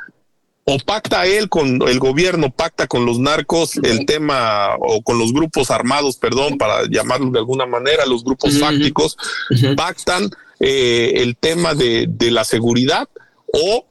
o 0.69 0.79
pacta 0.79 1.27
él 1.27 1.49
con 1.49 1.81
el 1.89 2.01
gobierno, 2.01 2.51
pacta 2.51 2.89
con 2.89 3.07
los 3.07 3.21
narcos 3.21 3.77
el 3.77 4.05
tema, 4.05 4.75
o 4.81 5.01
con 5.01 5.17
los 5.17 5.33
grupos 5.33 5.71
armados, 5.71 6.17
perdón, 6.17 6.59
para 6.59 6.87
llamarlo 6.91 7.31
de 7.31 7.39
alguna 7.39 7.67
manera, 7.67 8.05
los 8.05 8.25
grupos 8.25 8.59
fácticos, 8.59 9.17
pactan 9.77 10.29
eh, 10.59 11.13
el 11.17 11.37
tema 11.37 11.75
de, 11.75 12.07
de 12.09 12.33
la 12.33 12.43
seguridad, 12.43 13.09
o 13.53 13.87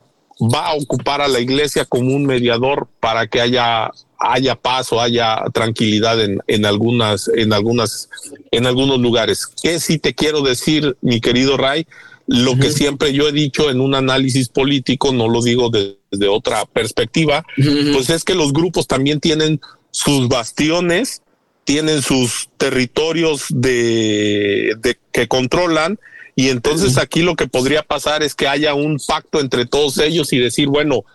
va 0.53 0.67
a 0.67 0.73
ocupar 0.73 1.21
a 1.21 1.29
la 1.29 1.39
iglesia 1.39 1.85
como 1.85 2.13
un 2.13 2.25
mediador 2.25 2.89
para 2.99 3.27
que 3.27 3.39
haya 3.39 3.89
haya 4.17 4.55
paz 4.55 4.91
o 4.91 5.01
haya 5.01 5.43
tranquilidad 5.53 6.21
en, 6.21 6.39
en 6.47 6.65
algunas 6.65 7.29
en 7.29 7.53
algunas 7.53 8.09
en 8.51 8.65
algunos 8.65 8.99
lugares. 8.99 9.47
¿Qué 9.47 9.79
sí 9.79 9.97
te 9.97 10.13
quiero 10.13 10.41
decir, 10.41 10.97
mi 11.01 11.21
querido 11.21 11.55
Ray? 11.55 11.87
Lo 12.27 12.57
que 12.57 12.71
siempre 12.71 13.13
yo 13.13 13.27
he 13.27 13.31
dicho 13.31 13.69
en 13.69 13.79
un 13.79 13.93
análisis 13.93 14.49
político, 14.49 15.13
no 15.13 15.29
lo 15.29 15.43
digo 15.43 15.69
desde 16.17 16.27
otra 16.27 16.65
perspectiva, 16.65 17.45
pues 17.55 18.09
es 18.09 18.23
que 18.23 18.35
los 18.35 18.53
grupos 18.53 18.87
también 18.87 19.19
tienen 19.19 19.61
sus 19.91 20.27
bastiones, 20.27 21.21
tienen 21.63 22.01
sus 22.01 22.49
territorios 22.57 23.45
de, 23.49 24.75
de 24.79 24.97
que 25.11 25.27
controlan 25.27 25.97
y 26.35 26.49
entonces 26.49 26.97
aquí 26.97 27.21
lo 27.21 27.35
que 27.35 27.47
podría 27.47 27.81
pasar 27.81 28.21
es 28.21 28.35
que 28.35 28.47
haya 28.47 28.73
un 28.73 28.99
pacto 28.99 29.39
entre 29.39 29.65
todos 29.65 29.97
ellos 29.99 30.33
y 30.33 30.37
decir, 30.37 30.67
bueno, 30.67 31.05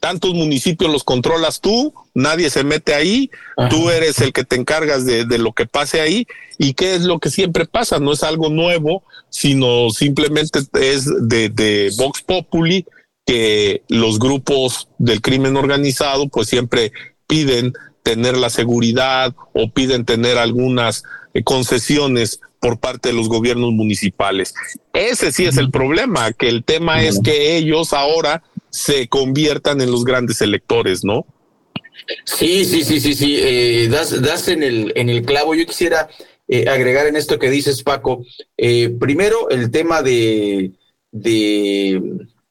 tantos 0.00 0.34
municipios 0.34 0.92
los 0.92 1.02
controlas 1.02 1.60
tú, 1.62 1.94
nadie 2.12 2.50
se 2.50 2.62
mete 2.62 2.94
ahí, 2.94 3.30
tú 3.70 3.88
eres 3.88 4.20
el 4.20 4.34
que 4.34 4.44
te 4.44 4.56
encargas 4.56 5.06
de, 5.06 5.24
de, 5.24 5.38
lo 5.38 5.52
que 5.52 5.66
pase 5.66 6.00
ahí. 6.02 6.26
¿Y 6.58 6.74
qué 6.74 6.94
es 6.94 7.02
lo 7.02 7.20
que 7.20 7.30
siempre 7.30 7.64
pasa? 7.64 7.98
No 7.98 8.12
es 8.12 8.22
algo 8.22 8.50
nuevo, 8.50 9.02
sino 9.30 9.88
simplemente 9.90 10.60
es 10.74 11.06
de, 11.26 11.48
de 11.48 11.90
Vox 11.96 12.22
Populi 12.22 12.84
que 13.26 13.82
los 13.88 14.18
grupos 14.18 14.88
del 14.98 15.20
crimen 15.20 15.56
organizado 15.56 16.28
pues 16.28 16.48
siempre 16.48 16.92
piden 17.26 17.72
tener 18.02 18.36
la 18.36 18.50
seguridad 18.50 19.34
o 19.54 19.70
piden 19.70 20.04
tener 20.04 20.36
algunas 20.36 21.04
eh, 21.32 21.42
concesiones 21.42 22.40
por 22.60 22.78
parte 22.78 23.10
de 23.10 23.14
los 23.14 23.28
gobiernos 23.28 23.72
municipales. 23.72 24.54
Ese 24.92 25.32
sí 25.32 25.44
es 25.44 25.56
el 25.58 25.70
problema, 25.70 26.32
que 26.32 26.48
el 26.48 26.64
tema 26.64 27.02
es 27.02 27.20
que 27.22 27.56
ellos 27.56 27.92
ahora 27.92 28.42
se 28.70 29.08
conviertan 29.08 29.80
en 29.80 29.90
los 29.90 30.04
grandes 30.04 30.40
electores, 30.40 31.04
¿no? 31.04 31.26
Sí, 32.24 32.64
sí, 32.64 32.82
sí, 32.82 33.00
sí, 33.00 33.14
sí. 33.14 33.36
Eh, 33.38 33.88
das, 33.90 34.20
das 34.22 34.48
en 34.48 34.62
el, 34.62 34.92
en 34.96 35.08
el 35.10 35.24
clavo. 35.24 35.54
Yo 35.54 35.66
quisiera 35.66 36.08
eh, 36.48 36.68
agregar 36.68 37.06
en 37.06 37.16
esto 37.16 37.38
que 37.38 37.50
dices, 37.50 37.82
Paco. 37.82 38.24
Eh, 38.56 38.90
primero, 38.98 39.48
el 39.50 39.70
tema 39.70 40.02
de, 40.02 40.72
de 41.12 42.00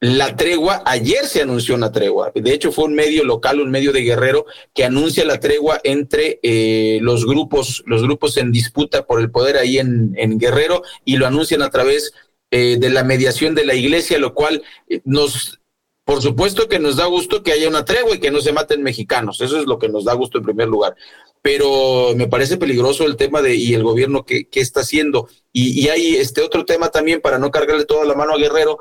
la 0.04 0.36
tregua, 0.36 0.84
ayer 0.86 1.26
se 1.28 1.44
anunció 1.44 1.76
una 1.76 1.94
tregua. 1.94 2.30
De 2.36 2.54
hecho, 2.54 2.74
fue 2.74 2.84
un 2.84 2.94
medio 2.94 3.24
local, 3.24 3.62
un 3.62 3.72
medio 3.72 3.94
de 3.94 4.02
guerrero, 4.02 4.46
que 4.74 4.84
anuncia 4.84 5.24
la 5.24 5.40
tregua 5.40 5.80
entre 5.86 6.42
eh, 6.44 7.00
los 7.02 7.26
grupos, 7.26 7.84
los 7.86 8.02
grupos 8.04 8.36
en 8.36 8.52
disputa 8.52 9.06
por 9.06 9.22
el 9.22 9.32
poder 9.32 9.56
ahí 9.56 9.78
en, 9.78 10.38
Guerrero, 10.38 10.82
y 11.06 11.16
lo 11.16 11.26
anuncian 11.26 11.62
a 11.62 11.70
través 11.70 12.12
eh, 12.52 12.76
de 12.78 12.90
la 12.90 13.06
mediación 13.06 13.56
de 13.56 13.64
la 13.64 13.76
iglesia, 13.76 14.20
lo 14.20 14.34
cual 14.34 14.62
eh, 14.90 15.00
nos, 15.06 15.62
por 16.04 16.22
supuesto 16.22 16.68
que 16.68 16.80
nos 16.80 16.98
da 16.98 17.06
gusto 17.06 17.42
que 17.42 17.54
haya 17.54 17.70
una 17.70 17.86
tregua 17.86 18.16
y 18.16 18.20
que 18.20 18.32
no 18.32 18.42
se 18.42 18.52
maten 18.52 18.84
mexicanos. 18.84 19.40
Eso 19.40 19.58
es 19.58 19.68
lo 19.68 19.80
que 19.80 19.88
nos 19.88 20.04
da 20.04 20.14
gusto 20.16 20.38
en 20.38 20.44
primer 20.44 20.68
lugar. 20.68 20.98
Pero 21.42 22.14
me 22.14 22.28
parece 22.28 22.58
peligroso 22.58 23.06
el 23.06 23.16
tema 23.16 23.42
de 23.42 23.56
y 23.56 23.74
el 23.74 23.84
gobierno 23.84 24.26
que, 24.26 24.50
que 24.50 24.60
está 24.60 24.82
haciendo. 24.82 25.30
Y, 25.54 25.82
y 25.82 25.88
hay 25.88 26.16
este 26.18 26.42
otro 26.42 26.66
tema 26.66 26.90
también 26.90 27.22
para 27.22 27.40
no 27.40 27.52
cargarle 27.52 27.86
toda 27.86 28.04
la 28.04 28.16
mano 28.16 28.34
a 28.34 28.38
Guerrero 28.38 28.80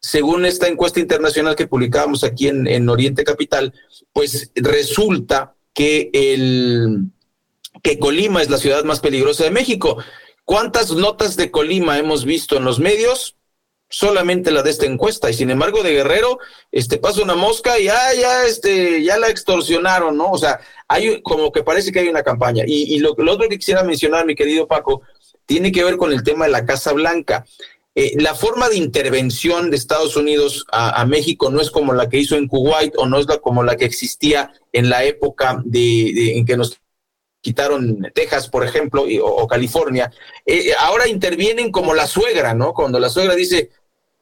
según 0.00 0.46
esta 0.46 0.66
encuesta 0.66 0.98
internacional 0.98 1.56
que 1.56 1.66
publicábamos 1.66 2.24
aquí 2.24 2.48
en, 2.48 2.88
Oriente 2.88 3.22
Capital, 3.22 3.74
pues 4.12 4.50
resulta 4.54 5.54
que 5.74 6.10
el 6.12 7.10
que 7.82 7.98
Colima 7.98 8.42
es 8.42 8.50
la 8.50 8.58
ciudad 8.58 8.82
más 8.84 9.00
peligrosa 9.00 9.44
de 9.44 9.50
México. 9.50 9.98
¿Cuántas 10.44 10.90
notas 10.92 11.36
de 11.36 11.50
Colima 11.50 11.98
hemos 11.98 12.24
visto 12.24 12.56
en 12.56 12.64
los 12.64 12.80
medios? 12.80 13.36
Solamente 13.88 14.50
la 14.50 14.62
de 14.62 14.70
esta 14.70 14.86
encuesta. 14.86 15.30
Y 15.30 15.34
sin 15.34 15.50
embargo, 15.50 15.82
de 15.82 15.92
Guerrero, 15.92 16.38
este 16.72 16.98
pasa 16.98 17.22
una 17.22 17.34
mosca 17.34 17.78
y 17.78 17.84
ya, 17.84 18.14
ya, 18.14 18.44
este, 18.46 19.02
ya 19.02 19.18
la 19.18 19.28
extorsionaron, 19.28 20.16
¿no? 20.16 20.30
O 20.30 20.38
sea, 20.38 20.60
hay 20.88 21.20
como 21.22 21.52
que 21.52 21.62
parece 21.62 21.92
que 21.92 22.00
hay 22.00 22.08
una 22.08 22.22
campaña. 22.22 22.64
Y, 22.66 22.98
lo, 23.00 23.14
lo 23.18 23.32
otro 23.32 23.48
que 23.48 23.58
quisiera 23.58 23.82
mencionar, 23.82 24.26
mi 24.26 24.34
querido 24.34 24.66
Paco, 24.66 25.02
tiene 25.46 25.72
que 25.72 25.84
ver 25.84 25.96
con 25.96 26.12
el 26.12 26.22
tema 26.22 26.46
de 26.46 26.52
la 26.52 26.64
Casa 26.64 26.92
Blanca. 26.92 27.44
Eh, 27.94 28.12
la 28.20 28.34
forma 28.34 28.68
de 28.68 28.76
intervención 28.76 29.70
de 29.70 29.76
Estados 29.76 30.16
Unidos 30.16 30.64
a, 30.70 31.04
México 31.06 31.50
no 31.50 31.60
es 31.60 31.70
como 31.70 31.92
la 31.92 32.08
que 32.08 32.18
hizo 32.18 32.36
en 32.36 32.46
Kuwait 32.46 32.94
o 32.96 33.06
no 33.06 33.18
es 33.18 33.26
la, 33.26 33.38
como 33.38 33.64
la 33.64 33.76
que 33.76 33.84
existía 33.84 34.52
en 34.72 34.88
la 34.88 35.04
época 35.04 35.60
de, 35.64 36.36
en 36.36 36.46
que 36.46 36.56
nos 36.56 36.80
quitaron 37.40 38.10
Texas, 38.14 38.48
por 38.48 38.64
ejemplo, 38.64 39.06
o, 39.22 39.46
California. 39.48 40.12
Eh, 40.46 40.72
ahora 40.78 41.08
intervienen 41.08 41.72
como 41.72 41.94
la 41.94 42.06
suegra, 42.06 42.54
¿no? 42.54 42.72
Cuando 42.74 43.00
la 43.00 43.08
suegra 43.08 43.34
dice, 43.34 43.70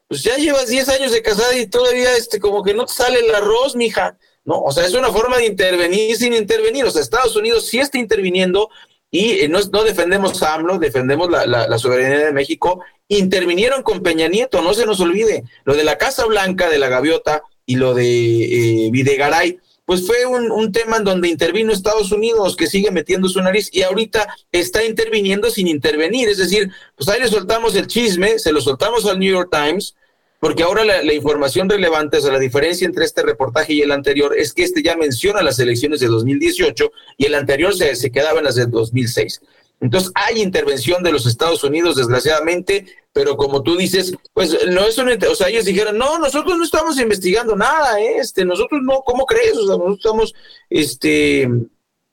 pues 0.09 0.23
ya 0.23 0.37
llevas 0.37 0.69
10 0.69 0.89
años 0.89 1.13
de 1.13 1.23
casada 1.23 1.55
y 1.57 1.67
todavía 1.67 2.17
este, 2.17 2.41
como 2.41 2.63
que 2.63 2.73
no 2.73 2.87
te 2.87 2.95
sale 2.95 3.21
el 3.21 3.35
arroz, 3.35 3.77
mija. 3.77 4.17
No, 4.45 4.63
o 4.63 4.73
sea, 4.73 4.87
es 4.87 4.95
una 4.95 5.13
forma 5.13 5.37
de 5.37 5.45
intervenir 5.45 6.17
sin 6.17 6.33
intervenir. 6.33 6.87
O 6.87 6.91
sea, 6.91 7.03
Estados 7.03 7.37
Unidos 7.37 7.67
sí 7.67 7.81
está 7.81 7.99
interviniendo 7.99 8.71
y 9.11 9.41
eh, 9.41 9.49
no, 9.49 9.59
no, 9.73 9.85
defendemos 9.85 10.43
a 10.43 10.55
AMLO, 10.55 10.79
defendemos 10.79 11.31
la, 11.31 11.47
la, 11.47 11.79
soberanía 11.79 12.27
de 12.27 12.33
México, 12.33 12.85
intervinieron 13.09 13.83
con 13.83 14.03
Peña 14.03 14.29
Nieto, 14.29 14.61
no 14.61 14.75
se 14.75 14.85
nos 14.85 15.01
olvide, 15.01 15.45
lo 15.65 15.75
de 15.75 15.85
la 15.85 15.97
Casa 15.97 16.27
Blanca, 16.27 16.69
de 16.69 16.79
la 16.79 16.89
Gaviota 16.89 17.43
y 17.65 17.77
lo 17.77 17.95
de 17.95 18.87
eh, 18.87 18.91
Videgaray, 18.91 19.59
pues 19.87 20.07
fue 20.07 20.27
un, 20.27 20.51
un, 20.51 20.71
tema 20.73 20.99
en 20.99 21.05
donde 21.05 21.29
intervino 21.29 21.73
Estados 21.73 22.13
Unidos, 22.13 22.57
que 22.57 22.67
sigue 22.67 22.91
metiendo 22.91 23.31
su 23.31 23.41
nariz 23.41 23.71
y 23.73 23.83
ahorita 23.83 24.29
está 24.53 24.85
interviniendo 24.85 25.51
sin 25.51 25.69
intervenir, 25.69 26.29
es 26.29 26.37
decir, 26.37 26.71
pues 26.95 27.09
ahí 27.09 27.21
le 27.21 27.29
soltamos 27.29 27.75
el 27.75 27.87
chisme, 27.87 28.39
se 28.39 28.53
lo 28.53 28.61
soltamos 28.61 29.07
al 29.07 29.19
New 29.19 29.33
York 29.33 29.51
Times, 29.51 29.95
porque 30.41 30.63
ahora 30.63 30.85
la, 30.85 31.13
información 31.13 31.69
relevante, 31.69 32.19
o 32.19 32.21
sea, 32.21 32.33
la 32.33 32.39
diferencia 32.39 32.87
entre 32.87 33.05
este 33.05 33.23
reportaje 33.23 33.75
y 33.75 33.83
el 33.83 33.91
anterior 33.91 34.37
es 34.37 34.53
que 34.53 34.63
este 34.63 34.83
ya 34.83 34.97
menciona 34.97 35.43
las 35.43 35.59
elecciones 35.59 36.01
de 36.01 36.07
2018 36.07 36.91
y 37.17 37.27
el 37.27 37.35
anterior 37.35 37.75
se, 37.75 37.97
se 37.97 38.11
quedaba 38.11 38.39
en 38.39 38.45
las 38.45 38.55
de 38.55 38.67
2006. 38.67 39.41
Entonces 39.81 40.11
hay 40.15 40.41
intervención 40.41 41.03
de 41.03 41.13
los 41.13 41.27
Estados 41.27 41.63
Unidos, 41.63 41.97
desgraciadamente, 41.97 42.87
pero 43.13 43.37
como 43.37 43.63
tú 43.63 43.77
dices, 43.77 44.13
pues 44.33 44.57
no 44.69 44.87
es 44.87 44.99
una, 44.99 45.17
o 45.31 45.35
sea, 45.35 45.49
ellos 45.49 45.65
dijeron, 45.65 45.99
no, 45.99 46.19
nosotros 46.19 46.57
no 46.57 46.65
estamos 46.65 46.99
investigando 47.01 47.55
nada, 47.55 48.01
este, 48.01 48.45
nosotros 48.45 48.81
no, 48.83 49.03
¿cómo 49.05 49.25
crees? 49.25 49.57
O 49.57 49.67
sea, 49.67 49.77
nosotros 49.77 49.99
estamos, 49.99 50.35
este, 50.69 51.49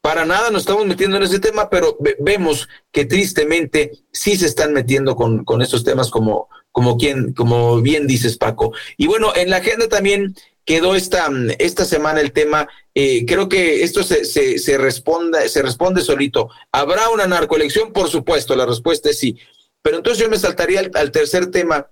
para 0.06 0.24
nada 0.24 0.52
nos 0.52 0.62
estamos 0.62 0.86
metiendo 0.86 1.18
en 1.18 1.24
ese 1.24 1.40
tema, 1.40 1.68
pero 1.68 1.98
vemos 2.20 2.70
que 2.92 3.06
tristemente 3.06 3.92
sí 4.12 4.38
se 4.38 4.46
están 4.46 4.72
metiendo 4.72 5.16
con, 5.16 5.44
con 5.44 5.66
temas 5.84 6.12
como, 6.12 6.48
como 6.72 6.96
quien, 6.96 7.34
como 7.34 7.82
bien 7.82 8.06
dices, 8.06 8.38
Paco. 8.38 8.72
Y 8.98 9.08
bueno, 9.08 9.34
en 9.36 9.50
la 9.50 9.58
agenda 9.58 9.88
también 9.88 10.36
quedó 10.64 10.94
esta, 10.94 11.28
esta 11.58 11.86
semana 11.86 12.22
el 12.22 12.34
tema, 12.34 12.70
eh, 12.94 13.26
creo 13.26 13.50
que 13.50 13.82
esto 13.82 14.04
se, 14.04 14.26
se, 14.26 14.78
responda, 14.78 15.50
se 15.50 15.64
responde 15.64 16.04
solito. 16.04 16.52
¿Habrá 16.72 17.10
una 17.10 17.26
narcoelección? 17.26 17.92
Por 17.92 18.08
supuesto, 18.08 18.56
la 18.56 18.68
respuesta 18.68 19.10
es 19.10 19.18
sí. 19.18 19.40
Pero 19.82 19.98
entonces 19.98 20.24
yo 20.24 20.30
me 20.30 20.38
saltaría 20.38 20.88
al, 20.94 21.12
tercer 21.12 21.50
tema. 21.50 21.90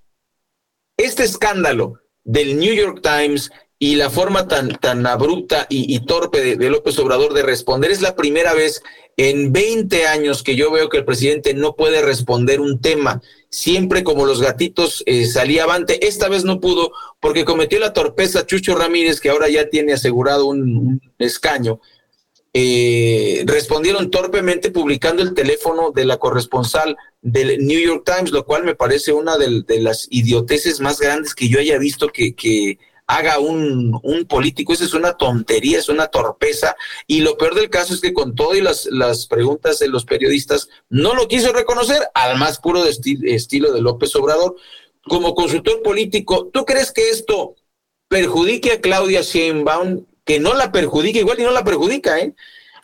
Este 0.97 1.24
escándalo 1.24 1.99
del 2.24 2.59
New 2.59 2.76
York 2.76 3.01
Times 3.01 3.49
y 3.84 3.96
la 3.96 4.10
forma 4.10 4.48
tan, 4.48 4.70
tan 4.80 5.06
abrupta 5.06 5.68
y, 5.70 6.00
torpe 6.06 6.56
de, 6.56 6.70
López 6.70 6.98
Obrador 7.00 7.34
de 7.34 7.44
responder 7.44 7.92
es 7.92 8.02
la 8.02 8.16
primera 8.16 8.54
vez 8.54 8.82
en 9.18 9.52
20 9.52 10.08
años 10.08 10.42
que 10.42 10.56
yo 10.56 10.72
veo 10.72 10.88
que 10.88 11.00
el 11.00 11.04
presidente 11.04 11.54
no 11.54 11.76
puede 11.76 12.02
responder 12.02 12.62
un 12.62 12.80
tema 12.80 13.22
siempre 13.50 14.06
como 14.06 14.26
los 14.26 14.42
gatitos 14.42 15.04
eh, 15.06 15.26
salía 15.26 15.64
avante. 15.64 16.08
Esta 16.08 16.30
vez 16.30 16.46
no 16.46 16.62
pudo 16.62 16.94
porque 17.20 17.44
cometió 17.44 17.78
la 17.78 17.92
torpeza 17.92 18.46
Chucho 18.46 18.74
Ramírez, 18.74 19.20
que 19.20 19.32
ahora 19.32 19.50
ya 19.50 19.68
tiene 19.68 19.92
asegurado 19.92 20.46
un, 20.46 21.02
escaño. 21.20 21.82
Eh, 22.54 23.44
respondieron 23.46 24.12
torpemente 24.12 24.72
publicando 24.72 25.24
el 25.24 25.34
teléfono 25.34 25.92
de 25.92 26.06
la 26.06 26.20
corresponsal 26.20 26.96
del 27.22 27.58
New 27.66 27.82
York 27.82 28.04
Times, 28.06 28.32
lo 28.32 28.46
cual 28.46 28.64
me 28.64 28.76
parece 28.76 29.12
una 29.12 29.38
de, 29.38 29.82
las 29.82 30.08
idioteces 30.10 30.80
más 30.80 31.02
grandes 31.02 31.36
que 31.36 31.50
yo 31.50 31.60
haya 31.60 31.78
visto 31.78 32.08
que 32.08 32.78
haga 33.08 33.39
un, 33.39 33.99
un, 34.04 34.26
político. 34.26 34.74
Eso 34.74 34.84
es 34.84 34.93
una 34.93 35.14
tontería, 35.14 35.80
es 35.80 35.89
una 35.89 36.08
torpeza. 36.08 36.76
Y 37.08 37.22
lo 37.22 37.38
peor 37.38 37.56
del 37.56 37.70
caso 37.70 37.93
es 37.93 38.01
que 38.01 38.14
con 38.14 38.36
todo 38.36 38.56
y 38.56 38.62
las, 38.62 38.86
las 38.88 39.28
preguntas 39.28 39.80
de 39.80 39.88
los 39.88 40.06
periodistas, 40.06 40.70
no 40.89 41.14
lo 41.14 41.28
quiso 41.28 41.51
reconocer 41.54 42.01
al 42.14 42.38
más 42.38 42.60
puro 42.60 42.84
de 42.84 42.95
estilo 43.26 43.72
de 43.72 43.82
López 43.82 44.16
Obrador. 44.16 44.56
Como 45.08 45.36
consultor 45.36 45.82
político, 45.82 46.49
¿tú 46.54 46.66
crees 46.66 46.91
que 46.91 47.10
esto 47.10 47.56
perjudique 48.08 48.74
a 48.74 48.82
Claudia 48.82 49.22
Sheinbaum? 49.22 50.06
Que 50.24 50.39
no 50.39 50.54
la 50.54 50.72
perjudique, 50.72 51.20
igual 51.20 51.39
y 51.39 51.43
no 51.43 51.51
la 51.51 51.66
perjudica, 51.66 52.20
¿eh? 52.20 52.34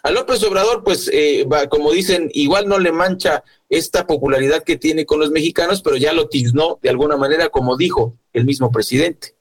A 0.04 0.12
López 0.12 0.42
Obrador, 0.44 0.84
pues, 0.84 1.10
eh, 1.12 1.46
como 1.70 1.92
dicen, 1.92 2.30
igual 2.34 2.68
no 2.68 2.80
le 2.80 2.92
mancha 2.92 3.44
esta 3.68 4.08
popularidad 4.08 4.64
que 4.64 4.78
tiene 4.78 5.06
con 5.06 5.20
los 5.20 5.32
mexicanos, 5.32 5.82
pero 5.82 5.98
ya 5.98 6.14
lo 6.14 6.30
tiznó 6.30 6.80
de 6.82 6.90
alguna 6.90 7.18
manera, 7.18 7.50
como 7.50 7.76
dijo 7.76 8.16
el 8.32 8.46
mismo 8.46 8.72
presidente. 8.72 9.36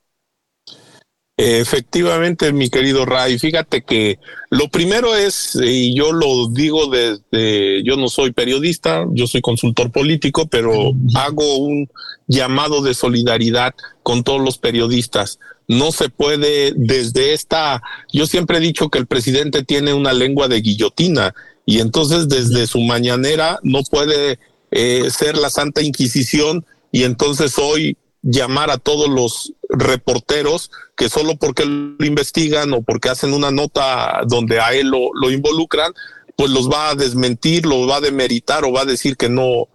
Efectivamente, 1.41 2.53
mi 2.53 2.69
querido 2.69 3.07
Ray, 3.07 3.39
fíjate 3.39 3.83
que 3.83 4.19
lo 4.51 4.69
primero 4.71 5.15
es, 5.15 5.55
y 5.55 5.95
yo 5.95 6.13
lo 6.13 6.49
digo 6.49 6.89
desde, 6.89 7.85
yo 7.85 7.97
no 7.97 8.09
soy 8.09 8.33
periodista, 8.33 9.07
yo 9.13 9.29
soy 9.29 9.41
consultor 9.41 9.93
político, 9.93 10.49
pero 10.49 10.93
hago 11.15 11.59
un 11.59 11.89
llamado 12.27 12.83
de 12.83 12.93
solidaridad 12.93 13.73
con 14.03 14.25
todos 14.25 14.41
los 14.41 14.59
periodistas. 14.59 15.39
No 15.69 15.93
se 15.93 16.09
puede 16.09 16.73
desde 16.75 17.35
esta, 17.35 17.83
yo 18.13 18.27
siempre 18.27 18.59
he 18.59 18.61
dicho 18.61 18.89
que 18.89 18.99
el 18.99 19.07
presidente 19.07 19.63
tiene 19.63 19.95
una 19.95 20.13
lengua 20.13 20.49
de 20.49 20.61
guillotina 20.61 21.37
y 21.65 21.79
entonces 21.79 22.29
desde 22.29 22.67
su 22.67 22.81
mañanera 22.81 23.61
no 23.63 23.85
puede 23.85 24.41
eh, 24.73 25.09
ser 25.11 25.39
la 25.39 25.51
Santa 25.51 25.83
Inquisición 25.83 26.67
y 26.91 27.05
entonces 27.05 27.57
hoy 27.59 27.97
llamar 28.31 28.71
a 28.71 28.77
todos 28.77 29.09
los 29.09 29.55
reporteros 29.71 30.71
que 30.97 31.09
solo 31.09 31.37
porque 31.37 31.65
lo 31.65 32.05
investigan 32.05 32.73
o 32.75 32.83
porque 32.83 33.09
hacen 33.09 33.33
una 33.33 33.51
nota 33.51 34.21
donde 34.27 34.61
a 34.61 34.75
él 34.75 34.89
lo, 34.89 35.31
involucran, 35.31 35.93
pues 36.37 36.51
los 36.51 36.69
va 36.69 36.91
a 36.91 36.95
desmentir, 36.95 37.65
los 37.65 37.89
va 37.89 37.97
a 37.97 38.01
demeritar 38.01 38.65
o 38.65 38.73
va 38.73 38.83
a 38.83 38.87
decir 38.87 39.17
que 39.17 39.31
no, 39.31 39.69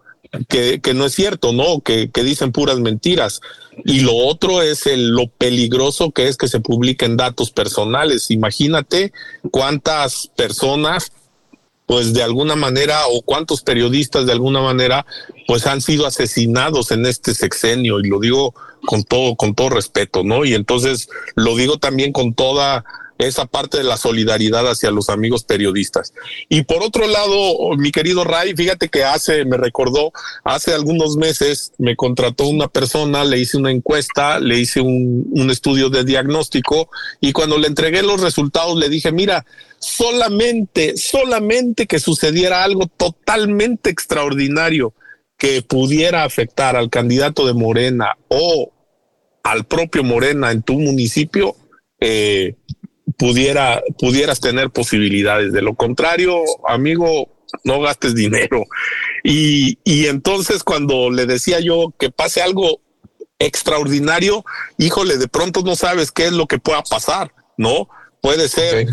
que, 0.49 0.82
que 0.82 0.93
no 0.93 1.06
es 1.06 1.14
cierto, 1.14 1.51
¿no? 1.51 1.82
Que, 1.82 2.12
que, 2.12 2.24
dicen 2.24 2.51
puras 2.51 2.80
mentiras. 2.80 3.41
Y 3.86 4.01
lo 4.01 4.16
otro 4.16 4.62
es 4.62 4.86
el, 4.86 5.10
lo 5.10 5.28
peligroso 5.28 6.12
que 6.12 6.28
es 6.28 6.38
que 6.38 6.47
se 6.47 6.60
publiquen 6.60 7.18
datos 7.18 7.49
personales. 7.49 8.30
Imagínate 8.30 9.14
cuántas 9.49 10.28
personas 10.36 11.12
pues 11.86 12.14
de 12.14 12.24
alguna 12.24 12.56
manera 12.56 13.02
o 13.08 13.22
cuántos 13.22 13.62
periodistas 13.62 14.26
de 14.26 14.32
alguna 14.32 14.62
manera 14.62 15.06
pues 15.48 15.68
han 15.68 15.82
sido 15.82 16.06
asesinados 16.06 16.92
en 16.92 17.06
este 17.06 17.34
sexenio 17.34 18.00
y 18.00 18.08
lo 18.08 18.20
digo 18.20 18.54
con 18.86 19.04
todo 19.04 19.36
con 19.36 19.56
todo 19.56 19.70
respeto, 19.70 20.24
¿no? 20.24 20.46
Y 20.46 20.54
entonces 20.54 21.10
lo 21.36 21.56
digo 21.56 21.78
también 21.78 22.12
con 22.12 22.34
toda 22.34 22.84
esa 23.18 23.46
parte 23.46 23.78
de 23.78 23.84
la 23.84 23.98
solidaridad 23.98 24.68
hacia 24.70 24.92
los 24.92 25.10
amigos 25.10 25.44
periodistas. 25.44 26.14
Y 26.50 26.64
por 26.64 26.84
otro 26.84 27.08
lado, 27.08 27.76
mi 27.78 27.92
querido 27.92 28.24
Ray, 28.24 28.56
fíjate 28.56 28.90
que 28.90 29.04
hace, 29.04 29.46
me 29.46 29.58
recordó, 29.58 30.12
hace 30.44 30.74
algunos 30.74 31.16
meses 31.16 31.74
me 31.78 31.96
contrató 31.96 32.48
una 32.48 32.68
persona, 32.68 33.24
le 33.24 33.40
hice 33.40 33.58
una 33.58 33.72
encuesta, 33.72 34.40
le 34.40 34.60
hice 34.60 34.82
un, 34.82 35.28
un 35.32 35.52
estudio 35.52 35.90
de 35.90 36.04
diagnóstico 36.04 36.90
y 37.22 37.32
cuando 37.34 37.58
le 37.58 37.68
entregué 37.68 38.02
los 38.02 38.22
resultados 38.22 38.78
le 38.78 38.90
dije, 38.90 39.12
mira, 39.12 39.46
solamente, 39.84 40.96
solamente 40.98 41.88
que 41.88 42.00
sucediera 42.00 42.64
algo 42.64 42.88
totalmente 42.88 43.90
extraordinario 43.90 44.94
que 45.38 45.62
pudiera 45.62 46.24
afectar 46.24 46.76
al 46.76 46.90
candidato 46.90 47.46
de 47.46 47.54
Morena 47.54 48.18
o 48.30 48.72
al 49.44 49.66
propio 49.66 50.04
Morena 50.04 50.52
en 50.52 50.64
tu 50.64 50.80
municipio, 50.80 51.58
eh, 52.00 52.56
pudiera, 53.18 53.82
pudieras 54.00 54.40
tener 54.40 54.70
posibilidades. 54.70 55.52
De 55.52 55.62
lo 55.62 55.76
contrario, 55.76 56.42
amigo, 56.66 57.44
no 57.66 57.82
gastes 57.82 58.16
dinero. 58.16 58.64
Y, 59.26 59.80
y 59.84 60.08
entonces 60.08 60.64
cuando 60.64 61.10
le 61.10 61.26
decía 61.26 61.60
yo 61.60 61.94
que 62.00 62.10
pase 62.10 62.42
algo 62.42 62.80
extraordinario, 63.38 64.46
híjole, 64.78 65.18
de 65.18 65.28
pronto 65.28 65.62
no 65.62 65.76
sabes 65.76 66.12
qué 66.12 66.28
es 66.28 66.32
lo 66.32 66.48
que 66.48 66.60
pueda 66.60 66.84
pasar, 66.84 67.34
¿no? 67.58 67.90
Puede 68.24 68.48
ser. 68.48 68.88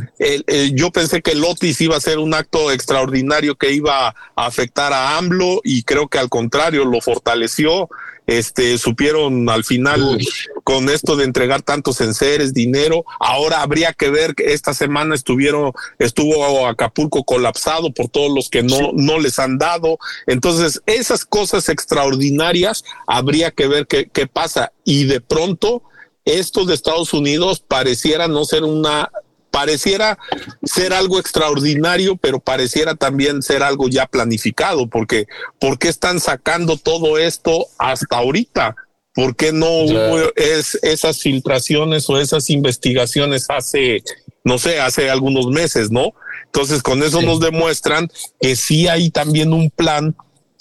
yo 0.74 0.90
pensé 0.90 1.22
que 1.22 1.36
Lotis 1.36 1.80
iba 1.80 1.96
a 1.96 2.00
ser 2.00 2.18
un 2.18 2.34
acto 2.34 2.72
extraordinario 2.72 3.54
que 3.54 3.70
iba 3.70 4.08
a 4.08 4.14
afectar 4.34 4.92
a 4.92 5.16
AMLO 5.18 5.60
y 5.62 5.84
creo 5.84 6.08
que 6.08 6.18
al 6.18 6.28
contrario 6.28 6.84
lo 6.84 7.00
fortaleció. 7.00 7.88
este, 8.26 8.76
supieron 8.76 9.48
al 9.48 9.62
final 9.62 10.18
con 10.64 10.88
esto 10.88 11.14
de 11.14 11.24
entregar 11.24 11.62
tantos 11.62 12.00
enseres, 12.00 12.52
dinero. 12.52 13.04
Ahora 13.20 13.62
habría 13.62 13.92
que 13.92 14.10
ver 14.10 14.34
que 14.34 14.52
esta 14.52 14.74
semana 14.74 15.14
estuvieron, 15.14 15.72
estuvo 16.00 16.66
Acapulco 16.66 17.22
colapsado 17.22 17.92
por 17.92 18.08
todos 18.08 18.32
los 18.34 18.48
que 18.48 18.64
no, 18.64 18.90
no 18.94 19.20
les 19.20 19.38
han 19.38 19.58
dado. 19.58 20.00
Entonces, 20.26 20.82
esas 20.86 21.24
cosas 21.24 21.68
extraordinarias 21.68 22.84
habría 23.06 23.52
que 23.52 23.68
ver 23.68 23.86
qué, 23.86 24.10
qué 24.12 24.26
pasa. 24.26 24.72
Y 24.84 25.04
de 25.04 25.20
pronto, 25.20 25.84
esto 26.24 26.64
de 26.64 26.74
Estados 26.74 27.12
Unidos 27.12 27.60
pareciera 27.60 28.28
no 28.28 28.44
ser 28.44 28.64
una 28.64 29.10
pareciera 29.50 30.18
ser 30.62 30.92
algo 30.92 31.18
extraordinario, 31.18 32.16
pero 32.16 32.40
pareciera 32.40 32.94
también 32.94 33.42
ser 33.42 33.62
algo 33.62 33.88
ya 33.88 34.06
planificado, 34.06 34.86
porque 34.86 35.26
¿por 35.58 35.78
qué 35.78 35.88
están 35.88 36.20
sacando 36.20 36.76
todo 36.76 37.18
esto 37.18 37.66
hasta 37.78 38.16
ahorita? 38.16 38.76
¿Por 39.12 39.34
qué 39.34 39.52
no 39.52 39.68
hubo 39.68 40.32
es, 40.36 40.78
esas 40.82 41.18
filtraciones 41.18 42.08
o 42.08 42.18
esas 42.18 42.48
investigaciones 42.48 43.46
hace, 43.48 44.04
no 44.44 44.56
sé, 44.58 44.80
hace 44.80 45.10
algunos 45.10 45.46
meses, 45.46 45.90
¿no? 45.90 46.14
Entonces, 46.46 46.82
con 46.82 47.02
eso 47.02 47.20
nos 47.20 47.40
demuestran 47.40 48.08
que 48.40 48.56
sí 48.56 48.88
hay 48.88 49.10
también 49.10 49.52
un 49.52 49.70
plan 49.70 50.16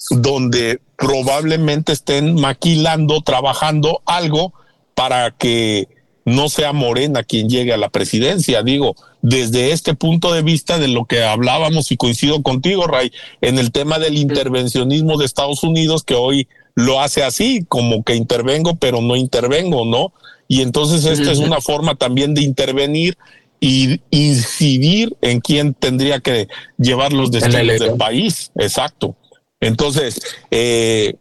donde 0.09 0.81
probablemente 0.97 1.93
estén 1.93 2.35
maquilando, 2.35 3.21
trabajando 3.21 4.01
algo 4.05 4.53
para 4.99 5.31
que 5.31 5.87
no 6.25 6.49
sea 6.49 6.73
Morena 6.73 7.23
quien 7.23 7.47
llegue 7.47 7.71
a 7.71 7.77
la 7.77 7.87
presidencia. 7.87 8.63
Digo, 8.63 8.97
desde 9.21 9.71
este 9.71 9.93
punto 9.93 10.33
de 10.33 10.41
vista 10.41 10.77
de 10.77 10.89
lo 10.89 11.05
que 11.05 11.23
hablábamos 11.23 11.93
y 11.93 11.95
coincido 11.95 12.43
contigo, 12.43 12.85
Ray, 12.85 13.09
en 13.39 13.59
el 13.59 13.71
tema 13.71 13.97
del 13.97 14.17
intervencionismo 14.17 15.17
de 15.17 15.25
Estados 15.25 15.63
Unidos, 15.63 16.03
que 16.03 16.15
hoy 16.15 16.49
lo 16.75 16.99
hace 16.99 17.23
así, 17.23 17.63
como 17.69 18.03
que 18.03 18.15
intervengo, 18.15 18.75
pero 18.75 19.01
no 19.01 19.15
intervengo, 19.15 19.85
¿no? 19.85 20.11
Y 20.49 20.63
entonces 20.63 21.05
esta 21.05 21.31
es 21.31 21.39
una 21.39 21.61
forma 21.61 21.95
también 21.95 22.33
de 22.33 22.41
intervenir 22.41 23.17
y 23.61 24.01
incidir 24.09 25.15
en 25.21 25.39
quién 25.39 25.75
tendría 25.75 26.19
que 26.19 26.49
llevar 26.77 27.13
los 27.13 27.31
destinos 27.31 27.79
del 27.79 27.95
país. 27.95 28.51
Exacto. 28.55 29.15
Entonces, 29.61 30.19
eh, 30.51 31.15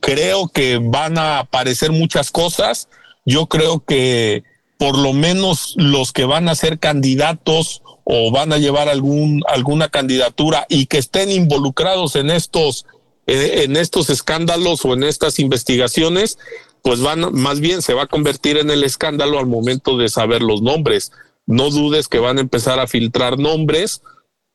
creo 0.00 0.48
que 0.48 0.78
van 0.82 1.18
a 1.18 1.40
aparecer 1.40 1.92
muchas 1.92 2.30
cosas 2.30 2.88
yo 3.24 3.46
creo 3.46 3.84
que 3.84 4.44
por 4.78 4.96
lo 4.96 5.12
menos 5.12 5.74
los 5.76 6.12
que 6.12 6.24
van 6.24 6.48
a 6.48 6.54
ser 6.54 6.78
candidatos 6.78 7.82
o 8.04 8.30
van 8.30 8.52
a 8.52 8.58
llevar 8.58 8.88
algún 8.88 9.42
alguna 9.46 9.88
candidatura 9.88 10.66
y 10.68 10.86
que 10.86 10.98
estén 10.98 11.30
involucrados 11.30 12.16
en 12.16 12.30
estos 12.30 12.86
eh, 13.26 13.62
en 13.64 13.76
estos 13.76 14.10
escándalos 14.10 14.84
o 14.84 14.94
en 14.94 15.04
estas 15.04 15.38
investigaciones, 15.38 16.38
pues 16.82 17.00
van 17.00 17.32
más 17.34 17.60
bien 17.60 17.82
se 17.82 17.94
va 17.94 18.04
a 18.04 18.08
convertir 18.08 18.56
en 18.56 18.70
el 18.70 18.82
escándalo 18.82 19.38
al 19.38 19.46
momento 19.46 19.96
de 19.96 20.08
saber 20.08 20.42
los 20.42 20.62
nombres. 20.62 21.12
No 21.46 21.70
dudes 21.70 22.08
que 22.08 22.18
van 22.18 22.38
a 22.38 22.40
empezar 22.40 22.80
a 22.80 22.86
filtrar 22.86 23.38
nombres 23.38 24.02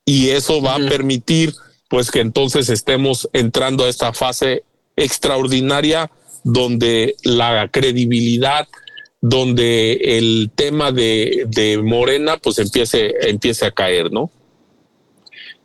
y 0.05 0.29
eso 0.29 0.61
va 0.61 0.75
a 0.75 0.89
permitir 0.89 1.53
pues 1.87 2.09
que 2.09 2.19
entonces 2.19 2.69
estemos 2.69 3.29
entrando 3.31 3.85
a 3.85 3.89
esta 3.89 4.11
fase 4.11 4.63
extraordinaria 4.95 6.11
donde 6.43 7.15
la 7.23 7.69
credibilidad, 7.71 8.67
donde 9.21 9.93
el 10.17 10.51
tema 10.55 10.91
de, 10.91 11.45
de 11.47 11.79
Morena 11.79 12.37
pues 12.37 12.59
empiece, 12.59 13.13
empiece 13.29 13.65
a 13.65 13.71
caer, 13.71 14.11
¿no? 14.11 14.31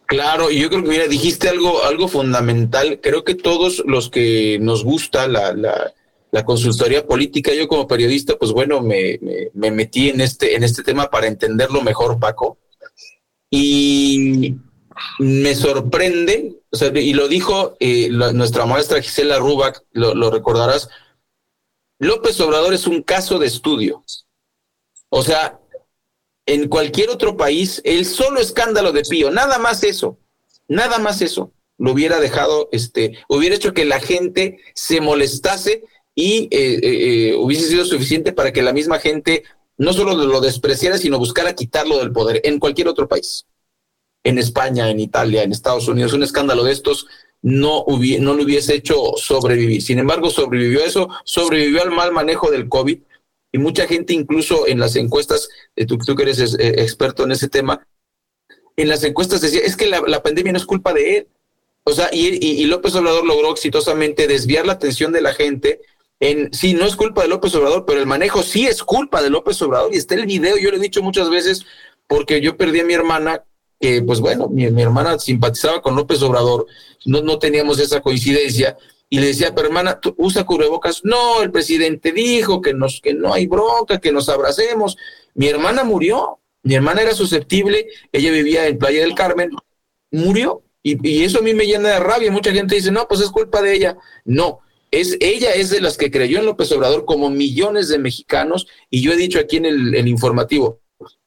Claro, 0.07 0.51
y 0.51 0.59
yo 0.59 0.69
creo 0.71 0.83
que 0.83 0.89
mira, 0.89 1.07
dijiste 1.07 1.49
algo, 1.49 1.85
algo 1.85 2.09
fundamental. 2.09 2.99
Creo 3.01 3.23
que 3.23 3.37
todos 3.37 3.85
los 3.87 4.11
que 4.11 4.59
nos 4.61 4.83
gusta 4.83 5.29
la, 5.29 5.53
la, 5.53 5.93
la 6.33 6.45
consultoría 6.45 7.07
política, 7.07 7.53
yo 7.55 7.69
como 7.69 7.87
periodista, 7.87 8.37
pues 8.37 8.53
bueno, 8.53 8.81
me, 8.81 9.21
me, 9.55 9.71
metí 9.71 10.09
en 10.09 10.21
este, 10.21 10.55
en 10.55 10.65
este 10.65 10.83
tema 10.83 11.11
para 11.11 11.27
entenderlo 11.27 11.83
mejor, 11.83 12.19
Paco. 12.19 12.59
Y 13.51 14.57
me 15.19 15.55
sorprende, 15.55 16.60
o 16.73 16.77
sea, 16.77 16.89
y 16.97 17.13
lo 17.15 17.27
dijo 17.27 17.77
eh, 17.81 18.09
nuestra 18.11 18.65
maestra 18.65 19.03
Gisela 19.03 19.39
Rubac, 19.39 19.85
lo, 19.93 20.31
recordarás, 20.31 20.89
López 21.99 22.41
Obrador 22.41 22.73
es 22.75 22.87
un 22.87 23.03
caso 23.03 23.39
de 23.39 23.49
estudio. 23.49 24.05
O 25.09 25.23
sea, 25.23 25.59
en 26.47 26.69
cualquier 26.69 27.11
otro 27.11 27.37
país, 27.37 27.81
el 27.85 28.07
solo 28.07 28.41
escándalo 28.41 28.93
de 28.93 29.03
Pío, 29.03 29.31
nada 29.31 29.59
más 29.59 29.83
eso, 29.83 30.19
nada 30.69 30.99
más 30.99 31.23
eso, 31.23 31.53
lo 31.77 31.93
hubiera 31.93 32.21
dejado, 32.21 32.69
este, 32.71 33.19
hubiera 33.29 33.57
hecho 33.57 33.75
que 33.75 33.85
la 33.85 34.01
gente 34.01 34.61
se 34.75 35.01
molestase 35.01 35.83
y 36.15 36.49
eh, 36.53 36.81
eh, 36.83 37.35
hubiese 37.35 37.69
sido 37.69 37.85
suficiente 37.85 38.33
para 38.33 38.53
que 38.53 38.63
la 38.63 38.73
misma 38.73 39.01
gente 39.01 39.43
no 39.77 39.93
solo 39.93 40.15
lo 40.15 40.41
despreciara, 40.41 40.99
sino 40.99 41.19
buscara 41.19 41.55
quitarlo 41.55 41.99
del 41.99 42.13
poder 42.13 42.41
en 42.45 42.61
cualquier 42.61 42.87
otro 42.87 43.09
país 43.09 43.47
en 44.25 44.39
España, 44.39 44.91
en 44.91 45.01
Italia, 45.01 45.43
en 45.43 45.53
Estados 45.53 45.89
Unidos, 45.89 46.13
un 46.13 46.23
escándalo 46.23 46.65
de 46.65 46.73
estos 46.73 47.07
no, 47.43 47.85
no 47.87 48.35
lo 48.35 48.43
hubiese 48.43 48.75
hecho 48.75 49.13
sobrevivir. 49.17 49.83
Sin 49.83 49.99
embargo, 49.99 50.31
sobrevivió 50.31 50.85
eso, 50.85 51.09
sobrevivió 51.25 51.83
al 51.83 51.91
mal 51.91 52.13
manejo 52.13 52.51
del 52.51 52.69
COVID 52.69 52.99
y 53.53 53.59
mucha 53.59 53.87
gente 53.87 54.13
incluso 54.13 54.67
en 54.67 54.79
las 54.79 54.97
encuestas, 54.97 55.49
eh, 55.75 55.87
tú, 55.87 55.99
tú 55.99 56.15
que 56.15 56.23
eres 56.25 56.41
eh, 56.41 56.83
experto 56.83 57.25
en 57.25 57.33
ese 57.33 57.49
tema, 57.49 57.87
en 58.77 58.89
las 58.89 59.03
encuestas 59.05 59.41
decía, 59.41 59.61
es 59.65 59.77
que 59.77 59.87
la, 59.87 60.23
pandemia 60.23 60.53
no 60.53 60.59
es 60.59 60.67
culpa 60.67 60.93
de 60.93 61.17
él. 61.17 61.29
O 61.85 61.93
sea, 61.93 62.09
y, 62.13 62.63
y, 62.63 62.65
López 62.67 62.95
Obrador 62.95 63.25
logró 63.25 63.51
exitosamente 63.51 64.27
desviar 64.27 64.67
la 64.67 64.75
atención 64.75 65.13
de 65.13 65.23
la 65.23 65.33
gente 65.33 65.81
en, 66.21 66.53
sí, 66.53 66.75
no 66.75 66.85
es 66.85 66.95
culpa 66.95 67.23
de 67.23 67.29
López 67.29 67.55
Obrador, 67.55 67.85
pero 67.87 68.01
el 68.01 68.07
manejo 68.07 68.43
sí 68.43 68.67
es 68.67 68.83
culpa 68.83 69.23
de 69.23 69.31
López 69.31 69.61
Obrador. 69.63 69.93
Y 69.93 69.97
está 69.97 70.15
el 70.15 70.27
video, 70.27 70.57
yo 70.59 70.71
lo 70.71 70.77
he 70.77 70.81
dicho 70.81 71.03
muchas 71.03 71.31
veces, 71.31 71.65
porque 72.07 72.41
yo 72.41 72.57
perdí 72.57 72.81
a 72.81 72.85
mi 72.85 72.93
hermana 72.93 73.45
que 73.81 74.03
pues 74.03 74.21
bueno, 74.21 74.49
mi, 74.49 74.65
hermana 74.65 75.19
simpatizaba 75.19 75.81
con 75.81 75.97
López 75.97 76.23
Obrador, 76.23 76.67
no, 77.07 77.23
no 77.23 77.39
teníamos 77.39 77.81
esa 77.81 78.03
coincidencia, 78.03 78.77
y 79.09 79.19
le 79.19 79.29
decía, 79.29 79.55
pero 79.55 79.67
hermana, 79.67 79.99
¿tú 79.99 80.15
usa 80.19 80.45
cubrebocas? 80.45 81.01
No, 81.03 81.43
el 81.43 81.51
presidente 81.51 82.13
dijo 82.13 82.61
que, 82.61 82.75
nos, 82.75 83.01
que 83.01 83.13
no 83.13 83.33
hay 83.35 83.49
bronca, 83.49 83.99
que 83.99 84.13
nos 84.13 84.29
abracemos. 84.29 84.97
Mi 85.35 85.49
hermana 85.49 85.83
murió, 85.83 86.39
mi 86.63 86.75
hermana 86.75 87.03
era 87.03 87.13
susceptible, 87.13 87.89
ella 88.13 88.31
vivía 88.31 88.69
en 88.69 88.79
Playa 88.79 89.01
del 89.01 89.17
Carmen, 89.17 89.51
murió, 90.13 90.63
y, 90.83 91.25
eso 91.25 91.41
a 91.41 91.43
mí 91.43 91.55
me 91.55 91.67
llena 91.67 91.89
de 91.89 91.99
rabia. 91.99 92.31
Mucha 92.31 92.53
gente 92.53 92.77
dice, 92.77 92.93
no, 92.93 93.09
pues 93.09 93.21
es 93.21 93.31
culpa 93.31 93.61
de 93.63 93.75
ella. 93.75 93.97
No, 94.25 94.61
es, 94.93 95.17
ella 95.21 95.55
es 95.55 95.71
de 95.71 95.81
las 95.81 95.97
que 95.97 96.11
creyó 96.11 96.39
en 96.39 96.47
López 96.47 96.71
Obrador 96.71 97.05
como 97.05 97.31
millones 97.31 97.89
de 97.89 97.99
mexicanos, 97.99 98.69
y 98.91 99.03
yo 99.03 99.13
he 99.13 99.17
dicho 99.17 99.41
aquí 99.41 99.57
en 99.57 99.67
el 99.67 100.07
informativo, 100.07 100.80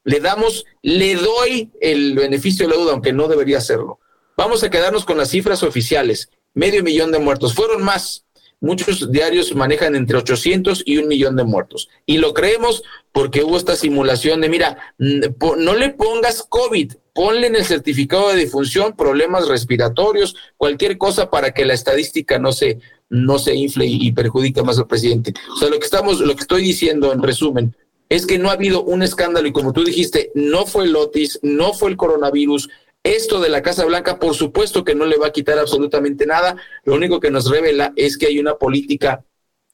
le 0.04 0.20
damos, 0.20 0.66
le 0.82 1.16
doy 1.16 1.72
el 1.82 2.16
beneficio 2.16 2.68
de 2.68 2.76
la 2.76 2.82
duda, 2.82 2.94
aunque 2.94 3.14
no 3.14 3.28
debería 3.28 3.58
hacerlo. 3.58 4.00
Vamos 4.36 4.64
a 4.64 4.70
quedarnos 4.70 5.06
con 5.06 5.18
las 5.18 5.30
cifras 5.30 5.64
oficiales. 5.64 6.30
Medio 6.54 6.84
millón 6.84 7.12
de 7.12 7.20
muertos. 7.20 7.54
Fueron 7.54 7.84
más. 7.84 8.26
Muchos 8.60 9.12
diarios 9.12 9.54
manejan 9.56 9.96
entre 9.96 10.18
800 10.18 10.84
y 10.86 10.98
un 10.98 11.10
millón 11.10 11.36
de 11.36 11.44
muertos. 11.44 11.90
Y 12.06 12.18
lo 12.18 12.34
creemos 12.34 12.84
porque 13.12 13.44
hubo 13.44 13.58
esta 13.58 13.76
simulación 13.76 14.40
de, 14.40 14.48
mira, 14.48 14.78
no 14.98 15.76
le 15.76 15.90
pongas 15.90 16.44
COVID, 16.48 16.94
ponle 17.14 17.48
en 17.48 17.56
el 17.58 17.66
certificado 17.66 18.30
de 18.30 18.38
difunción 18.38 18.96
problemas 18.96 19.50
respiratorios, 19.50 20.36
cualquier 20.56 20.98
cosa 20.98 21.30
para 21.30 21.52
que 21.52 21.66
la 21.66 21.74
estadística 21.74 22.40
no 22.40 22.54
se, 22.54 22.80
no 23.10 23.38
se 23.38 23.54
infle 23.54 23.86
y, 23.86 24.12
perjudique 24.14 24.64
más 24.64 24.80
al 24.80 24.88
presidente. 24.88 25.34
O 25.54 25.58
sea, 25.58 25.70
lo 25.70 25.78
que 25.78 25.86
estamos, 25.86 26.22
lo 26.22 26.34
que 26.34 26.42
estoy 26.42 26.64
diciendo 26.64 27.12
en 27.12 27.22
resumen, 27.22 27.76
es 28.14 28.28
que 28.28 28.38
no 28.38 28.50
ha 28.50 28.54
habido 28.54 28.84
un 28.84 29.02
escándalo 29.02 29.48
y 29.48 29.52
como 29.52 29.74
tú 29.74 29.84
dijiste, 29.84 30.32
no 30.36 30.68
fue 30.68 30.86
el 30.86 30.96
Otis, 30.96 31.40
no 31.42 31.74
fue 31.74 31.90
el 31.90 31.98
coronavirus. 31.98 32.70
Esto 33.02 33.42
de 33.42 33.50
la 33.50 33.64
Casa 33.64 33.86
Blanca, 33.86 34.20
por 34.20 34.36
supuesto 34.36 34.84
que 34.84 34.94
no 34.94 35.08
le 35.08 35.18
va 35.18 35.28
a 35.28 35.32
quitar 35.32 35.58
absolutamente 35.58 36.28
nada. 36.28 36.56
Lo 36.84 36.94
único 36.94 37.20
que 37.20 37.32
nos 37.32 37.50
revela 37.50 37.92
es 37.96 38.20
que 38.20 38.28
hay 38.28 38.38
una 38.38 38.54
política 38.60 39.26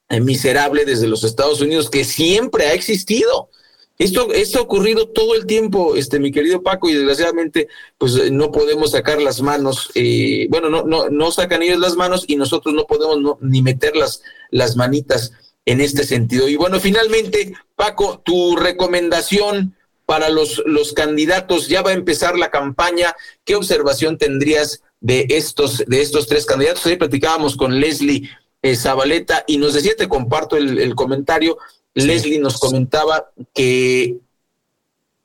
eh, 0.07 0.21
miserable 0.21 0.85
desde 0.85 1.09
los 1.09 1.25
Estados 1.25 1.59
Unidos 1.59 1.89
que 1.89 2.05
siempre 2.05 2.67
ha 2.67 2.73
existido. 2.73 3.49
Esto, 3.97 4.31
esto 4.31 4.59
ha 4.59 4.61
ocurrido 4.61 5.09
todo 5.09 5.35
el 5.35 5.45
tiempo, 5.45 5.97
este, 5.97 6.17
mi 6.17 6.31
querido 6.31 6.63
Paco, 6.63 6.89
y 6.89 6.93
desgraciadamente, 6.93 7.67
pues 7.97 8.15
eh, 8.15 8.31
no 8.31 8.53
podemos 8.53 8.91
sacar 8.91 9.21
las 9.21 9.41
manos, 9.41 9.91
eh, 9.95 10.47
bueno, 10.49 10.69
no, 10.69 10.83
no, 10.83 11.09
no 11.09 11.31
sacan 11.31 11.61
ellos 11.61 11.79
las 11.79 11.97
manos 11.97 12.23
y 12.25 12.37
nosotros 12.37 12.73
no 12.73 12.85
podemos 12.85 13.37
ni 13.41 13.61
meter 13.61 13.97
las, 13.97 14.21
las 14.49 14.77
manitas 14.77 15.33
en 15.69 15.81
este 15.81 16.03
sentido. 16.03 16.49
Y 16.49 16.55
bueno, 16.55 16.79
finalmente, 16.79 17.53
Paco, 17.75 18.21
tu 18.25 18.55
recomendación 18.55 19.75
para 20.07 20.29
los, 20.29 20.63
los 20.65 20.93
candidatos, 20.93 21.67
ya 21.67 21.83
va 21.83 21.91
a 21.91 21.93
empezar 21.93 22.35
la 22.39 22.49
campaña, 22.49 23.13
¿qué 23.45 23.53
observación 23.53 24.17
tendrías 24.17 24.81
de 24.99 25.27
estos, 25.29 25.83
de 25.85 26.01
estos 26.01 26.25
tres 26.25 26.47
candidatos? 26.47 26.87
Ahí 26.87 26.95
platicábamos 26.95 27.55
con 27.55 27.79
Leslie 27.79 28.27
eh, 28.63 28.75
Zabaleta 28.75 29.43
y 29.45 29.59
nos 29.59 29.75
decía, 29.75 29.93
te 29.95 30.09
comparto 30.09 30.57
el, 30.57 30.95
comentario, 30.95 31.59
Leslie 31.93 32.39
nos 32.39 32.59
comentaba 32.59 33.29
que 33.53 34.17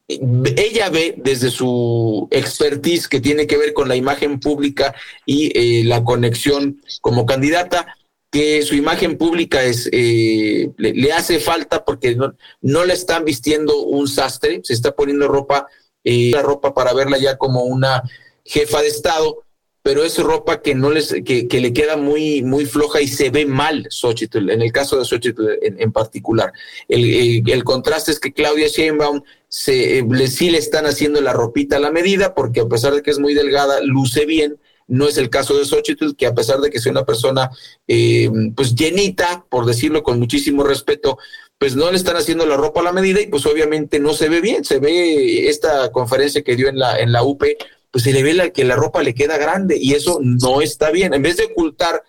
ella 0.09 0.91
ve 0.91 1.15
desde 1.17 1.51
su 1.51 2.29
expertise 2.31 3.09
que 3.09 3.21
tiene 3.21 3.47
que 3.47 3.57
ver 3.57 3.73
con 3.73 3.89
la 3.89 3.97
imagen 3.97 4.39
pública 4.39 4.95
y 5.25 5.59
eh, 5.59 5.85
la 5.85 6.05
conexión 6.05 6.83
como 7.01 7.25
candidata, 7.25 7.97
que 8.35 8.63
su 8.63 8.75
imagen 8.75 9.17
pública 9.17 9.63
es, 9.63 9.89
eh, 9.93 10.69
le, 10.77 11.13
hace 11.13 11.39
falta 11.39 11.85
porque 11.85 12.17
no, 12.17 12.35
no 12.63 12.85
le 12.85 12.93
están 12.93 13.25
vistiendo 13.25 13.81
un 13.83 14.09
sastre, 14.09 14.61
se 14.65 14.73
está 14.73 14.91
poniendo 14.97 15.29
ropa, 15.29 15.69
eh, 16.03 16.33
la 16.33 16.43
ropa 16.43 16.75
para 16.75 16.93
verla 16.93 17.17
ya 17.17 17.39
como 17.39 17.63
una 17.63 18.03
jefa 18.45 18.83
de 18.83 18.89
Estado, 18.89 19.45
pero 19.85 20.03
es 20.03 20.19
ropa 20.19 20.63
que 20.63 20.75
no 20.75 20.91
les, 20.91 21.15
que, 21.25 21.47
que, 21.47 21.61
le 21.61 21.73
queda 21.73 21.97
muy, 21.97 22.43
muy 22.43 22.67
floja 22.67 23.01
y 23.01 23.07
se 23.07 23.31
ve 23.31 23.47
mal 23.47 23.89
en 24.33 24.63
el 24.63 24.73
caso 24.73 24.99
de 24.99 25.05
Xochitl 25.05 25.51
en, 25.63 25.93
particular. 25.93 26.53
El, 26.89 27.49
el, 27.49 27.63
contraste 27.63 28.11
es 28.11 28.19
que 28.19 28.33
Claudia 28.33 28.67
Sheinbaum 28.67 29.23
se, 29.47 30.03
le, 30.11 30.27
sí 30.27 30.51
le 30.51 30.59
están 30.59 30.87
haciendo 30.87 31.21
la 31.21 31.33
ropita 31.33 31.77
a 31.77 31.81
la 31.81 31.93
medida, 31.93 32.35
porque 32.35 32.63
a 32.63 32.67
pesar 32.67 32.95
de 32.95 33.03
que 33.03 33.13
es 33.13 33.21
muy 33.21 33.33
delgada, 33.33 33.81
luce 33.81 34.27
bien, 34.27 34.59
no 34.87 35.09
es 35.09 35.17
el 35.19 35.31
caso 35.31 35.57
de 35.57 35.65
Xochitl, 35.65 36.15
que 36.17 36.27
a 36.27 36.35
pesar 36.35 36.61
de 36.61 36.71
que 36.71 36.79
sea 36.79 36.93
una 36.93 37.05
persona 37.05 37.51
eh, 37.89 38.31
pues 38.55 38.75
llenita, 38.75 39.45
por 39.49 39.67
decirlo 39.67 40.03
con 40.03 40.19
muchísimo 40.19 40.63
respeto, 40.63 41.19
pues 41.59 41.77
no 41.77 41.91
le 41.91 41.97
están 41.97 42.17
haciendo 42.17 42.47
la 42.47 42.57
ropa 42.57 42.81
a 42.81 42.85
la 42.85 42.93
medida 42.93 43.21
y 43.21 43.27
pues 43.27 43.47
obviamente 43.47 43.99
no 43.99 44.13
se 44.13 44.29
ve 44.29 44.41
bien. 44.41 44.65
Se 44.65 44.79
ve 44.81 45.49
esta 45.49 45.91
conferencia 45.93 46.43
que 46.43 46.57
dio 46.57 46.69
en 46.69 46.79
la, 46.79 46.99
en 46.99 47.13
la 47.13 47.23
UP, 47.23 47.43
pues 47.91 48.05
se 48.05 48.13
le 48.13 48.23
ve 48.23 48.35
la, 48.35 48.51
que 48.51 48.65
la 48.65 48.77
ropa 48.77 49.03
le 49.03 49.15
queda 49.15 49.39
grande 49.39 49.79
y 49.81 49.95
eso 49.95 50.19
no 50.21 50.61
está 50.61 50.91
bien. 50.91 51.15
En 51.15 51.23
vez 51.23 51.37
de 51.37 51.45
ocultar, 51.45 52.03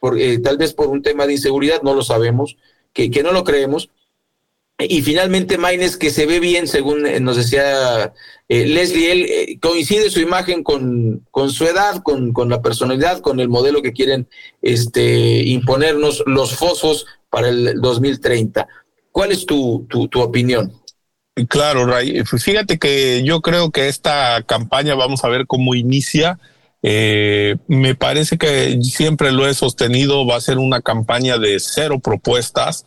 por, 0.00 0.18
eh, 0.18 0.38
tal 0.38 0.56
vez 0.56 0.72
por 0.72 0.88
un 0.88 1.02
tema 1.02 1.26
de 1.26 1.34
inseguridad, 1.34 1.82
no 1.82 1.94
lo 1.94 2.02
sabemos, 2.02 2.56
que, 2.92 3.10
que 3.10 3.22
no 3.22 3.32
lo 3.32 3.44
creemos, 3.44 3.90
y 4.78 5.02
finalmente 5.02 5.58
Maines, 5.58 5.96
que 5.96 6.10
se 6.10 6.26
ve 6.26 6.40
bien, 6.40 6.66
según 6.66 7.06
eh, 7.06 7.20
nos 7.20 7.36
decía 7.36 8.12
eh, 8.48 8.66
Leslie, 8.66 9.12
él 9.12 9.26
eh, 9.28 9.58
coincide 9.60 10.10
su 10.10 10.20
imagen 10.20 10.62
con, 10.62 11.26
con 11.30 11.50
su 11.50 11.66
edad, 11.66 12.02
con, 12.02 12.32
con, 12.32 12.48
la 12.48 12.62
personalidad, 12.62 13.20
con 13.20 13.40
el 13.40 13.48
modelo 13.48 13.82
que 13.82 13.92
quieren 13.92 14.28
este, 14.60 15.42
imponernos 15.44 16.22
los 16.26 16.54
fosfos 16.54 17.06
para 17.30 17.48
el 17.48 17.80
2030. 17.80 18.66
¿Cuál 19.10 19.32
es 19.32 19.46
tu, 19.46 19.86
tu, 19.88 20.08
tu 20.08 20.20
opinión? 20.20 20.72
Claro, 21.48 21.86
Ray. 21.86 22.22
Fíjate 22.24 22.78
que 22.78 23.22
yo 23.24 23.40
creo 23.40 23.70
que 23.70 23.88
esta 23.88 24.42
campaña, 24.42 24.94
vamos 24.94 25.24
a 25.24 25.28
ver 25.28 25.46
cómo 25.46 25.74
inicia. 25.74 26.38
me 26.82 27.94
parece 27.94 28.36
que 28.36 28.78
siempre 28.82 29.32
lo 29.32 29.46
he 29.46 29.54
sostenido, 29.54 30.26
va 30.26 30.36
a 30.36 30.40
ser 30.40 30.58
una 30.58 30.82
campaña 30.82 31.38
de 31.38 31.58
cero 31.60 32.00
propuestas 32.00 32.84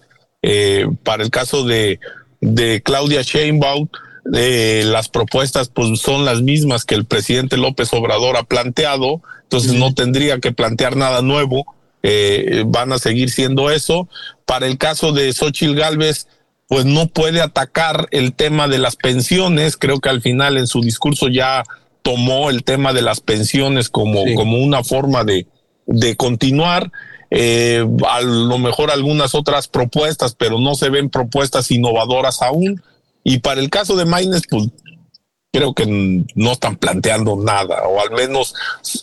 eh, 0.48 0.86
para 1.02 1.24
el 1.24 1.32
caso 1.32 1.64
de, 1.64 2.00
de 2.40 2.84
Claudia 2.84 3.24
Sheinbaum, 3.24 3.88
eh, 4.36 4.84
las 4.86 5.10
propuestas 5.10 5.70
pues 5.70 6.00
son 6.00 6.24
las 6.24 6.44
mismas 6.44 6.86
que 6.86 6.94
el 6.94 7.06
presidente 7.06 7.58
López 7.58 7.92
Obrador 7.94 8.38
ha 8.38 8.44
planteado, 8.44 9.24
entonces 9.42 9.74
no 9.74 9.96
tendría 9.96 10.40
que 10.40 10.52
plantear 10.52 10.98
nada 10.98 11.24
nuevo, 11.24 11.66
eh, 12.04 12.64
van 12.68 12.94
a 12.94 13.00
seguir 13.00 13.32
siendo 13.32 13.72
eso. 13.72 14.08
Para 14.46 14.68
el 14.68 14.78
caso 14.78 15.14
de 15.14 15.34
Xochitl 15.34 15.74
Galvez, 15.74 16.28
pues 16.68 16.86
no 16.86 17.08
puede 17.08 17.42
atacar 17.42 18.08
el 18.12 18.34
tema 18.34 18.68
de 18.68 18.78
las 18.78 18.98
pensiones, 18.98 19.78
creo 19.78 20.00
que 20.00 20.10
al 20.10 20.22
final 20.22 20.58
en 20.58 20.68
su 20.68 20.82
discurso 20.82 21.28
ya 21.28 21.64
tomó 22.04 22.52
el 22.52 22.64
tema 22.64 22.94
de 22.94 23.02
las 23.02 23.20
pensiones 23.20 23.90
como, 23.90 24.24
como 24.36 24.60
una 24.60 24.84
forma 24.84 25.24
de, 25.24 25.48
de 25.88 26.16
continuar 26.16 26.92
eh, 27.32 27.86
a 28.10 28.22
lo 28.22 28.58
mejor 28.58 28.92
algunas 28.92 29.36
otras 29.36 29.68
propuestas, 29.68 30.36
pero 30.36 30.60
no 30.60 30.76
se 30.76 30.90
ven 30.90 31.10
propuestas 31.10 31.72
innovadoras 31.72 32.42
aún. 32.42 32.82
Y 33.24 33.40
para 33.40 33.60
el 33.62 33.70
caso 33.70 33.96
de 33.96 34.06
Maynes, 34.06 34.44
pues 34.50 34.70
creo 35.56 35.74
que 35.74 35.86
no 36.36 36.52
están 36.52 36.76
planteando 36.76 37.38
nada, 37.38 37.88
o 37.88 38.02
al 38.02 38.12
menos 38.12 38.54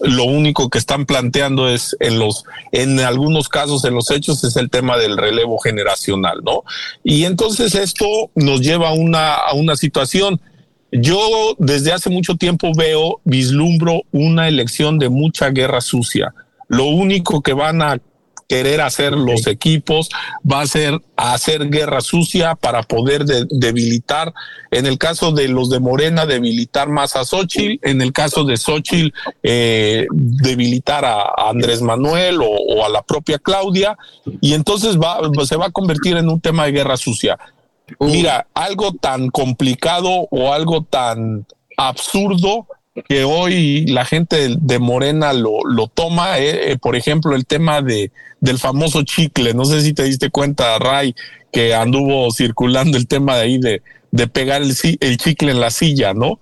lo 0.03 0.25
único 0.25 0.69
que 0.69 0.77
están 0.77 1.07
planteando 1.07 1.67
es 1.71 1.97
en 1.99 2.19
los, 2.19 2.45
en 2.73 3.01
algunos 3.01 3.49
casos, 3.49 3.87
en 3.87 3.95
los 3.95 4.11
hechos, 4.11 4.45
es 4.45 4.57
el 4.57 4.69
tema 4.69 4.99
del 4.99 5.17
relevo 5.17 5.59
generacional, 5.59 6.43
¿no? 6.45 6.63
Y 7.03 7.25
entonces 7.25 7.75
esto 7.75 8.05
nos 8.35 8.61
lleva 8.61 8.91
a 8.91 8.93
una, 8.93 9.35
a 9.35 9.55
una 9.55 9.77
situación. 9.77 10.43
Yo 10.91 11.57
desde 11.59 11.91
hace 11.91 12.11
mucho 12.11 12.37
tiempo 12.37 12.73
veo, 12.77 13.23
vislumbro 13.25 14.03
una 14.13 14.47
elección 14.47 14.99
de 14.99 15.09
mucha 15.09 15.49
guerra 15.49 15.81
sucia. 15.81 16.35
Lo 16.69 16.85
único 16.85 17.41
que 17.41 17.55
van 17.55 17.81
a 17.81 17.99
querer 18.49 18.81
hacer 18.81 19.13
los 19.13 19.47
equipos, 19.47 20.09
va 20.51 20.61
a 20.61 20.67
ser 20.67 21.01
hacer 21.17 21.69
guerra 21.71 22.01
sucia 22.01 22.55
para 22.55 22.83
poder 22.83 23.25
debilitar, 23.25 24.33
en 24.71 24.87
el 24.87 24.99
caso 24.99 25.33
de 25.33 25.49
los 25.49 25.71
de 25.71 25.81
Morena, 25.81 26.27
debilitar 26.27 26.89
más 26.89 27.17
a 27.17 27.25
Xochitl, 27.25 27.79
en 27.89 28.03
el 28.03 28.13
caso 28.13 28.45
de 28.45 28.57
Xochitl, 28.57 29.15
eh, 29.43 30.07
debilitar 30.11 31.05
a, 31.05 31.33
Andrés 31.49 31.83
Manuel 31.83 32.41
o, 32.43 32.85
a 32.85 32.89
la 32.89 33.03
propia 33.03 33.39
Claudia, 33.39 33.97
y 34.41 34.55
entonces 34.55 34.99
va, 34.99 35.21
se 35.45 35.57
va 35.57 35.67
a 35.67 35.71
convertir 35.71 36.17
en 36.17 36.29
un 36.29 36.41
tema 36.41 36.65
de 36.65 36.73
guerra 36.73 36.97
sucia. 36.97 37.39
Mira, 38.01 38.47
algo 38.55 38.93
tan 38.95 39.29
complicado 39.29 40.09
o 40.31 40.53
algo 40.53 40.83
tan 40.83 41.47
absurdo 41.77 42.67
que 43.09 43.25
hoy 43.25 43.87
la 43.87 44.05
gente 44.05 44.57
de 44.59 44.79
Morena 44.79 45.33
lo, 45.33 45.65
lo 45.65 45.87
toma, 45.89 46.39
eh, 46.39 46.73
eh, 46.73 46.79
por 46.79 46.97
ejemplo, 46.97 47.35
el 47.35 47.47
tema 47.47 47.81
de, 47.81 48.13
del 48.41 48.59
famoso 48.59 49.03
chicle, 49.03 49.55
no 49.55 49.65
sé 49.65 49.83
si 49.83 49.95
te 49.95 50.05
diste 50.05 50.31
cuenta, 50.31 50.79
Ray, 50.79 51.15
que 51.53 51.75
anduvo 51.75 52.31
circulando 52.31 52.97
el 52.99 53.07
tema 53.07 53.37
de 53.37 53.43
ahí 53.43 53.59
de, 53.59 53.83
de 54.11 54.27
pegar 54.27 54.63
el, 54.63 54.75
el 55.01 55.17
chicle 55.17 55.53
en 55.53 55.61
la 55.61 55.71
silla, 55.71 56.13
¿no? 56.13 56.39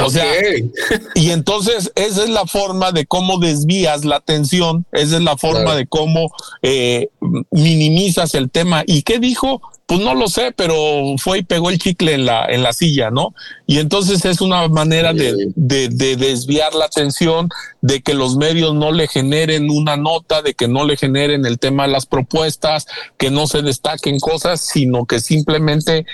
O 0.00 0.08
sea, 0.08 0.24
y 1.14 1.30
entonces 1.30 1.92
esa 1.94 2.22
es 2.24 2.30
la 2.30 2.46
forma 2.46 2.92
de 2.92 3.06
cómo 3.06 3.38
desvías 3.38 4.04
la 4.04 4.16
atención, 4.16 4.86
esa 4.92 5.16
es 5.16 5.22
la 5.22 5.36
forma 5.36 5.74
de 5.74 5.86
cómo 5.86 6.32
eh, 6.62 7.08
minimizas 7.50 8.34
el 8.34 8.50
tema. 8.50 8.84
¿Y 8.86 9.02
qué 9.02 9.18
dijo? 9.18 9.60
Pues 9.84 10.00
no 10.00 10.14
lo 10.14 10.28
sé, 10.28 10.52
pero 10.56 10.74
fue 11.18 11.40
y 11.40 11.42
pegó 11.42 11.68
el 11.68 11.78
chicle 11.78 12.14
en 12.14 12.24
la, 12.24 12.46
en 12.46 12.62
la 12.62 12.72
silla, 12.72 13.10
¿no? 13.10 13.34
Y 13.66 13.78
entonces 13.78 14.24
es 14.24 14.40
una 14.40 14.66
manera 14.68 15.12
de, 15.12 15.34
de, 15.54 15.88
de, 15.90 16.16
desviar 16.16 16.74
la 16.74 16.86
atención, 16.86 17.50
de 17.82 18.00
que 18.00 18.14
los 18.14 18.36
medios 18.36 18.74
no 18.74 18.92
le 18.92 19.08
generen 19.08 19.68
una 19.68 19.98
nota, 19.98 20.40
de 20.40 20.54
que 20.54 20.68
no 20.68 20.86
le 20.86 20.96
generen 20.96 21.44
el 21.44 21.58
tema 21.58 21.82
de 21.82 21.92
las 21.92 22.06
propuestas, 22.06 22.86
que 23.18 23.30
no 23.30 23.46
se 23.46 23.60
destaquen 23.60 24.18
cosas, 24.18 24.62
sino 24.62 25.04
que 25.04 25.20
simplemente 25.20 26.06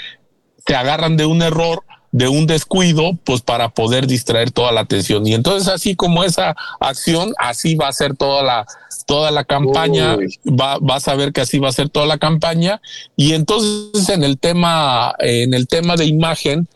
te 0.65 0.75
agarran 0.75 1.17
de 1.17 1.27
un 1.27 1.43
error 1.43 1.85
de 2.11 2.29
un 2.29 2.47
descuido, 2.47 3.13
pues 3.25 3.43
para 3.43 3.69
poder 3.69 4.07
distraer 4.07 4.51
toda 4.51 4.73
la 4.73 4.81
atención. 4.81 5.27
Y 5.27 5.35
entonces 5.35 5.69
así 5.69 5.95
como 5.95 6.25
esa 6.25 6.57
acción, 6.81 7.35
así 7.39 7.75
va 7.75 7.89
a 7.89 7.93
ser 7.93 8.17
toda 8.17 8.43
la, 8.43 8.67
toda 9.07 9.31
la 9.31 9.45
campaña, 9.45 10.17
va, 10.47 10.79
vas 10.81 11.09
a 11.09 11.15
ver 11.15 11.33
que 11.33 11.43
así 11.43 11.59
va 11.59 11.69
a 11.69 11.73
ser 11.73 11.89
toda 11.89 12.07
la 12.07 12.19
campaña. 12.19 12.81
Y 13.17 13.35
entonces 13.35 14.09
en 14.09 14.25
el 14.25 14.39
tema, 14.39 15.15
en 15.19 15.53
el 15.55 15.69
tema 15.69 15.97
de 15.97 16.07
imagen, 16.07 16.69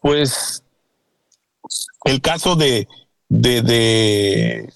pues 0.00 0.62
el 2.04 2.20
caso 2.20 2.54
de, 2.54 2.86
de, 3.28 3.62
de, 3.62 4.72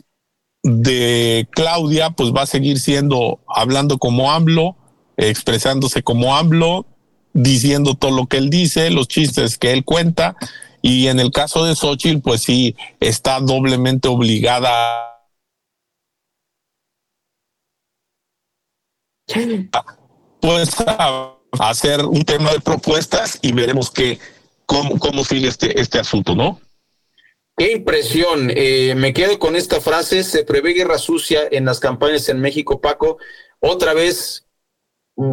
de 0.65 1.49
Claudia, 1.51 2.11
pues 2.11 2.33
va 2.33 2.43
a 2.43 2.47
seguir 2.47 2.81
siendo, 2.81 3.39
hablando 3.47 3.99
como 3.99 4.33
AMLO, 4.33 4.77
expresándose 5.17 6.03
como 6.03 6.35
AMLO, 6.35 6.87
diciendo 7.33 7.95
todo 7.95 8.11
lo 8.11 8.27
que 8.27 8.39
él 8.39 8.51
dice, 8.51 8.91
los 8.91 9.09
chistes 9.09 9.59
que 9.59 9.73
él 9.73 9.85
cuenta, 9.85 10.37
y 10.83 11.09
en 11.09 11.21
el 11.21 11.31
caso 11.31 11.65
de 11.65 11.77
Xochitl, 11.77 12.21
pues 12.21 12.43
sí, 12.43 12.75
está 13.01 13.41
doblemente 13.41 14.09
obligada 14.09 15.07
pues 20.41 20.75
a 20.87 21.37
hacer 21.61 22.05
un 22.05 22.25
tema 22.25 22.53
de 22.53 22.61
propuestas 22.61 23.39
y 23.43 23.53
veremos 23.53 23.91
qué, 23.91 24.19
cómo, 24.67 24.99
cómo 24.99 25.25
sigue 25.25 25.49
este, 25.49 25.81
este 25.81 25.99
asunto, 25.99 26.35
¿no? 26.35 26.61
Qué 27.57 27.73
impresión. 27.73 28.51
Eh, 28.55 28.95
me 28.97 29.13
quedo 29.13 29.39
con 29.39 29.55
esta 29.55 29.81
frase. 29.81 30.25
Se 30.25 30.45
prevé 30.45 30.73
guerra 30.73 30.99
sucia 30.99 31.43
en 31.51 31.67
las 31.67 31.79
campañas 31.79 32.29
en 32.29 32.41
México, 32.41 32.81
Paco. 32.81 33.19
Otra 33.61 33.93
vez 33.93 34.47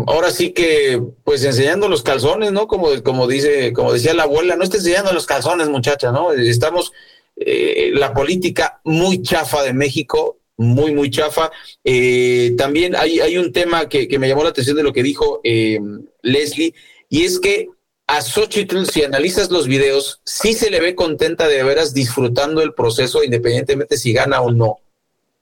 ahora 0.08 0.32
sí 0.32 0.52
que, 0.52 1.02
pues 1.24 1.44
enseñando 1.44 1.88
los 1.88 2.04
calzones, 2.04 2.52
¿no? 2.52 2.68
Como, 2.68 2.90
como 3.04 3.28
dice, 3.28 3.72
como 3.74 3.94
decía 3.94 4.14
la 4.14 4.24
abuela, 4.24 4.56
no 4.56 4.64
está 4.64 4.78
enseñando 4.78 5.14
los 5.14 5.26
calzones, 5.26 5.70
muchacha, 5.70 6.12
¿no? 6.12 6.34
Estamos, 6.34 6.92
eh, 7.38 7.92
la 7.94 8.14
política 8.14 8.82
muy 8.84 9.22
chafa 9.22 9.64
de 9.64 9.74
México, 9.74 10.38
muy, 10.58 10.94
muy 10.94 11.10
chafa. 11.10 11.52
Eh, 11.84 12.54
también 12.58 12.96
hay, 12.96 13.20
hay 13.20 13.38
un 13.38 13.54
tema 13.54 13.88
que, 13.88 14.08
que, 14.08 14.20
me 14.20 14.28
llamó 14.28 14.44
la 14.44 14.50
atención 14.50 14.76
de 14.76 14.84
lo 14.84 14.92
que 14.92 15.04
dijo 15.04 15.40
eh, 15.44 15.80
Leslie, 16.22 16.74
y 17.10 17.24
es 17.24 17.40
que 17.40 17.70
a 18.08 18.22
Xochitl, 18.22 18.86
si 18.86 19.04
analizas 19.04 19.52
los 19.52 19.68
videos, 19.68 20.22
sí 20.26 20.54
se 20.54 20.70
le 20.70 20.80
ve 20.80 20.96
contenta 20.96 21.48
de 21.48 21.64
veras 21.64 21.94
disfrutando 21.94 22.62
el 22.62 22.74
proceso, 22.74 23.24
independientemente 23.24 23.98
si 23.98 24.14
gana 24.14 24.42
o 24.42 24.52
no. 24.52 24.80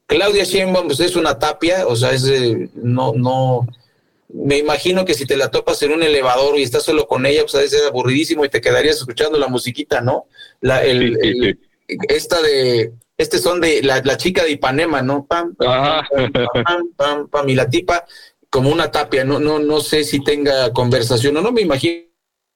Claudia 0.06 0.44
Sheinbaum, 0.44 0.86
pues 0.86 1.00
es 1.00 1.16
una 1.16 1.38
tapia, 1.38 1.86
o 1.86 1.96
sea, 1.96 2.12
es, 2.12 2.24
no, 2.74 3.12
no, 3.14 3.66
me 4.44 4.58
imagino 4.58 5.04
que 5.04 5.14
si 5.14 5.26
te 5.26 5.36
la 5.36 5.50
topas 5.50 5.82
en 5.82 5.92
un 5.92 6.02
elevador 6.02 6.58
y 6.58 6.62
estás 6.62 6.82
solo 6.82 7.06
con 7.06 7.24
ella, 7.24 7.42
pues 7.42 7.54
a 7.54 7.60
veces 7.60 7.82
aburridísimo 7.86 8.44
y 8.44 8.48
te 8.48 8.60
quedarías 8.60 8.96
escuchando 8.96 9.38
la 9.38 9.48
musiquita, 9.48 10.00
¿no? 10.00 10.26
La, 10.60 10.84
el, 10.84 11.58
esta 12.08 12.42
de 12.42 12.92
este 13.16 13.38
son 13.38 13.60
de 13.60 13.82
la, 13.82 14.02
la 14.04 14.16
chica 14.16 14.44
de 14.44 14.52
Ipanema, 14.52 15.00
¿no? 15.00 15.26
Pam, 15.26 15.54
pam, 15.54 16.04
pam, 16.10 16.32
pam, 16.64 16.92
pam, 16.96 17.28
pam, 17.28 17.48
y 17.48 17.54
la 17.54 17.68
tipa 17.70 18.04
como 18.50 18.70
una 18.70 18.90
tapia, 18.90 19.24
no, 19.24 19.38
no, 19.38 19.58
no 19.58 19.80
sé 19.80 20.04
si 20.04 20.22
tenga 20.22 20.72
conversación 20.72 21.36
o 21.36 21.40
no, 21.40 21.50
me 21.50 21.62
imagino 21.62 22.05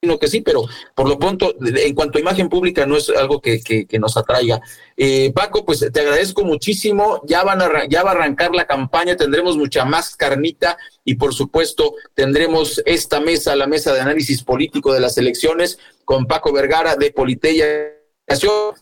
que 0.01 0.29
sí, 0.29 0.41
pero 0.41 0.65
por 0.95 1.09
lo 1.09 1.19
pronto, 1.19 1.55
en 1.61 1.95
cuanto 1.95 2.17
a 2.17 2.23
imagen 2.23 2.49
pública, 2.49 2.87
no 2.87 2.97
es 2.97 3.11
algo 3.11 3.41
que, 3.41 3.61
que, 3.61 3.99
nos 3.99 4.17
atraiga. 4.17 4.61
Eh, 4.97 5.31
Paco, 5.35 5.65
pues 5.67 5.81
te 5.93 6.01
agradezco 6.01 6.43
muchísimo. 6.43 7.21
Ya, 7.27 7.45
van 7.45 7.61
a, 7.61 7.87
ya 7.87 8.03
va 8.03 8.13
a 8.13 8.15
arrancar 8.15 8.55
la 8.55 8.67
campaña, 8.67 9.17
tendremos 9.17 9.59
mucha 9.59 9.85
más 9.85 10.17
carnita 10.17 10.79
y, 11.05 11.17
por 11.17 11.35
supuesto, 11.35 11.97
tendremos 12.15 12.83
esta 12.87 13.21
mesa, 13.21 13.55
la 13.57 13.67
mesa 13.67 13.93
de 13.93 14.01
análisis 14.01 14.43
político 14.43 14.95
de 14.95 15.01
las 15.01 15.19
elecciones, 15.19 15.79
con 16.07 16.27
Paco 16.27 16.51
Vergara 16.53 16.97
de 16.97 17.11
Politeya. 17.11 17.67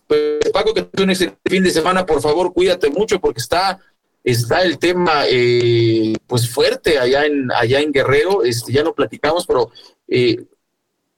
Pues, 0.07 0.51
Paco, 0.53 0.73
que 0.73 0.83
tú 0.83 1.03
en 1.03 1.11
este 1.11 1.37
fin 1.45 1.65
de 1.65 1.71
semana, 1.71 2.07
por 2.07 2.21
favor, 2.21 2.53
cuídate 2.53 2.91
mucho 2.91 3.19
porque 3.19 3.41
está 3.41 3.81
está 4.23 4.63
el 4.63 4.79
tema 4.79 5.23
eh, 5.29 6.13
pues 6.27 6.51
fuerte 6.51 6.99
allá 6.99 7.25
en 7.25 7.51
allá 7.53 7.81
en 7.81 7.93
Guerrero 7.93 8.43
este 8.43 8.73
ya 8.73 8.83
no 8.83 8.93
platicamos 8.93 9.47
pero 9.47 9.71
eh, 10.09 10.45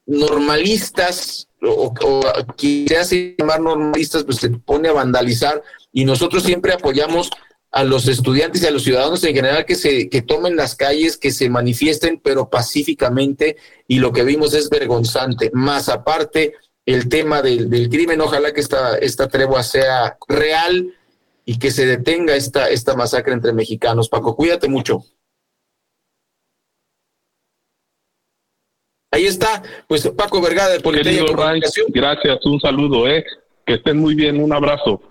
normalistas 0.07 1.49
o, 1.63 1.95
se 2.57 2.97
hace 2.97 3.37
llamar 3.39 3.61
normalistas, 3.61 4.25
pues 4.25 4.39
se 4.39 4.51
pone 4.51 4.89
a 4.89 4.93
vandalizar 4.93 5.63
y 5.93 6.05
nosotros 6.05 6.43
siempre 6.43 6.73
apoyamos 6.73 7.31
a 7.73 7.85
los 7.85 8.09
estudiantes 8.09 8.63
y 8.63 8.67
a 8.67 8.71
los 8.73 8.83
ciudadanos 8.83 9.23
en 9.23 9.35
general 9.35 9.65
que 9.65 9.77
se 9.77 10.09
que 10.09 10.23
tomen 10.23 10.57
las 10.57 10.75
calles, 10.75 11.17
que 11.17 11.31
se 11.31 11.49
manifiesten, 11.49 12.21
pero 12.23 12.51
pacíficamente 12.51 13.57
y 13.87 13.99
lo 13.99 14.13
que 14.13 14.25
vimos 14.25 14.55
es 14.55 14.71
vergonzante. 14.71 15.51
Más 15.53 15.89
aparte, 15.89 16.55
el 16.87 17.09
tema 17.09 17.43
del, 17.43 17.71
del 17.71 17.89
crimen, 17.89 18.21
ojalá 18.21 18.53
que 18.53 18.61
esta, 18.61 18.99
esta 18.99 19.29
tregua 19.29 19.63
sea 19.63 20.17
real 20.29 20.95
y 21.45 21.59
que 21.59 21.71
se 21.71 21.87
detenga 21.87 22.37
esta, 22.37 22.69
esta 22.69 22.95
masacre 22.95 23.33
entre 23.33 23.53
mexicanos. 23.53 24.09
Paco, 24.09 24.37
cuídate 24.37 24.69
mucho. 24.69 25.05
Ahí 29.13 29.27
está, 29.27 29.63
pues 29.89 30.09
Paco 30.17 30.41
Vergara 30.41 30.71
de 30.71 30.81
Politeya 30.81 31.25
Gracias, 31.89 32.47
un 32.47 32.61
saludo, 32.61 33.09
eh. 33.09 33.25
Que 33.67 33.75
estén 33.75 33.99
muy 33.99 34.15
bien, 34.15 34.43
un 34.43 34.53
abrazo. 34.53 35.03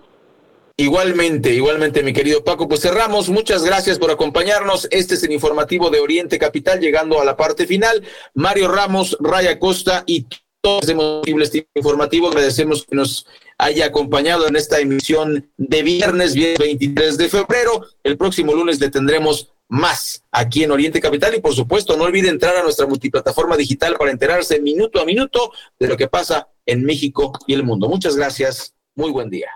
Igualmente, 0.80 1.52
igualmente, 1.52 2.02
mi 2.02 2.14
querido 2.14 2.42
Paco. 2.42 2.66
Pues 2.66 2.80
cerramos. 2.80 3.28
Muchas 3.28 3.62
gracias 3.62 3.98
por 3.98 4.10
acompañarnos. 4.10 4.88
Este 4.90 5.14
es 5.14 5.22
el 5.22 5.32
informativo 5.32 5.90
de 5.90 6.00
Oriente 6.00 6.38
Capital, 6.38 6.80
llegando 6.80 7.20
a 7.20 7.24
la 7.26 7.36
parte 7.36 7.66
final. 7.66 8.02
Mario 8.32 8.68
Ramos, 8.68 9.14
Raya 9.20 9.58
Costa 9.58 10.04
y 10.06 10.26
todos 10.62 10.88
hemos 10.88 11.22
este 11.26 11.68
informativo. 11.74 12.28
Agradecemos 12.28 12.86
que 12.86 12.96
nos 12.96 13.26
haya 13.58 13.84
acompañado 13.84 14.48
en 14.48 14.56
esta 14.56 14.80
emisión 14.80 15.50
de 15.58 15.82
viernes, 15.82 16.34
23 16.34 17.18
de 17.18 17.28
febrero. 17.28 17.84
El 18.02 18.16
próximo 18.16 18.54
lunes 18.54 18.80
le 18.80 18.88
tendremos 18.88 19.52
más 19.70 20.24
aquí 20.32 20.64
en 20.64 20.72
Oriente 20.72 21.00
Capital 21.00 21.34
y 21.34 21.40
por 21.40 21.54
supuesto 21.54 21.96
no 21.96 22.04
olvide 22.04 22.28
entrar 22.28 22.56
a 22.56 22.62
nuestra 22.62 22.86
multiplataforma 22.86 23.56
digital 23.56 23.96
para 23.96 24.10
enterarse 24.10 24.60
minuto 24.60 25.00
a 25.00 25.04
minuto 25.04 25.52
de 25.78 25.86
lo 25.86 25.96
que 25.96 26.08
pasa 26.08 26.48
en 26.66 26.84
México 26.84 27.32
y 27.46 27.54
el 27.54 27.62
mundo. 27.62 27.88
Muchas 27.88 28.16
gracias, 28.16 28.74
muy 28.96 29.10
buen 29.10 29.30
día. 29.30 29.48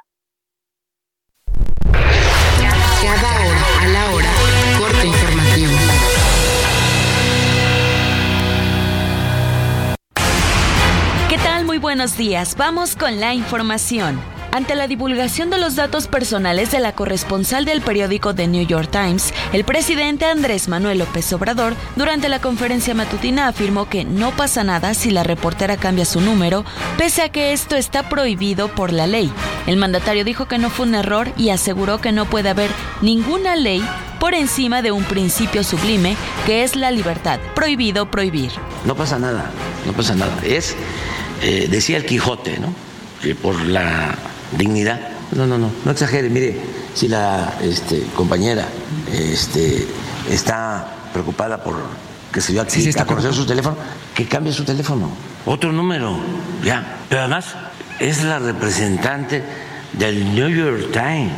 Cada 3.03 3.35
hora 3.47 3.81
a 3.81 3.89
la 3.89 4.15
hora, 4.15 4.33
corte 4.79 5.07
informativo. 5.07 5.73
¿Qué 11.29 11.39
tal? 11.39 11.65
Muy 11.65 11.79
buenos 11.79 12.17
días. 12.17 12.57
Vamos 12.57 12.95
con 12.95 13.19
la 13.19 13.35
información. 13.35 14.34
Ante 14.55 14.77
la 14.77 14.87
divulgación 14.87 15.51
de 15.51 15.59
los 15.59 15.75
datos 15.75 16.07
personales 16.07 16.71
de 16.71 16.79
la 16.79 16.93
corresponsal 16.93 17.65
del 17.65 17.81
periódico 17.81 18.37
The 18.37 18.47
New 18.47 18.65
York 18.65 18.89
Times, 18.89 19.35
el 19.53 19.65
presidente 19.65 20.27
Andrés 20.27 20.69
Manuel 20.69 20.99
López 20.99 21.33
Obrador, 21.33 21.75
durante 21.97 22.29
la 22.29 22.41
conferencia 22.41 22.95
matutina, 22.95 23.49
afirmó 23.49 23.89
que 23.89 24.05
no 24.05 24.31
pasa 24.31 24.63
nada 24.63 24.95
si 24.95 25.11
la 25.11 25.25
reportera 25.25 25.77
cambia 25.77 26.05
su 26.05 26.21
número, 26.21 26.65
pese 26.97 27.23
a 27.23 27.31
que 27.31 27.53
esto 27.53 27.75
está 27.75 28.09
prohibido 28.09 28.69
por 28.69 28.93
la 28.93 29.09
ley. 29.09 29.29
El 29.67 29.77
mandatario 29.77 30.25
dijo 30.25 30.47
que 30.47 30.59
no 30.59 30.71
fue 30.71 30.87
un 30.87 30.95
error 30.95 31.33
y 31.37 31.51
aseguró 31.51 32.01
que 32.01 32.13
no 32.13 32.27
puede 32.27 32.51
haber 32.51 32.71
ninguna 33.03 33.57
ley 33.57 33.85
por 34.21 34.35
encima 34.35 34.83
de 34.83 34.93
un 34.93 35.03
principio 35.03 35.65
sublime 35.65 36.17
que 36.47 36.63
es 36.63 36.77
la 36.77 36.93
libertad. 36.93 37.41
Prohibido 37.57 38.09
prohibir. 38.09 38.53
No 38.85 38.95
pasa 38.95 39.19
nada, 39.19 39.51
no 39.85 39.93
pasa 39.95 40.15
nada. 40.15 40.39
Es, 40.45 40.77
eh, 41.43 41.67
decía 41.69 41.97
el 41.97 42.07
Quijote, 42.07 42.61
¿no? 42.61 42.73
Que 43.21 43.35
por 43.35 43.61
la 43.61 44.17
dignidad. 44.57 45.01
No, 45.33 45.47
no, 45.47 45.59
no, 45.59 45.71
no 45.85 45.91
exagere. 45.91 46.29
Mire, 46.29 46.61
si 46.95 47.09
la 47.09 47.55
este, 47.63 48.03
compañera 48.15 48.67
este, 49.13 49.87
está 50.31 50.87
preocupada 51.13 51.63
por 51.63 51.75
que 52.33 52.41
se 52.41 52.53
dio 52.53 52.63
aquí 52.63 52.81
sí, 52.83 52.99
a 52.99 53.05
conocer 53.05 53.33
su 53.33 53.47
teléfono, 53.47 53.77
que 54.13 54.27
cambie 54.27 54.53
su 54.53 54.65
teléfono. 54.65 55.09
Otro 55.47 55.71
número, 55.71 56.19
ya. 56.65 56.99
Pero 57.09 57.21
además 57.21 57.55
es 58.01 58.25
la 58.25 58.41
representante 58.41 59.45
del 59.93 60.35
New 60.35 60.49
York 60.49 60.91
Times. 60.93 61.33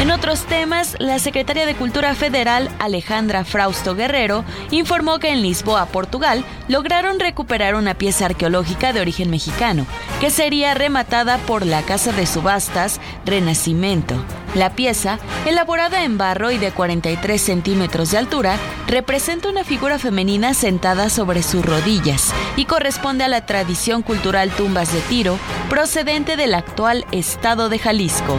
En 0.00 0.10
otros 0.10 0.44
temas, 0.44 0.96
la 0.98 1.18
secretaria 1.18 1.64
de 1.66 1.76
Cultura 1.76 2.14
Federal, 2.14 2.68
Alejandra 2.78 3.44
Frausto 3.44 3.94
Guerrero, 3.94 4.44
informó 4.70 5.18
que 5.18 5.30
en 5.30 5.40
Lisboa, 5.40 5.86
Portugal, 5.86 6.44
lograron 6.68 7.20
recuperar 7.20 7.74
una 7.74 7.94
pieza 7.94 8.26
arqueológica 8.26 8.92
de 8.92 9.00
origen 9.00 9.30
mexicano, 9.30 9.86
que 10.20 10.30
sería 10.30 10.74
rematada 10.74 11.38
por 11.38 11.64
la 11.64 11.82
Casa 11.82 12.12
de 12.12 12.26
Subastas 12.26 13.00
Renacimiento. 13.24 14.16
La 14.54 14.70
pieza, 14.70 15.18
elaborada 15.46 16.04
en 16.04 16.18
barro 16.18 16.50
y 16.50 16.58
de 16.58 16.70
43 16.70 17.40
centímetros 17.40 18.10
de 18.10 18.18
altura, 18.18 18.56
representa 18.86 19.48
una 19.48 19.64
figura 19.64 19.98
femenina 19.98 20.54
sentada 20.54 21.08
sobre 21.08 21.42
sus 21.42 21.64
rodillas 21.64 22.32
y 22.56 22.66
corresponde 22.66 23.24
a 23.24 23.28
la 23.28 23.46
tradición 23.46 24.02
cultural 24.02 24.50
tumbas 24.50 24.92
de 24.92 25.00
tiro 25.00 25.38
procedente 25.68 26.36
del 26.36 26.54
actual 26.54 27.06
estado 27.10 27.68
de 27.68 27.78
Jalisco. 27.78 28.38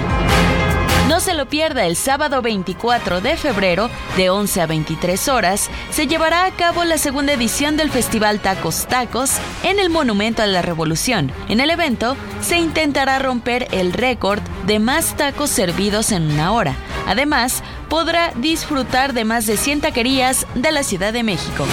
No 1.07 1.19
se 1.19 1.35
lo 1.35 1.45
pierda 1.45 1.85
el 1.85 1.95
sábado 1.95 2.41
24 2.41 3.21
de 3.21 3.37
febrero, 3.37 3.91
de 4.17 4.31
11 4.31 4.61
a 4.61 4.65
23 4.65 5.27
horas, 5.27 5.69
se 5.91 6.07
llevará 6.07 6.45
a 6.45 6.51
cabo 6.51 6.83
la 6.83 6.97
segunda 6.97 7.33
edición 7.33 7.77
del 7.77 7.91
Festival 7.91 8.39
Tacos 8.39 8.87
Tacos 8.87 9.33
en 9.63 9.77
el 9.77 9.91
Monumento 9.91 10.41
a 10.41 10.47
la 10.47 10.63
Revolución. 10.63 11.31
En 11.47 11.59
el 11.59 11.69
evento 11.69 12.17
se 12.41 12.57
intentará 12.57 13.19
romper 13.19 13.67
el 13.71 13.93
récord 13.93 14.41
de 14.65 14.79
más 14.79 15.15
tacos 15.15 15.51
servidos 15.51 16.11
en 16.11 16.23
una 16.23 16.51
hora. 16.51 16.75
Además, 17.05 17.61
podrá 17.87 18.31
disfrutar 18.37 19.13
de 19.13 19.25
más 19.25 19.45
de 19.45 19.57
100 19.57 19.81
taquerías 19.81 20.47
de 20.55 20.71
la 20.71 20.81
Ciudad 20.81 21.13
de 21.13 21.21
México. 21.21 21.67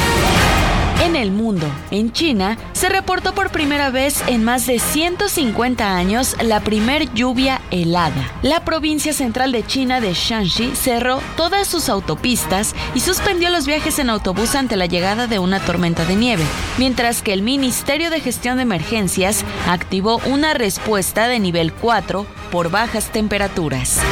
En 1.01 1.17
el 1.17 1.33
mundo, 1.33 1.67
en 1.91 2.13
China, 2.13 2.59
se 2.73 2.89
reportó 2.89 3.35
por 3.35 3.51
primera 3.51 3.91
vez 3.91 4.23
en 4.29 4.45
más 4.45 4.67
de 4.67 4.79
150 4.79 5.97
años 5.97 6.37
la 6.43 6.61
primer 6.61 7.13
lluvia 7.13 7.61
helada. 7.71 8.31
La 8.43 8.65
provincia 8.65 9.13
central 9.13 9.53
de 9.53 9.67
China 9.67 10.01
de 10.01 10.15
Shanxi 10.15 10.73
cerró 10.75 11.21
todas 11.37 11.67
sus 11.67 11.89
autopistas 11.89 12.75
y 12.95 13.01
suspendió 13.01 13.51
los 13.51 13.67
viajes 13.67 13.99
en 13.99 14.11
autobús 14.11 14.55
ante 14.55 14.77
la 14.77 14.87
llegada 14.87 15.27
de 15.27 15.39
una 15.39 15.61
tormenta 15.61 16.05
de 16.05 16.17
nieve, 16.17 16.45
mientras 16.79 17.23
que 17.23 17.33
el 17.33 17.43
Ministerio 17.43 18.11
de 18.11 18.21
Gestión 18.21 18.57
de 18.57 18.63
Emergencias 18.63 19.45
activó 19.69 20.21
una 20.27 20.55
respuesta 20.55 21.27
de 21.29 21.41
nivel 21.41 21.73
4 21.73 22.27
por 22.51 22.71
bajas 22.71 23.11
temperaturas. 23.11 24.12